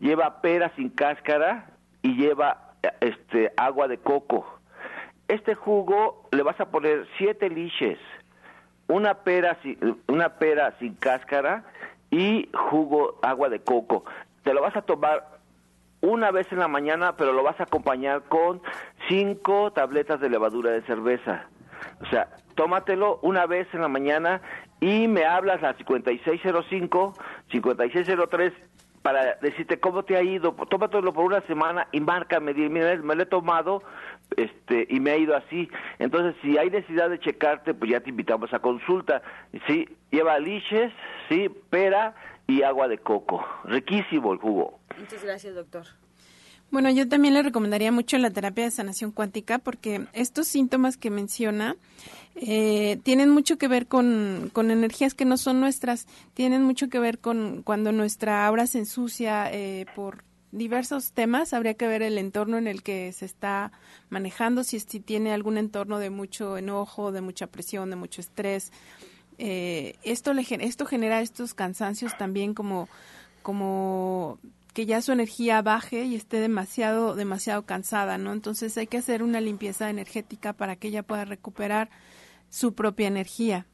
lleva 0.00 0.40
pera 0.40 0.72
sin 0.76 0.90
cáscara 0.90 1.70
y 2.02 2.14
lleva 2.14 2.74
este 3.00 3.52
agua 3.56 3.88
de 3.88 3.98
coco. 3.98 4.58
Este 5.28 5.54
jugo 5.54 6.28
le 6.32 6.42
vas 6.42 6.58
a 6.60 6.70
poner 6.70 7.06
siete 7.18 7.50
liches, 7.50 7.98
una 8.86 9.22
pera 9.22 9.58
una 10.06 10.38
pera 10.38 10.74
sin 10.78 10.94
cáscara 10.94 11.64
y 12.10 12.48
jugo, 12.54 13.18
agua 13.22 13.48
de 13.48 13.60
coco. 13.60 14.04
Te 14.42 14.54
lo 14.54 14.62
vas 14.62 14.76
a 14.76 14.82
tomar 14.82 15.38
una 16.00 16.30
vez 16.30 16.50
en 16.52 16.58
la 16.58 16.68
mañana, 16.68 17.16
pero 17.16 17.32
lo 17.32 17.42
vas 17.42 17.58
a 17.60 17.64
acompañar 17.64 18.22
con 18.28 18.62
cinco 19.08 19.72
tabletas 19.72 20.20
de 20.20 20.30
levadura 20.30 20.70
de 20.70 20.82
cerveza. 20.82 21.46
O 22.00 22.06
sea, 22.06 22.28
tómatelo 22.54 23.18
una 23.22 23.46
vez 23.46 23.66
en 23.72 23.80
la 23.80 23.88
mañana 23.88 24.40
y 24.80 25.08
me 25.08 25.24
hablas 25.24 25.62
a 25.62 25.74
5605, 25.74 27.14
5603 27.50 28.52
para 29.02 29.36
decirte 29.36 29.80
cómo 29.80 30.02
te 30.02 30.16
ha 30.16 30.22
ido. 30.22 30.52
Tómatelo 30.52 31.12
por 31.12 31.24
una 31.24 31.40
semana 31.42 31.88
y 31.92 32.00
márcame, 32.00 32.54
mira, 32.54 32.96
me 32.96 33.14
lo 33.14 33.22
he 33.22 33.26
tomado 33.26 33.82
este 34.36 34.86
y 34.88 35.00
me 35.00 35.12
ha 35.12 35.16
ido 35.16 35.36
así. 35.36 35.68
Entonces, 35.98 36.34
si 36.42 36.58
hay 36.58 36.70
necesidad 36.70 37.10
de 37.10 37.18
checarte, 37.20 37.74
pues 37.74 37.90
ya 37.90 38.00
te 38.00 38.10
invitamos 38.10 38.52
a 38.52 38.58
consulta. 38.58 39.22
Sí, 39.66 39.88
lleva 40.10 40.38
liches, 40.38 40.92
sí, 41.28 41.48
pera 41.70 42.14
y 42.46 42.62
agua 42.62 42.88
de 42.88 42.98
coco. 42.98 43.44
Riquísimo 43.64 44.32
el 44.32 44.38
jugo. 44.38 44.78
Muchas 44.98 45.24
gracias, 45.24 45.54
doctor. 45.54 45.86
Bueno, 46.70 46.90
yo 46.90 47.08
también 47.08 47.32
le 47.32 47.42
recomendaría 47.42 47.90
mucho 47.92 48.18
la 48.18 48.30
terapia 48.30 48.64
de 48.64 48.70
sanación 48.70 49.10
cuántica 49.10 49.58
porque 49.58 50.06
estos 50.12 50.48
síntomas 50.48 50.98
que 50.98 51.08
menciona 51.08 51.76
eh, 52.34 52.98
tienen 53.04 53.30
mucho 53.30 53.56
que 53.56 53.68
ver 53.68 53.86
con, 53.86 54.50
con, 54.52 54.70
energías 54.70 55.14
que 55.14 55.24
no 55.24 55.38
son 55.38 55.60
nuestras, 55.60 56.06
tienen 56.34 56.62
mucho 56.62 56.88
que 56.90 56.98
ver 56.98 57.18
con 57.18 57.62
cuando 57.62 57.90
nuestra 57.90 58.46
aura 58.46 58.66
se 58.66 58.80
ensucia 58.80 59.50
eh, 59.50 59.86
por 59.96 60.24
diversos 60.52 61.12
temas. 61.12 61.52
Habría 61.52 61.74
que 61.74 61.88
ver 61.88 62.02
el 62.02 62.18
entorno 62.18 62.58
en 62.58 62.66
el 62.66 62.82
que 62.82 63.12
se 63.12 63.24
está 63.24 63.72
manejando, 64.10 64.64
si, 64.64 64.80
si 64.80 65.00
tiene 65.00 65.32
algún 65.32 65.58
entorno 65.58 65.98
de 65.98 66.10
mucho 66.10 66.56
enojo, 66.56 67.12
de 67.12 67.20
mucha 67.20 67.46
presión, 67.46 67.90
de 67.90 67.96
mucho 67.96 68.20
estrés. 68.20 68.72
Eh, 69.38 69.96
esto, 70.02 70.32
le, 70.32 70.44
esto 70.60 70.84
genera 70.86 71.20
estos 71.20 71.54
cansancios 71.54 72.16
también 72.18 72.54
como, 72.54 72.88
como 73.42 74.38
que 74.74 74.86
ya 74.86 75.00
su 75.00 75.12
energía 75.12 75.62
baje 75.62 76.04
y 76.04 76.14
esté 76.14 76.40
demasiado, 76.40 77.14
demasiado 77.14 77.62
cansada, 77.62 78.18
¿no? 78.18 78.32
Entonces 78.32 78.76
hay 78.78 78.86
que 78.86 78.98
hacer 78.98 79.22
una 79.22 79.40
limpieza 79.40 79.90
energética 79.90 80.52
para 80.52 80.76
que 80.76 80.88
ella 80.88 81.02
pueda 81.02 81.24
recuperar 81.24 81.88
su 82.48 82.74
propia 82.74 83.08
energía. 83.08 83.66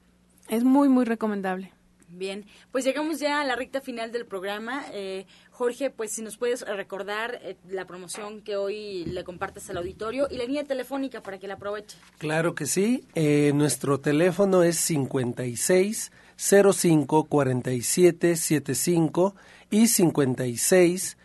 Es 0.49 0.64
muy, 0.64 0.89
muy 0.89 1.05
recomendable. 1.05 1.72
Bien, 2.09 2.45
pues 2.70 2.85
llegamos 2.85 3.18
ya 3.18 3.41
a 3.41 3.45
la 3.45 3.57
recta 3.57 3.81
final 3.81 4.12
del 4.12 4.25
programa. 4.25 4.85
Eh, 4.93 5.27
Jorge, 5.55 5.90
pues 5.90 6.11
si 6.11 6.20
nos 6.20 6.36
puedes 6.36 6.62
recordar 6.62 7.38
eh, 7.40 7.57
la 7.68 7.86
promoción 7.86 8.42
que 8.42 8.57
hoy 8.57 9.05
le 9.05 9.22
compartes 9.22 9.70
al 9.70 9.76
auditorio 9.76 10.26
y 10.28 10.36
la 10.36 10.46
línea 10.46 10.64
telefónica 10.64 11.22
para 11.22 11.38
que 11.38 11.46
la 11.46 11.55
aproveche. 11.55 11.96
Claro 12.18 12.57
que 12.57 12.66
sí. 12.66 13.05
Eh, 13.14 13.52
nuestro 13.55 14.00
teléfono 14.00 14.64
es 14.64 14.76
56 14.78 16.11
05 16.36 17.24
47 17.26 18.34
75 18.34 19.36
y 19.70 19.86
56 19.86 21.16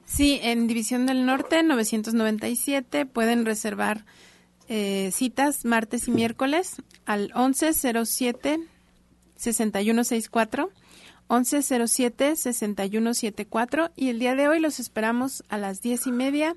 Sí, 0.05 0.39
en 0.41 0.65
División 0.67 1.05
del 1.07 1.25
Norte 1.25 1.61
997 1.61 3.05
pueden 3.05 3.45
reservar 3.45 4.05
eh, 4.69 5.09
citas 5.11 5.65
martes 5.65 6.07
y 6.07 6.11
miércoles 6.11 6.77
al 7.05 7.33
1107 7.35 8.61
6164 9.35 10.69
1107 11.29 12.35
6174 12.37 13.91
y 13.97 14.07
el 14.07 14.19
día 14.19 14.35
de 14.35 14.47
hoy 14.47 14.61
los 14.61 14.79
esperamos 14.79 15.43
a 15.49 15.57
las 15.57 15.81
diez 15.81 16.07
y 16.07 16.13
media 16.13 16.55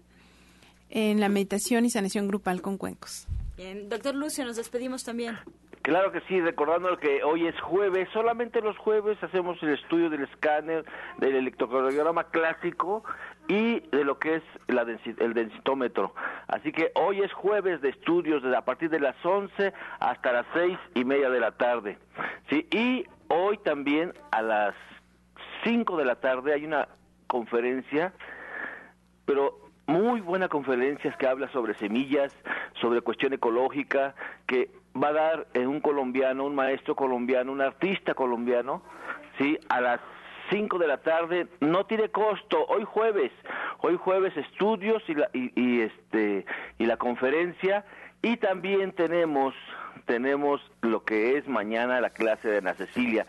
en 0.90 1.20
la 1.20 1.28
meditación 1.28 1.84
y 1.84 1.90
sanación 1.90 2.28
grupal 2.28 2.62
con 2.62 2.78
cuencos. 2.78 3.26
Bien, 3.56 3.88
doctor 3.88 4.14
Lucio, 4.14 4.44
nos 4.44 4.56
despedimos 4.56 5.04
también. 5.04 5.38
Claro 5.82 6.12
que 6.12 6.20
sí, 6.28 6.38
recordando 6.40 6.98
que 6.98 7.24
hoy 7.24 7.46
es 7.46 7.58
jueves, 7.60 8.08
solamente 8.12 8.60
los 8.60 8.76
jueves 8.76 9.16
hacemos 9.22 9.56
el 9.62 9.70
estudio 9.70 10.10
del 10.10 10.24
escáner, 10.24 10.84
del 11.18 11.36
electrocardiograma 11.36 12.24
clásico 12.24 13.04
y 13.48 13.80
de 13.80 14.04
lo 14.04 14.18
que 14.18 14.34
es 14.34 14.42
la 14.66 14.82
el 14.82 15.32
densitómetro. 15.32 16.14
Así 16.46 16.72
que 16.72 16.92
hoy 16.94 17.22
es 17.22 17.32
jueves 17.32 17.80
de 17.80 17.88
estudios 17.88 18.42
desde 18.42 18.56
a 18.56 18.66
partir 18.66 18.90
de 18.90 19.00
las 19.00 19.16
11 19.24 19.72
hasta 19.98 20.32
las 20.32 20.46
seis 20.52 20.78
y 20.94 21.06
media 21.06 21.30
de 21.30 21.40
la 21.40 21.52
tarde. 21.52 21.96
Sí, 22.50 22.68
y 22.70 23.06
hoy 23.28 23.56
también 23.58 24.12
a 24.30 24.42
las 24.42 24.74
5 25.64 25.96
de 25.96 26.04
la 26.04 26.16
tarde 26.16 26.52
hay 26.52 26.66
una 26.66 26.88
conferencia, 27.26 28.12
pero 29.24 29.67
muy 29.88 30.20
buena 30.20 30.48
conferencia 30.48 31.10
que 31.12 31.26
habla 31.26 31.48
sobre 31.48 31.74
semillas, 31.74 32.32
sobre 32.74 33.00
cuestión 33.00 33.32
ecológica, 33.32 34.14
que 34.46 34.70
va 34.94 35.08
a 35.08 35.12
dar 35.12 35.46
en 35.54 35.66
un 35.66 35.80
colombiano, 35.80 36.44
un 36.44 36.54
maestro 36.54 36.94
colombiano, 36.94 37.50
un 37.50 37.62
artista 37.62 38.14
colombiano, 38.14 38.82
¿sí? 39.38 39.58
A 39.70 39.80
las 39.80 40.00
5 40.50 40.78
de 40.78 40.86
la 40.86 40.98
tarde, 40.98 41.48
no 41.60 41.86
tiene 41.86 42.10
costo, 42.10 42.66
hoy 42.66 42.84
jueves, 42.84 43.32
hoy 43.80 43.96
jueves 43.96 44.36
estudios 44.36 45.02
y, 45.08 45.14
la, 45.14 45.30
y, 45.32 45.80
este, 45.80 46.44
y 46.78 46.84
la 46.84 46.98
conferencia, 46.98 47.86
y 48.20 48.36
también 48.36 48.92
tenemos, 48.92 49.54
tenemos 50.04 50.60
lo 50.82 51.02
que 51.02 51.38
es 51.38 51.48
mañana 51.48 52.00
la 52.02 52.10
clase 52.10 52.48
de 52.48 52.58
Ana 52.58 52.74
Cecilia 52.74 53.26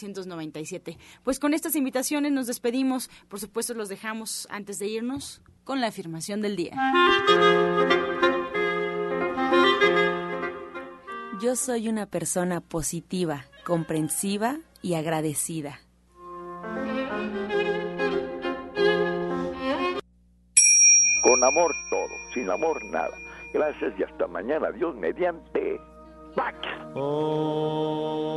1997. 0.03 0.97
Pues 1.23 1.39
con 1.39 1.53
estas 1.53 1.75
invitaciones 1.75 2.31
nos 2.31 2.47
despedimos. 2.47 3.09
Por 3.27 3.39
supuesto, 3.39 3.73
los 3.73 3.89
dejamos 3.89 4.47
antes 4.49 4.79
de 4.79 4.87
irnos 4.87 5.41
con 5.63 5.81
la 5.81 5.87
afirmación 5.87 6.41
del 6.41 6.55
día. 6.55 6.73
Yo 11.41 11.55
soy 11.55 11.87
una 11.87 12.07
persona 12.07 12.61
positiva, 12.61 13.45
comprensiva 13.63 14.57
y 14.81 14.95
agradecida. 14.95 15.81
Con 21.21 21.43
amor 21.43 21.75
todo, 21.89 22.09
sin 22.33 22.49
amor 22.49 22.83
nada. 22.85 23.15
Gracias 23.53 23.93
y 23.99 24.03
hasta 24.03 24.27
mañana. 24.27 24.71
Dios 24.71 24.95
mediante. 24.95 25.79
Pax. 26.35 26.57
Oh. 26.95 28.27